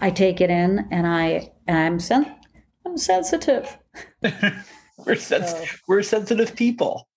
i 0.00 0.10
take 0.10 0.40
it 0.40 0.50
in 0.50 0.86
and 0.90 1.06
i 1.06 1.50
i'm 1.68 1.98
sen- 1.98 2.34
i'm 2.86 2.96
sensitive 2.96 3.78
we're 5.06 5.16
sens- 5.16 5.50
so, 5.50 5.64
we're 5.88 6.02
sensitive 6.02 6.54
people. 6.54 7.08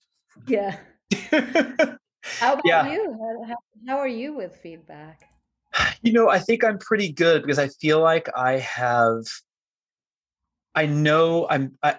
Yeah. 0.47 0.77
how 1.31 2.53
about 2.53 2.61
yeah. 2.65 2.91
you? 2.91 3.45
How, 3.47 3.55
how 3.87 3.97
are 3.97 4.07
you 4.07 4.33
with 4.33 4.55
feedback? 4.57 5.21
You 6.01 6.13
know, 6.13 6.29
I 6.29 6.39
think 6.39 6.63
I'm 6.63 6.77
pretty 6.77 7.11
good 7.11 7.41
because 7.41 7.59
I 7.59 7.67
feel 7.67 7.99
like 7.99 8.29
I 8.35 8.59
have. 8.59 9.23
I 10.73 10.85
know 10.85 11.47
I'm. 11.49 11.77
I, 11.81 11.97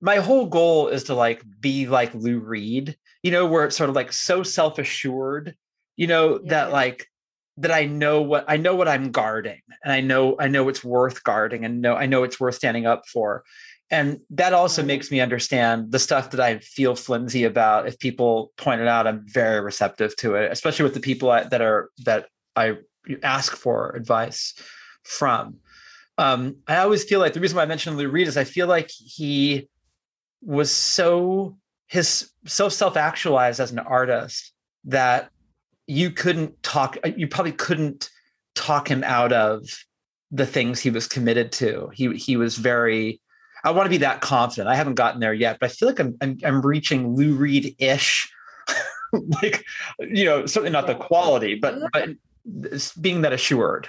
my 0.00 0.16
whole 0.16 0.46
goal 0.46 0.88
is 0.88 1.04
to 1.04 1.14
like 1.14 1.42
be 1.60 1.86
like 1.86 2.14
Lou 2.14 2.38
Reed, 2.38 2.96
you 3.22 3.30
know, 3.30 3.46
where 3.46 3.64
it's 3.64 3.76
sort 3.76 3.90
of 3.90 3.96
like 3.96 4.12
so 4.12 4.42
self 4.42 4.78
assured, 4.78 5.54
you 5.96 6.06
know, 6.06 6.40
yeah. 6.42 6.50
that 6.50 6.72
like 6.72 7.06
that 7.58 7.70
I 7.70 7.84
know 7.84 8.22
what 8.22 8.44
I 8.48 8.56
know 8.56 8.74
what 8.74 8.88
I'm 8.88 9.12
guarding, 9.12 9.60
and 9.84 9.92
I 9.92 10.00
know 10.00 10.36
I 10.38 10.48
know 10.48 10.68
it's 10.68 10.82
worth 10.82 11.22
guarding, 11.22 11.64
and 11.64 11.82
know 11.82 11.94
I 11.94 12.06
know 12.06 12.24
it's 12.24 12.40
worth 12.40 12.54
standing 12.54 12.86
up 12.86 13.06
for 13.06 13.44
and 13.92 14.20
that 14.30 14.54
also 14.54 14.80
mm-hmm. 14.80 14.88
makes 14.88 15.10
me 15.10 15.20
understand 15.20 15.92
the 15.92 15.98
stuff 15.98 16.30
that 16.30 16.40
I 16.40 16.58
feel 16.60 16.96
flimsy 16.96 17.44
about. 17.44 17.86
If 17.86 17.98
people 17.98 18.50
point 18.56 18.80
it 18.80 18.88
out, 18.88 19.06
I'm 19.06 19.22
very 19.28 19.60
receptive 19.60 20.16
to 20.16 20.34
it, 20.34 20.50
especially 20.50 20.84
with 20.84 20.94
the 20.94 21.00
people 21.00 21.30
I, 21.30 21.44
that 21.44 21.60
are 21.60 21.90
that 22.06 22.26
I 22.56 22.78
ask 23.22 23.56
for 23.56 23.90
advice 23.90 24.54
from. 25.02 25.56
Um, 26.18 26.56
I 26.66 26.76
always 26.76 27.04
feel 27.04 27.20
like 27.20 27.32
the 27.32 27.40
reason 27.40 27.56
why 27.56 27.62
I 27.62 27.66
mentioned 27.66 27.96
Lou 27.96 28.08
Reed 28.08 28.28
is 28.28 28.36
I 28.36 28.44
feel 28.44 28.66
like 28.66 28.90
he 28.90 29.68
was 30.42 30.70
so 30.70 31.56
his 31.86 32.30
so 32.46 32.68
self-actualized 32.68 33.60
as 33.60 33.70
an 33.70 33.78
artist 33.78 34.52
that 34.84 35.30
you 35.86 36.10
couldn't 36.10 36.62
talk 36.62 36.96
you 37.16 37.28
probably 37.28 37.52
couldn't 37.52 38.10
talk 38.54 38.90
him 38.90 39.04
out 39.04 39.32
of 39.32 39.62
the 40.30 40.46
things 40.46 40.80
he 40.80 40.90
was 40.90 41.06
committed 41.06 41.52
to 41.52 41.90
he 41.94 42.14
he 42.16 42.36
was 42.36 42.56
very 42.56 43.20
I 43.64 43.70
want 43.70 43.86
to 43.86 43.90
be 43.90 43.98
that 43.98 44.20
confident. 44.20 44.68
I 44.68 44.74
haven't 44.74 44.94
gotten 44.94 45.20
there 45.20 45.34
yet, 45.34 45.58
but 45.60 45.70
I 45.70 45.72
feel 45.72 45.88
like 45.88 46.00
I'm 46.00 46.16
I'm, 46.20 46.38
I'm 46.44 46.62
reaching 46.62 47.14
Lou 47.14 47.34
Reed 47.34 47.76
ish, 47.78 48.32
like 49.12 49.64
you 50.00 50.24
know 50.24 50.46
certainly 50.46 50.72
not 50.72 50.86
the 50.86 50.94
quality, 50.94 51.54
but 51.54 51.76
but 51.92 52.10
being 53.00 53.22
that 53.22 53.32
assured. 53.32 53.88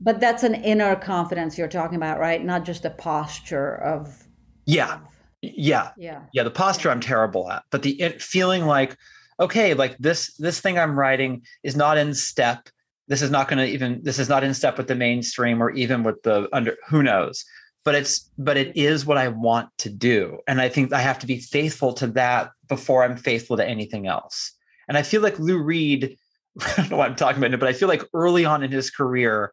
But 0.00 0.20
that's 0.20 0.42
an 0.42 0.54
inner 0.56 0.94
confidence 0.96 1.56
you're 1.56 1.68
talking 1.68 1.96
about, 1.96 2.18
right? 2.18 2.44
Not 2.44 2.64
just 2.64 2.84
a 2.84 2.90
posture 2.90 3.76
of. 3.76 4.24
Yeah, 4.66 4.98
yeah, 5.42 5.90
yeah, 5.96 6.22
yeah. 6.32 6.42
The 6.42 6.50
posture 6.50 6.90
I'm 6.90 7.00
terrible 7.00 7.50
at, 7.50 7.62
but 7.70 7.82
the 7.82 8.00
it, 8.00 8.20
feeling 8.20 8.66
like, 8.66 8.96
okay, 9.40 9.74
like 9.74 9.96
this 9.98 10.34
this 10.36 10.60
thing 10.60 10.78
I'm 10.78 10.98
writing 10.98 11.42
is 11.62 11.76
not 11.76 11.98
in 11.98 12.12
step. 12.14 12.68
This 13.08 13.22
is 13.22 13.30
not 13.30 13.48
going 13.48 13.58
to 13.58 13.66
even. 13.72 14.00
This 14.02 14.18
is 14.18 14.28
not 14.28 14.44
in 14.44 14.52
step 14.52 14.76
with 14.76 14.88
the 14.88 14.94
mainstream 14.94 15.62
or 15.62 15.70
even 15.70 16.02
with 16.02 16.22
the 16.22 16.48
under. 16.52 16.76
Who 16.88 17.02
knows? 17.02 17.44
but 17.86 17.94
it's 17.94 18.28
but 18.36 18.56
it 18.56 18.76
is 18.76 19.06
what 19.06 19.16
I 19.16 19.28
want 19.28 19.68
to 19.78 19.88
do. 19.88 20.40
And 20.48 20.60
I 20.60 20.68
think 20.68 20.92
I 20.92 21.00
have 21.00 21.20
to 21.20 21.26
be 21.26 21.38
faithful 21.38 21.92
to 21.94 22.08
that 22.08 22.50
before 22.68 23.04
I'm 23.04 23.16
faithful 23.16 23.56
to 23.56 23.66
anything 23.66 24.08
else. 24.08 24.52
And 24.88 24.98
I 24.98 25.02
feel 25.02 25.22
like 25.22 25.38
Lou 25.38 25.62
Reed, 25.62 26.18
I 26.60 26.74
don't 26.76 26.90
know 26.90 26.96
what 26.96 27.10
I'm 27.10 27.16
talking 27.16 27.42
about, 27.42 27.58
but 27.58 27.68
I 27.68 27.72
feel 27.72 27.88
like 27.88 28.02
early 28.14 28.44
on 28.44 28.62
in 28.62 28.70
his 28.70 28.90
career, 28.90 29.52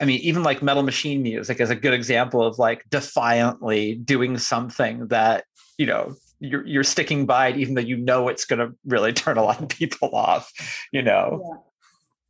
I 0.00 0.04
mean, 0.04 0.20
even 0.20 0.42
like 0.42 0.62
metal 0.62 0.82
machine 0.82 1.22
music 1.22 1.60
is 1.60 1.70
a 1.70 1.74
good 1.74 1.94
example 1.94 2.42
of 2.42 2.58
like 2.58 2.84
defiantly 2.90 3.94
doing 3.94 4.36
something 4.38 5.08
that, 5.08 5.44
you 5.78 5.86
know, 5.86 6.14
you're 6.38 6.66
you're 6.66 6.84
sticking 6.84 7.24
by 7.24 7.48
it, 7.48 7.56
even 7.56 7.74
though 7.74 7.80
you 7.80 7.96
know 7.96 8.28
it's 8.28 8.44
gonna 8.44 8.70
really 8.84 9.12
turn 9.14 9.38
a 9.38 9.42
lot 9.42 9.62
of 9.62 9.68
people 9.68 10.14
off, 10.14 10.52
you 10.92 11.02
know. 11.02 11.60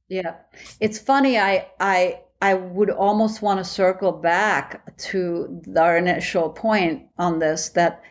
Yeah. 0.09 0.22
yeah. 0.22 0.34
It's 0.80 0.98
funny, 0.98 1.38
I 1.38 1.66
I 1.80 2.20
I 2.40 2.54
would 2.54 2.90
almost 2.90 3.42
want 3.42 3.59
to 3.59 3.64
circle 3.64 4.12
back 4.12 4.96
to 4.98 5.62
our 5.76 5.96
initial 5.96 6.50
point 6.50 7.09
on 7.18 7.38
this 7.38 7.70
that 7.70 8.02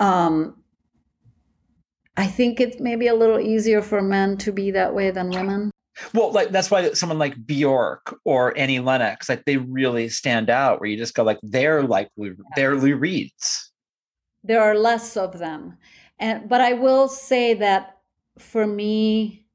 um, 0.00 0.59
I 2.20 2.26
think 2.26 2.60
it's 2.60 2.78
maybe 2.78 3.06
a 3.06 3.14
little 3.14 3.40
easier 3.40 3.80
for 3.80 4.02
men 4.02 4.36
to 4.38 4.52
be 4.52 4.70
that 4.72 4.94
way 4.94 5.10
than 5.10 5.30
women. 5.30 5.70
Well, 6.12 6.30
like 6.32 6.50
that's 6.50 6.70
why 6.70 6.92
someone 6.92 7.18
like 7.18 7.46
Bjork 7.46 8.14
or 8.26 8.56
Annie 8.58 8.78
Lennox, 8.78 9.26
like 9.30 9.46
they 9.46 9.56
really 9.56 10.10
stand 10.10 10.50
out. 10.50 10.80
Where 10.80 10.90
you 10.90 10.98
just 10.98 11.14
go 11.14 11.22
like 11.22 11.38
they're 11.42 11.82
like 11.82 12.10
they're 12.56 12.76
Lou 12.76 12.96
Reeds. 12.96 13.72
There 14.44 14.60
are 14.60 14.74
less 14.74 15.16
of 15.16 15.38
them, 15.38 15.78
and 16.18 16.46
but 16.46 16.60
I 16.60 16.74
will 16.74 17.08
say 17.08 17.54
that 17.54 17.96
for 18.38 18.66
me, 18.66 19.46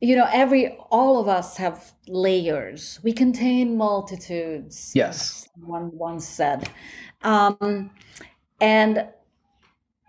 you 0.00 0.16
know 0.16 0.28
every 0.32 0.76
all 0.90 1.20
of 1.20 1.28
us 1.28 1.56
have 1.56 1.92
layers 2.08 2.98
we 3.02 3.12
contain 3.12 3.76
multitudes 3.76 4.92
yes 4.94 5.48
one 5.54 5.90
once 5.96 6.26
said 6.26 6.68
um, 7.22 7.90
and 8.60 9.08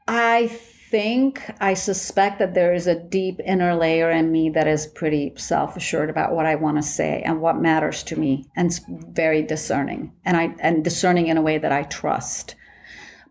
i 0.07 0.47
think, 0.95 1.41
I 1.59 1.73
suspect 1.73 2.39
that 2.39 2.53
there 2.53 2.73
is 2.73 2.87
a 2.87 2.99
deep 2.99 3.41
inner 3.43 3.75
layer 3.75 4.09
in 4.11 4.31
me 4.31 4.49
that 4.51 4.67
is 4.67 4.87
pretty 4.87 5.33
self 5.35 5.75
assured 5.75 6.09
about 6.09 6.33
what 6.33 6.45
I 6.45 6.55
want 6.55 6.77
to 6.77 6.83
say 6.83 7.21
and 7.25 7.41
what 7.41 7.59
matters 7.59 8.01
to 8.03 8.15
me, 8.15 8.45
and 8.55 8.67
it's 8.67 8.79
very 8.87 9.41
discerning, 9.41 10.13
and 10.23 10.37
I 10.37 10.55
and 10.59 10.83
discerning 10.83 11.27
in 11.27 11.37
a 11.37 11.41
way 11.41 11.57
that 11.57 11.71
I 11.71 11.83
trust. 11.83 12.55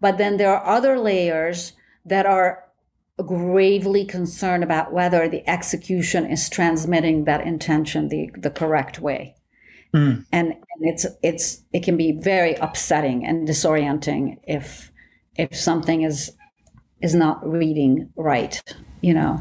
But 0.00 0.18
then 0.18 0.36
there 0.36 0.54
are 0.54 0.76
other 0.76 0.98
layers 0.98 1.72
that 2.04 2.26
are 2.26 2.64
gravely 3.24 4.04
concerned 4.04 4.64
about 4.64 4.92
whether 4.92 5.28
the 5.28 5.48
execution 5.48 6.26
is 6.26 6.50
transmitting 6.50 7.24
that 7.24 7.46
intention 7.46 8.08
the, 8.08 8.30
the 8.36 8.50
correct 8.50 8.98
way. 8.98 9.36
Mm. 9.94 10.26
And, 10.32 10.48
and 10.48 10.80
it's 10.80 11.06
it's 11.22 11.62
it 11.72 11.84
can 11.84 11.96
be 11.96 12.12
very 12.12 12.56
upsetting 12.56 13.24
and 13.24 13.48
disorienting 13.48 14.38
if 14.42 14.90
if 15.36 15.56
something 15.56 16.02
is 16.02 16.32
is 17.04 17.14
not 17.14 17.46
reading 17.46 18.10
right, 18.16 18.60
you 19.02 19.12
know. 19.12 19.40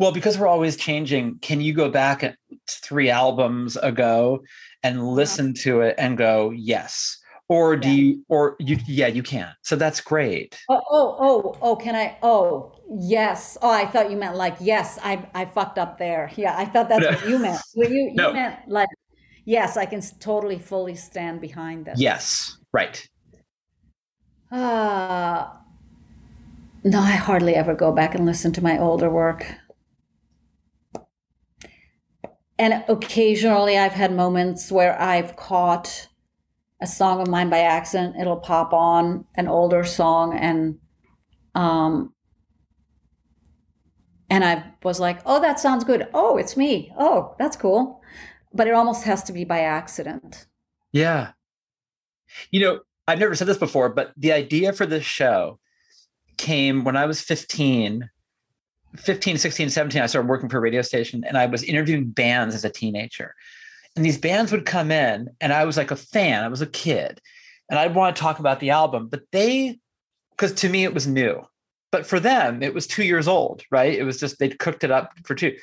Well, 0.00 0.10
because 0.10 0.36
we're 0.36 0.48
always 0.48 0.76
changing, 0.76 1.38
can 1.38 1.60
you 1.60 1.72
go 1.72 1.88
back 1.88 2.36
three 2.68 3.08
albums 3.08 3.76
ago 3.76 4.40
and 4.82 5.06
listen 5.06 5.54
to 5.54 5.80
it 5.80 5.94
and 5.96 6.18
go, 6.18 6.50
yes, 6.50 7.16
or 7.48 7.76
do 7.76 7.88
yeah. 7.88 7.94
you 7.94 8.24
or 8.28 8.56
you 8.58 8.76
yeah 8.86 9.06
you 9.06 9.22
can 9.22 9.50
so 9.62 9.74
that's 9.74 10.02
great. 10.02 10.60
Oh 10.68 10.82
oh 10.90 11.16
oh 11.18 11.56
oh 11.62 11.76
can 11.76 11.94
i 11.94 12.18
oh 12.22 12.72
yes. 12.90 13.56
Oh 13.62 13.70
i 13.70 13.86
thought 13.86 14.10
you 14.10 14.18
meant 14.18 14.36
like 14.36 14.56
yes 14.60 14.98
i 15.02 15.26
i 15.34 15.46
fucked 15.46 15.78
up 15.78 15.98
there. 15.98 16.30
Yeah 16.36 16.54
i 16.58 16.66
thought 16.66 16.90
that's 16.90 17.06
what 17.06 17.26
you 17.26 17.38
meant. 17.46 17.62
Well, 17.74 17.88
you, 17.90 18.10
you 18.10 18.14
no. 18.14 18.34
meant 18.34 18.56
like 18.68 18.90
yes 19.46 19.78
i 19.78 19.86
can 19.86 20.02
totally 20.20 20.58
fully 20.58 20.94
stand 20.94 21.40
behind 21.40 21.86
this. 21.86 21.98
Yes 21.98 22.58
right. 22.70 23.08
Uh 24.52 25.46
no 26.88 27.00
i 27.00 27.12
hardly 27.12 27.54
ever 27.54 27.74
go 27.74 27.92
back 27.92 28.14
and 28.14 28.26
listen 28.26 28.52
to 28.52 28.62
my 28.62 28.78
older 28.78 29.10
work 29.10 29.46
and 32.58 32.84
occasionally 32.88 33.76
i've 33.78 33.92
had 33.92 34.12
moments 34.12 34.72
where 34.72 35.00
i've 35.00 35.36
caught 35.36 36.08
a 36.80 36.86
song 36.86 37.20
of 37.20 37.28
mine 37.28 37.50
by 37.50 37.60
accident, 37.60 38.16
it'll 38.20 38.36
pop 38.36 38.72
on 38.72 39.24
an 39.36 39.48
older 39.48 39.84
song 39.84 40.36
and 40.36 40.78
um 41.54 42.12
and 44.30 44.44
I 44.44 44.62
was 44.82 45.00
like, 45.00 45.20
"Oh, 45.24 45.40
that 45.40 45.58
sounds 45.58 45.84
good. 45.84 46.06
Oh, 46.12 46.36
it's 46.36 46.54
me. 46.54 46.92
Oh, 46.98 47.34
that's 47.38 47.56
cool." 47.56 48.02
But 48.52 48.66
it 48.66 48.74
almost 48.74 49.04
has 49.04 49.22
to 49.24 49.32
be 49.32 49.44
by 49.44 49.60
accident. 49.60 50.46
Yeah. 50.92 51.32
You 52.50 52.60
know, 52.60 52.80
I've 53.06 53.18
never 53.18 53.34
said 53.34 53.46
this 53.46 53.56
before, 53.56 53.88
but 53.88 54.12
the 54.18 54.32
idea 54.32 54.74
for 54.74 54.84
this 54.84 55.04
show 55.04 55.58
came 56.38 56.84
when 56.84 56.96
I 56.96 57.06
was 57.06 57.20
15, 57.20 58.08
15, 58.96 59.38
16, 59.38 59.70
17. 59.70 60.02
I 60.02 60.06
started 60.06 60.28
working 60.28 60.48
for 60.48 60.58
a 60.58 60.60
radio 60.60 60.82
station 60.82 61.24
and 61.24 61.36
I 61.36 61.46
was 61.46 61.62
interviewing 61.62 62.10
bands 62.10 62.54
as 62.54 62.64
a 62.64 62.70
teenager. 62.70 63.34
And 63.96 64.04
these 64.04 64.18
bands 64.18 64.52
would 64.52 64.64
come 64.64 64.92
in, 64.92 65.28
and 65.40 65.52
I 65.52 65.64
was 65.64 65.76
like 65.76 65.90
a 65.90 65.96
fan, 65.96 66.44
I 66.44 66.48
was 66.48 66.62
a 66.62 66.66
kid, 66.66 67.20
and 67.68 67.80
I'd 67.80 67.96
want 67.96 68.14
to 68.14 68.22
talk 68.22 68.38
about 68.38 68.60
the 68.60 68.70
album, 68.70 69.08
but 69.08 69.22
they, 69.32 69.80
because 70.30 70.52
to 70.60 70.68
me 70.68 70.84
it 70.84 70.94
was 70.94 71.08
new, 71.08 71.42
but 71.90 72.06
for 72.06 72.20
them 72.20 72.62
it 72.62 72.74
was 72.74 72.86
two 72.86 73.02
years 73.02 73.26
old, 73.26 73.62
right? 73.72 73.92
It 73.92 74.04
was 74.04 74.20
just 74.20 74.38
they'd 74.38 74.58
cooked 74.60 74.84
it 74.84 74.92
up 74.92 75.14
for 75.24 75.34
two. 75.34 75.56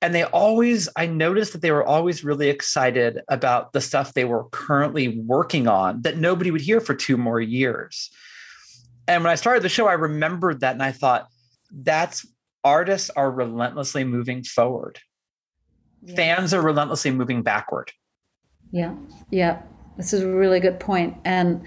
And 0.00 0.14
they 0.14 0.24
always, 0.24 0.88
I 0.96 1.06
noticed 1.06 1.52
that 1.52 1.60
they 1.60 1.70
were 1.70 1.84
always 1.84 2.24
really 2.24 2.48
excited 2.48 3.20
about 3.28 3.72
the 3.72 3.80
stuff 3.80 4.14
they 4.14 4.24
were 4.24 4.44
currently 4.44 5.20
working 5.20 5.68
on 5.68 6.02
that 6.02 6.16
nobody 6.16 6.50
would 6.50 6.60
hear 6.60 6.80
for 6.80 6.94
two 6.94 7.16
more 7.16 7.40
years. 7.40 8.10
And 9.08 9.24
when 9.24 9.32
I 9.32 9.36
started 9.36 9.62
the 9.62 9.68
show, 9.68 9.86
I 9.88 9.94
remembered 9.94 10.60
that 10.60 10.72
and 10.72 10.82
I 10.82 10.92
thought, 10.92 11.28
that's 11.70 12.26
artists 12.64 13.10
are 13.10 13.30
relentlessly 13.30 14.04
moving 14.04 14.44
forward 14.44 15.00
yeah. 16.04 16.16
fans 16.16 16.54
are 16.54 16.62
relentlessly 16.62 17.10
moving 17.10 17.42
backward. 17.42 17.92
Yeah, 18.70 18.94
yeah, 19.30 19.62
this 19.96 20.12
is 20.12 20.22
a 20.22 20.28
really 20.28 20.60
good 20.60 20.80
point, 20.80 21.16
and 21.24 21.62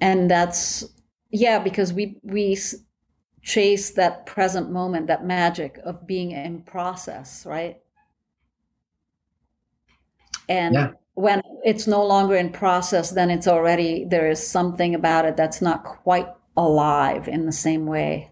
and 0.00 0.30
that's 0.30 0.84
yeah 1.30 1.58
because 1.58 1.92
we 1.92 2.18
we 2.22 2.56
chase 3.42 3.90
that 3.92 4.26
present 4.26 4.70
moment, 4.70 5.06
that 5.06 5.24
magic 5.24 5.78
of 5.84 6.06
being 6.06 6.32
in 6.32 6.62
process, 6.62 7.44
right? 7.46 7.78
And 10.48 10.74
yeah. 10.74 10.90
when 11.14 11.42
it's 11.62 11.86
no 11.86 12.04
longer 12.04 12.36
in 12.36 12.50
process, 12.50 13.10
then 13.10 13.30
it's 13.30 13.48
already 13.48 14.04
there 14.04 14.30
is 14.30 14.46
something 14.46 14.94
about 14.94 15.24
it 15.24 15.36
that's 15.36 15.62
not 15.62 15.84
quite 15.84 16.28
alive 16.56 17.28
in 17.28 17.46
the 17.46 17.52
same 17.52 17.86
way. 17.86 18.30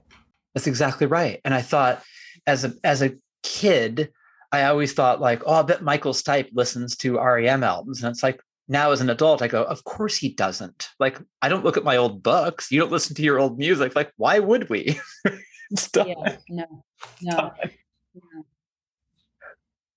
That's 0.55 0.67
exactly 0.67 1.07
right. 1.07 1.41
And 1.45 1.55
I 1.55 1.63
thought 1.63 2.03
as 2.47 2.65
a 2.65 2.75
as 2.85 3.03
a 3.03 3.17
kid, 3.43 4.11
I 4.51 4.65
always 4.65 4.93
thought 4.93 5.21
like, 5.21 5.43
oh, 5.47 5.55
I 5.55 5.63
bet 5.63 5.83
Michael 5.83 6.13
Stipe 6.13 6.51
listens 6.53 6.97
to 6.99 7.19
REM 7.19 7.65
albums. 7.65 8.03
And 8.03 8.13
it's 8.13 8.23
like 8.23 8.41
now 8.69 8.91
as 8.91 9.01
an 9.01 9.11
adult, 9.11 9.43
I 9.43 9.49
go, 9.49 9.65
of 9.65 9.85
course 9.85 10.17
he 10.17 10.31
doesn't. 10.31 10.91
Like, 10.99 11.19
I 11.41 11.49
don't 11.49 11.65
look 11.65 11.77
at 11.77 11.85
my 11.85 11.97
old 11.97 12.23
books. 12.23 12.71
You 12.71 12.81
don't 12.81 12.93
listen 12.93 13.17
to 13.17 13.23
your 13.23 13.39
old 13.39 13.59
music. 13.59 13.97
Like, 13.97 14.13
why 14.17 14.39
would 14.39 14.69
we? 14.69 15.01
yeah, 15.95 16.37
no, 16.49 16.85
no. 17.21 17.53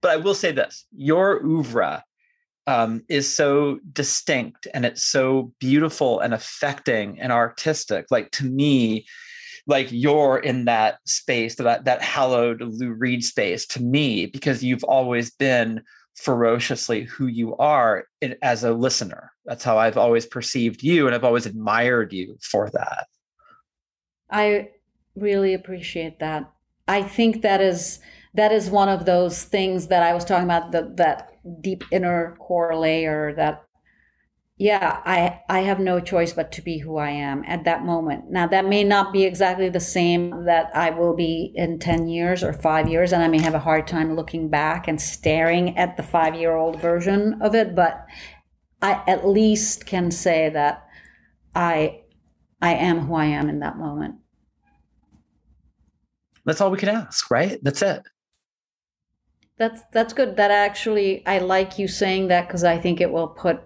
But 0.02 0.12
I 0.12 0.18
will 0.18 0.36
say 0.36 0.52
this 0.52 0.86
your 0.96 1.44
oeuvre 1.44 2.04
um, 2.68 3.04
is 3.10 3.34
so 3.34 3.80
distinct 3.94 4.68
and 4.74 4.86
it's 4.86 5.04
so 5.04 5.54
beautiful 5.60 6.20
and 6.20 6.34
affecting 6.34 7.20
and 7.20 7.32
artistic. 7.32 8.08
Like, 8.10 8.32
to 8.32 8.46
me, 8.46 9.06
like 9.68 9.88
you're 9.92 10.38
in 10.38 10.66
that 10.66 11.00
space, 11.06 11.56
that 11.56 11.86
that 11.86 12.02
hallowed 12.02 12.62
Lou 12.62 12.92
Reed 12.92 13.24
space 13.24 13.66
to 13.68 13.82
me, 13.82 14.28
because 14.28 14.64
you've 14.64 14.84
always 14.84 15.32
been 15.32 15.82
ferociously 16.16 17.04
who 17.04 17.28
you 17.28 17.56
are 17.58 18.06
in, 18.22 18.36
as 18.42 18.64
a 18.64 18.74
listener. 18.74 19.32
That's 19.46 19.64
how 19.64 19.78
I've 19.78 19.98
always 19.98 20.26
perceived 20.26 20.84
you, 20.84 21.08
and 21.08 21.16
I've 21.16 21.24
always 21.24 21.46
admired 21.46 22.14
you 22.14 22.38
for 22.42 22.70
that. 22.72 23.08
I 24.30 24.70
really 25.16 25.54
appreciate 25.54 26.20
that. 26.20 26.52
I 26.88 27.02
think 27.02 27.42
that 27.42 27.62
is 27.62 28.00
that 28.36 28.52
is 28.52 28.70
one 28.70 28.90
of 28.90 29.06
those 29.06 29.44
things 29.44 29.88
that 29.88 30.04
I 30.04 30.14
was 30.14 30.26
talking 30.26 30.46
about 30.46 30.72
the, 30.72 30.94
that 30.96 31.32
deep 31.62 31.84
inner 31.92 32.36
core 32.40 32.76
layer 32.76 33.34
that 33.36 33.64
yeah 34.58 35.02
i 35.06 35.42
i 35.50 35.60
have 35.60 35.80
no 35.80 36.00
choice 36.00 36.32
but 36.32 36.50
to 36.50 36.62
be 36.62 36.78
who 36.78 36.98
i 36.98 37.10
am 37.10 37.44
at 37.46 37.66
that 37.66 37.84
moment. 37.84 38.32
Now 38.32 38.48
that 38.48 38.66
may 38.66 38.84
not 38.84 39.14
be 39.14 39.26
exactly 39.26 39.70
the 39.70 39.80
same 39.80 40.46
that 40.46 40.72
i 40.74 40.90
will 40.90 41.16
be 41.16 41.52
in 41.56 41.78
10 41.78 42.08
years 42.08 42.44
or 42.44 42.54
5 42.54 42.90
years 42.90 43.12
and 43.12 43.22
i 43.22 43.28
may 43.28 43.42
have 43.42 43.54
a 43.54 43.60
hard 43.60 43.86
time 43.86 44.16
looking 44.16 44.50
back 44.50 44.88
and 44.88 45.00
staring 45.00 45.78
at 45.78 45.98
the 45.98 46.04
5 46.04 46.36
year 46.36 46.56
old 46.56 46.82
version 46.82 47.42
of 47.42 47.54
it 47.54 47.76
but 47.76 48.06
i 48.82 49.04
at 49.08 49.28
least 49.28 49.86
can 49.86 50.10
say 50.10 50.50
that 50.50 50.88
i 51.54 52.02
i 52.62 52.74
am 52.74 53.02
who 53.02 53.16
i 53.16 53.26
am 53.26 53.50
in 53.50 53.60
that 53.60 53.78
moment. 53.78 54.16
That's 56.46 56.62
all 56.62 56.72
we 56.72 56.78
can 56.78 56.90
ask 56.90 57.30
right? 57.30 57.60
That's 57.62 57.82
it 57.82 58.02
that's 59.58 59.82
that's 59.92 60.14
good 60.14 60.36
that 60.36 60.52
actually 60.52 61.26
i 61.26 61.38
like 61.38 61.80
you 61.80 61.88
saying 61.88 62.28
that 62.28 62.48
because 62.48 62.64
i 62.64 62.78
think 62.78 63.00
it 63.00 63.12
will 63.12 63.28
put 63.28 63.62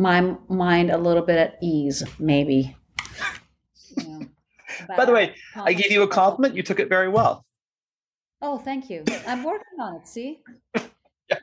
my 0.00 0.34
mind 0.48 0.90
a 0.90 0.98
little 0.98 1.22
bit 1.22 1.38
at 1.38 1.58
ease, 1.62 2.02
maybe. 2.18 2.76
By 4.96 5.04
the 5.04 5.12
way, 5.12 5.34
I 5.54 5.72
gave 5.72 5.92
you 5.92 6.02
a 6.02 6.08
compliment. 6.08 6.56
You 6.56 6.62
took 6.62 6.80
it 6.80 6.88
very 6.88 7.08
well. 7.08 7.44
Oh, 8.42 8.58
thank 8.58 8.88
you. 8.88 9.04
I'm 9.26 9.44
working 9.44 9.78
on 9.78 9.96
it. 9.96 10.08
See. 10.08 10.40
yeah. 10.74 11.36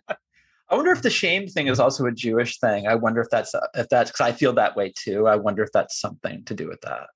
I 0.70 0.76
wonder 0.76 0.92
if 0.92 1.02
the 1.02 1.10
shame 1.10 1.48
thing 1.48 1.68
is 1.68 1.80
also 1.80 2.06
a 2.08 2.12
Jewish 2.12 2.60
thing. 2.60 2.88
I 2.88 2.96
wonder 2.96 3.22
if 3.22 3.30
that's 3.30 3.54
if 3.76 3.88
that's 3.90 4.12
because 4.12 4.26
I 4.26 4.32
feel 4.34 4.54
that 4.54 4.76
way 4.76 4.92
too. 4.94 5.28
I 5.28 5.36
wonder 5.36 5.64
if 5.64 5.72
that's 5.72 6.02
something 6.02 6.44
to 6.46 6.54
do 6.54 6.68
with 6.68 6.82
that. 6.82 7.08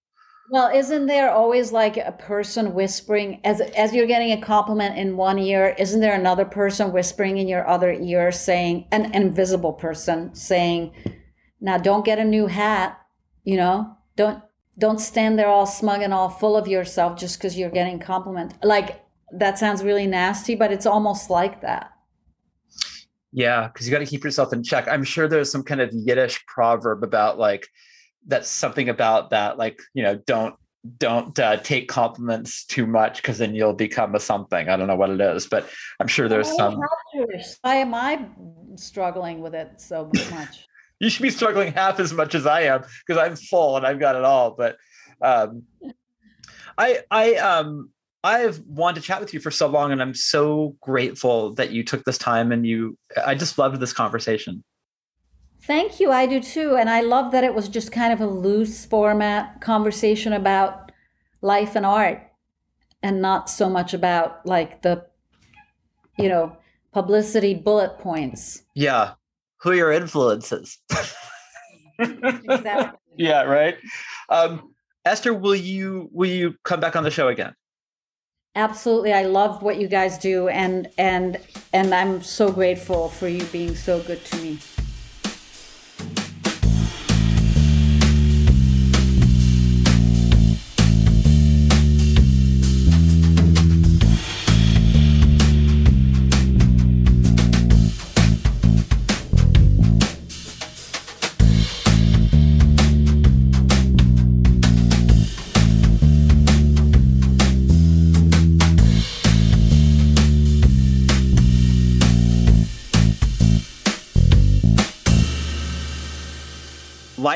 Well, 0.51 0.67
isn't 0.67 1.05
there 1.05 1.31
always 1.31 1.71
like 1.71 1.95
a 1.95 2.11
person 2.11 2.73
whispering 2.73 3.39
as 3.45 3.61
as 3.61 3.93
you're 3.93 4.05
getting 4.05 4.33
a 4.33 4.41
compliment 4.41 4.97
in 4.97 5.15
one 5.15 5.39
ear? 5.39 5.73
Isn't 5.79 6.01
there 6.01 6.13
another 6.13 6.43
person 6.43 6.91
whispering 6.91 7.37
in 7.37 7.47
your 7.47 7.65
other 7.69 7.93
ear, 7.93 8.33
saying 8.33 8.85
an 8.91 9.15
invisible 9.15 9.71
person 9.71 10.35
saying, 10.35 10.93
now 11.61 11.77
don't 11.77 12.03
get 12.03 12.19
a 12.19 12.25
new 12.25 12.47
hat, 12.47 12.99
you 13.45 13.55
know, 13.55 13.95
don't 14.17 14.43
don't 14.77 14.99
stand 14.99 15.39
there 15.39 15.47
all 15.47 15.65
smug 15.65 16.01
and 16.01 16.13
all 16.13 16.27
full 16.27 16.57
of 16.57 16.67
yourself 16.67 17.17
just 17.17 17.37
because 17.37 17.57
you're 17.57 17.69
getting 17.69 17.97
compliment. 17.97 18.53
Like 18.61 19.05
that 19.31 19.57
sounds 19.57 19.85
really 19.85 20.05
nasty, 20.05 20.55
but 20.55 20.73
it's 20.73 20.85
almost 20.85 21.29
like 21.29 21.61
that. 21.61 21.91
Yeah, 23.31 23.69
because 23.69 23.87
you 23.87 23.93
got 23.93 23.99
to 23.99 24.05
keep 24.05 24.25
yourself 24.25 24.51
in 24.51 24.63
check. 24.63 24.89
I'm 24.89 25.05
sure 25.05 25.29
there's 25.29 25.49
some 25.49 25.63
kind 25.63 25.79
of 25.79 25.93
Yiddish 25.93 26.45
proverb 26.45 27.03
about 27.05 27.39
like 27.39 27.69
that's 28.27 28.49
something 28.49 28.89
about 28.89 29.31
that, 29.31 29.57
like 29.57 29.81
you 29.93 30.03
know, 30.03 30.15
don't 30.15 30.55
don't 30.97 31.37
uh, 31.39 31.57
take 31.57 31.87
compliments 31.87 32.65
too 32.65 32.87
much 32.87 33.17
because 33.21 33.37
then 33.37 33.53
you'll 33.53 33.73
become 33.73 34.15
a 34.15 34.19
something. 34.19 34.67
I 34.67 34.77
don't 34.77 34.87
know 34.87 34.95
what 34.95 35.11
it 35.11 35.21
is, 35.21 35.47
but 35.47 35.69
I'm 35.99 36.07
sure 36.07 36.27
there's 36.27 36.55
some. 36.55 36.79
Why 37.61 37.75
am 37.75 37.93
I 37.93 38.25
struggling 38.75 39.41
with 39.41 39.53
it 39.53 39.79
so 39.79 40.11
much? 40.29 40.67
you 40.99 41.09
should 41.09 41.21
be 41.21 41.29
struggling 41.29 41.73
half 41.73 41.99
as 41.99 42.13
much 42.13 42.35
as 42.35 42.45
I 42.45 42.61
am 42.61 42.83
because 43.05 43.21
I'm 43.21 43.35
full 43.35 43.77
and 43.77 43.85
I've 43.85 43.99
got 43.99 44.15
it 44.15 44.23
all. 44.23 44.51
But 44.51 44.77
um, 45.21 45.63
I 46.77 47.01
I 47.11 47.35
um 47.35 47.91
I've 48.23 48.59
wanted 48.59 49.01
to 49.01 49.07
chat 49.07 49.19
with 49.19 49.33
you 49.33 49.39
for 49.39 49.51
so 49.51 49.67
long, 49.67 49.91
and 49.91 50.01
I'm 50.01 50.13
so 50.13 50.75
grateful 50.81 51.53
that 51.55 51.71
you 51.71 51.83
took 51.83 52.03
this 52.05 52.17
time 52.17 52.51
and 52.51 52.65
you. 52.65 52.97
I 53.25 53.35
just 53.35 53.57
loved 53.57 53.79
this 53.79 53.93
conversation. 53.93 54.63
Thank 55.63 55.99
you. 55.99 56.11
I 56.11 56.25
do 56.25 56.39
too. 56.39 56.75
And 56.75 56.89
I 56.89 57.01
love 57.01 57.31
that 57.31 57.43
it 57.43 57.53
was 57.53 57.69
just 57.69 57.91
kind 57.91 58.11
of 58.11 58.19
a 58.19 58.27
loose 58.27 58.85
format 58.85 59.61
conversation 59.61 60.33
about 60.33 60.91
life 61.41 61.75
and 61.75 61.85
art 61.85 62.23
and 63.03 63.21
not 63.21 63.49
so 63.49 63.69
much 63.69 63.93
about 63.93 64.45
like 64.45 64.81
the, 64.81 65.05
you 66.17 66.29
know, 66.29 66.57
publicity 66.91 67.53
bullet 67.53 67.99
points. 67.99 68.63
Yeah. 68.75 69.13
Who 69.61 69.71
are 69.71 69.75
your 69.75 69.91
influences? 69.91 70.77
Exactly. 71.99 72.97
yeah, 73.15 73.43
right. 73.43 73.77
Um, 74.29 74.73
Eszter, 75.05 75.39
will 75.39 75.53
you 75.55 76.09
will 76.11 76.29
you 76.29 76.55
come 76.63 76.79
back 76.79 76.95
on 76.95 77.03
the 77.03 77.11
show 77.11 77.27
again? 77.27 77.53
Absolutely. 78.55 79.13
I 79.13 79.23
love 79.23 79.61
what 79.61 79.77
you 79.79 79.87
guys 79.87 80.17
do 80.17 80.47
and 80.47 80.89
and 80.97 81.37
and 81.73 81.93
I'm 81.93 82.23
so 82.23 82.51
grateful 82.51 83.09
for 83.09 83.27
you 83.27 83.43
being 83.45 83.75
so 83.75 84.01
good 84.01 84.23
to 84.25 84.37
me. 84.37 84.57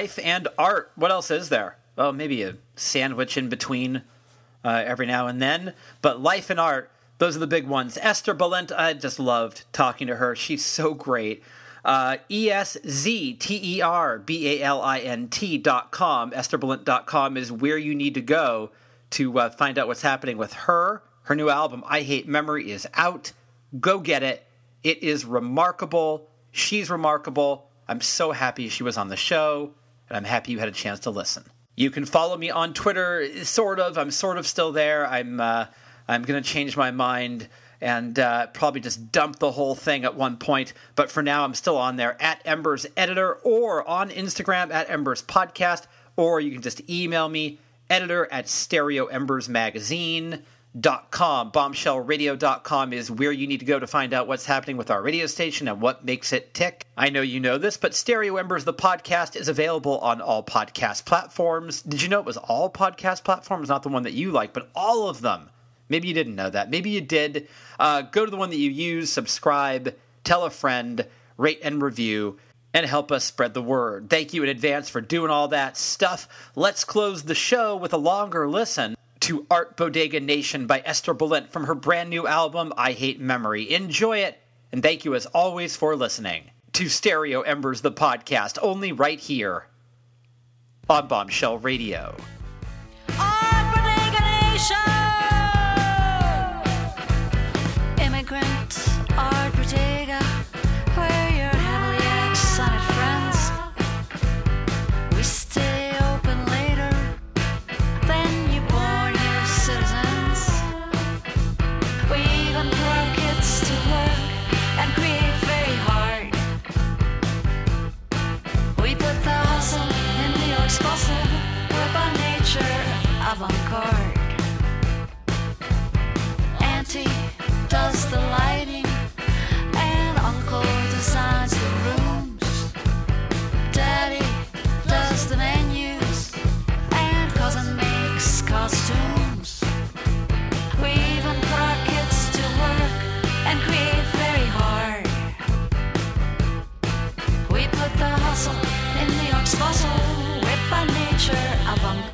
Life 0.05 0.19
and 0.23 0.47
art. 0.59 0.91
What 0.93 1.09
else 1.09 1.31
is 1.31 1.49
there? 1.49 1.77
Well, 1.95 2.13
maybe 2.13 2.43
a 2.43 2.57
sandwich 2.75 3.37
in 3.37 3.49
between 3.49 4.03
uh, 4.63 4.83
every 4.85 5.07
now 5.07 5.25
and 5.25 5.41
then. 5.41 5.73
But 6.03 6.21
life 6.21 6.51
and 6.51 6.59
art, 6.59 6.91
those 7.17 7.35
are 7.35 7.39
the 7.39 7.47
big 7.47 7.65
ones. 7.65 7.97
Eszter 7.97 8.37
Balint, 8.37 8.71
I 8.71 8.93
just 8.93 9.17
loved 9.17 9.63
talking 9.73 10.05
to 10.05 10.17
her. 10.17 10.35
She's 10.35 10.63
so 10.63 10.93
great. 10.93 11.41
Uh, 11.83 12.17
E 12.29 12.51
S 12.51 12.77
Z 12.87 13.33
T 13.33 13.77
E 13.77 13.81
R 13.81 14.19
B 14.19 14.47
A 14.47 14.63
L 14.63 14.79
I 14.79 14.99
N 14.99 15.27
T 15.27 15.57
dot 15.57 15.89
com, 15.89 16.29
EszterBalint.com 16.29 17.35
is 17.35 17.51
where 17.51 17.79
you 17.79 17.95
need 17.95 18.13
to 18.13 18.21
go 18.21 18.69
to 19.09 19.39
uh, 19.39 19.49
find 19.49 19.79
out 19.79 19.87
what's 19.87 20.03
happening 20.03 20.37
with 20.37 20.53
her. 20.53 21.01
Her 21.23 21.33
new 21.33 21.49
album, 21.49 21.83
I 21.87 22.03
Hate 22.03 22.27
Memory, 22.27 22.69
is 22.69 22.87
out. 22.93 23.31
Go 23.79 23.97
get 23.97 24.21
it. 24.21 24.45
It 24.83 25.01
is 25.01 25.25
remarkable. 25.25 26.29
She's 26.51 26.91
remarkable. 26.91 27.71
I'm 27.87 28.01
so 28.01 28.33
happy 28.33 28.69
she 28.69 28.83
was 28.83 28.97
on 28.97 29.07
the 29.07 29.17
show, 29.17 29.71
and 30.09 30.17
I'm 30.17 30.23
happy 30.23 30.51
you 30.51 30.59
had 30.59 30.67
a 30.67 30.73
chance 30.73 30.99
to 31.01 31.09
listen. 31.09 31.43
You 31.75 31.91
can 31.91 32.05
follow 32.05 32.37
me 32.37 32.49
on 32.49 32.73
Twitter, 32.73 33.43
sort 33.43 33.79
of. 33.79 33.97
I'm 33.97 34.11
sort 34.11 34.37
of 34.37 34.47
still 34.47 34.71
there. 34.71 35.05
I'm 35.07 35.39
uh, 35.39 35.65
I'm 36.07 36.23
going 36.23 36.41
to 36.41 36.49
change 36.49 36.77
my 36.77 36.91
mind 36.91 37.47
and 37.81 38.17
uh, 38.17 38.47
probably 38.47 38.79
just 38.81 39.11
dump 39.11 39.39
the 39.39 39.51
whole 39.51 39.75
thing 39.75 40.05
at 40.05 40.15
one 40.15 40.37
point. 40.37 40.73
But 40.95 41.11
for 41.11 41.21
now, 41.21 41.43
I'm 41.43 41.53
still 41.53 41.77
on 41.77 41.97
there 41.97 42.21
at 42.21 42.41
Embers 42.45 42.85
Editor 42.95 43.35
or 43.43 43.87
on 43.87 44.09
Instagram 44.09 44.71
at 44.71 44.89
Embers 44.89 45.21
Podcast, 45.21 45.85
or 46.15 46.39
you 46.39 46.51
can 46.51 46.61
just 46.61 46.89
email 46.89 47.27
me 47.27 47.59
editor 47.89 48.27
at 48.31 48.49
Stereo 48.49 49.05
Embers 49.05 49.49
Magazine 49.49 50.43
com. 50.81 51.51
Bombshellradio.com 51.51 52.93
is 52.93 53.09
where 53.09 53.31
you 53.31 53.47
need 53.47 53.59
to 53.61 53.65
go 53.65 53.79
to 53.79 53.87
find 53.87 54.13
out 54.13 54.27
what's 54.27 54.45
happening 54.45 54.77
with 54.77 54.91
our 54.91 55.01
radio 55.01 55.25
station 55.25 55.67
and 55.67 55.79
what 55.79 56.03
makes 56.03 56.33
it 56.33 56.53
tick. 56.53 56.85
I 56.97 57.09
know 57.09 57.21
you 57.21 57.39
know 57.39 57.57
this 57.57 57.77
but 57.77 57.93
stereo 57.93 58.35
embers 58.37 58.65
the 58.65 58.73
podcast 58.73 59.35
is 59.35 59.47
available 59.47 59.99
on 59.99 60.21
all 60.21 60.43
podcast 60.43 61.05
platforms. 61.05 61.81
Did 61.81 62.01
you 62.01 62.09
know 62.09 62.19
it 62.19 62.25
was 62.25 62.37
all 62.37 62.69
podcast 62.69 63.23
platforms? 63.23 63.69
Not 63.69 63.83
the 63.83 63.89
one 63.89 64.03
that 64.03 64.13
you 64.13 64.31
like 64.31 64.53
but 64.53 64.69
all 64.75 65.07
of 65.07 65.21
them. 65.21 65.49
Maybe 65.87 66.07
you 66.07 66.13
didn't 66.13 66.35
know 66.35 66.49
that. 66.49 66.69
Maybe 66.69 66.89
you 66.89 67.01
did. 67.01 67.47
Uh, 67.79 68.01
go 68.01 68.25
to 68.25 68.31
the 68.31 68.37
one 68.37 68.49
that 68.49 68.57
you 68.57 68.69
use 68.69 69.11
subscribe 69.11 69.95
tell 70.23 70.43
a 70.43 70.49
friend 70.49 71.05
rate 71.37 71.59
and 71.63 71.81
review 71.81 72.37
and 72.73 72.85
help 72.85 73.11
us 73.11 73.23
spread 73.23 73.53
the 73.53 73.61
word. 73.61 74.09
Thank 74.09 74.33
you 74.33 74.43
in 74.43 74.49
advance 74.49 74.89
for 74.89 74.99
doing 74.99 75.31
all 75.31 75.47
that 75.49 75.77
stuff. 75.77 76.27
Let's 76.55 76.83
close 76.83 77.23
the 77.23 77.35
show 77.35 77.77
with 77.77 77.93
a 77.93 77.97
longer 77.97 78.49
listen 78.49 78.97
to 79.25 79.43
Art 79.49 79.75
Bodega 79.75 80.19
Nation 80.19 80.67
by 80.67 80.81
Eszter 80.81 81.17
Balint 81.17 81.49
from 81.49 81.65
her 81.65 81.73
brand 81.73 82.11
new 82.11 82.27
album, 82.27 82.71
I 82.77 82.91
Hate 82.91 83.19
Memory. 83.19 83.73
Enjoy 83.73 84.19
it, 84.19 84.39
and 84.71 84.83
thank 84.83 85.03
you 85.03 85.15
as 85.15 85.25
always 85.25 85.75
for 85.75 85.95
listening 85.95 86.51
to 86.73 86.87
Stereo 86.89 87.41
Embers, 87.41 87.81
the 87.81 87.91
podcast, 87.91 88.59
only 88.61 88.91
right 88.91 89.19
here 89.19 89.65
on 90.87 91.07
Bombshell 91.07 91.57
Radio. 91.57 92.15
Art 93.17 93.75
Bodega 93.75 94.21
Nation! 94.51 94.77
Immigrant 98.05 98.89
Art 99.17 99.55
Bodega, 99.55 100.21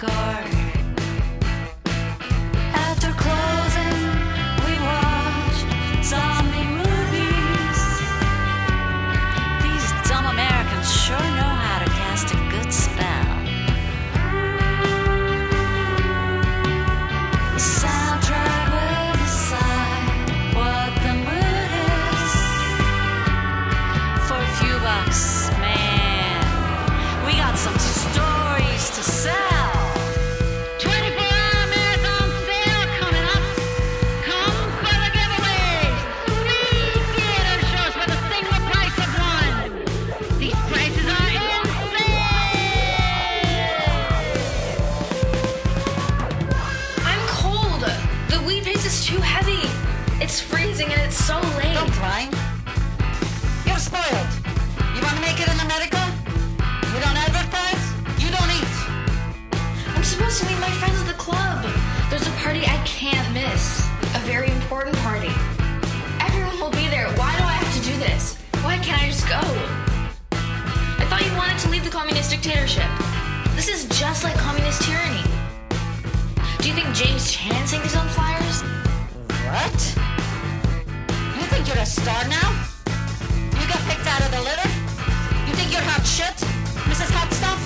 avant-garde. 0.03 0.61
Can't 62.86 63.34
miss. 63.34 63.80
A 64.16 64.20
very 64.26 64.49
important 64.52 64.95
party. 64.98 65.32
Everyone 66.20 66.60
will 66.60 66.72
be 66.72 66.88
there. 66.88 67.08
Why 67.20 67.36
do 67.38 67.44
I 67.44 67.53
have 67.53 67.74
to 67.76 67.82
do 67.90 67.98
this? 67.98 68.38
Why 68.64 68.78
can't 68.78 69.02
I 69.02 69.08
just 69.08 69.28
go? 69.28 69.41
I 70.32 71.06
thought 71.10 71.26
you 71.26 71.36
wanted 71.36 71.60
to 71.60 71.70
leave 71.70 71.84
the 71.84 71.90
communist 71.90 72.32
dictatorship. 72.32 72.90
This 73.56 73.68
is 73.68 73.88
just 73.99 74.24
like 74.24 74.36
communist 74.38 74.82
tyranny. 74.84 75.24
Do 76.60 76.70
you 76.70 76.74
think 76.74 76.94
James 76.95 77.32
Chansing 77.32 77.84
is 77.86 77.95
on 77.95 78.08
flyers? 78.10 78.62
What? 79.49 79.80
You 81.38 81.45
think 81.49 81.68
you're 81.68 81.78
a 81.78 81.86
star 81.86 82.24
now? 82.30 82.49
You 83.58 83.66
got 83.68 83.82
picked 83.90 84.08
out 84.08 84.22
of 84.22 84.32
the 84.32 84.41
litter? 84.41 84.70
You 85.48 85.53
think 85.58 85.72
you're 85.74 85.86
hot 85.90 86.06
shit, 86.06 86.38
Mrs. 86.88 87.12
Hot 87.12 87.30
Stuff? 87.34 87.60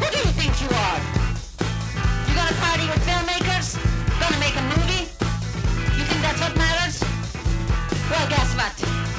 Who 0.00 0.06
do 0.12 0.18
you 0.18 0.32
think 0.36 0.52
you 0.62 0.68
are? 0.68 1.00
You 2.28 2.34
gonna 2.36 2.56
party 2.60 2.86
with 2.86 3.02
filmmakers? 3.08 3.89
Gonna 4.30 4.46
make 4.46 4.54
a 4.54 4.62
movie? 4.62 5.10
You 5.98 6.04
think 6.06 6.22
that's 6.22 6.38
what 6.38 6.54
matters? 6.54 7.02
Well, 8.06 8.26
guess 8.30 8.54
what? 8.54 8.70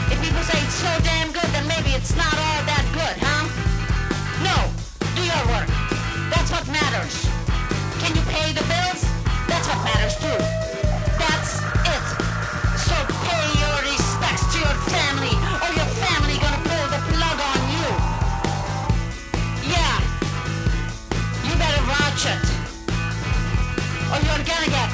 If 0.08 0.24
people 0.24 0.40
say 0.48 0.56
it's 0.56 0.80
so 0.80 0.88
damn 1.04 1.36
good, 1.36 1.52
then 1.52 1.68
maybe 1.68 1.92
it's 1.92 2.16
not 2.16 2.32
all 2.32 2.62
that 2.64 2.88
good, 2.96 3.20
huh? 3.20 3.44
No, 4.40 4.56
do 5.12 5.22
your 5.28 5.44
work. 5.52 5.68
That's 6.32 6.48
what 6.48 6.64
matters. 6.72 7.28
Can 8.00 8.16
you 8.16 8.24
pay 8.32 8.56
the 8.56 8.64
bills? 8.72 9.04
That's 9.52 9.68
what 9.68 9.84
matters 9.84 10.16
too. 10.16 10.40
That's 11.20 11.60
it. 11.60 12.06
So 12.80 12.96
pay 13.28 13.44
your 13.60 13.76
respects 13.92 14.48
to 14.56 14.64
your 14.64 14.76
family, 14.96 15.36
or 15.60 15.76
your 15.76 15.92
family 16.08 16.40
gonna 16.40 16.64
pull 16.72 16.88
the 16.88 17.04
plug 17.12 17.38
on 17.52 17.60
you. 17.68 17.88
Yeah. 19.76 19.96
You 21.44 21.54
better 21.60 21.84
watch 22.00 22.24
it. 22.32 22.44
Or 24.12 24.20
you're 24.24 24.44
gonna 24.48 24.72
get 24.72 24.91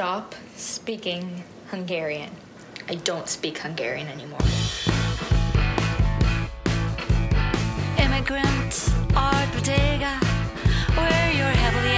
Stop 0.00 0.34
speaking 0.56 1.44
Hungarian. 1.68 2.30
I 2.88 2.94
don't 2.94 3.28
speak 3.28 3.58
Hungarian 3.58 4.08
anymore. 4.08 4.40
Immigrant 7.98 8.94
Art 9.14 9.52
Bodega, 9.52 10.18
where 10.96 11.32
your 11.32 11.52
heavily 11.52 11.96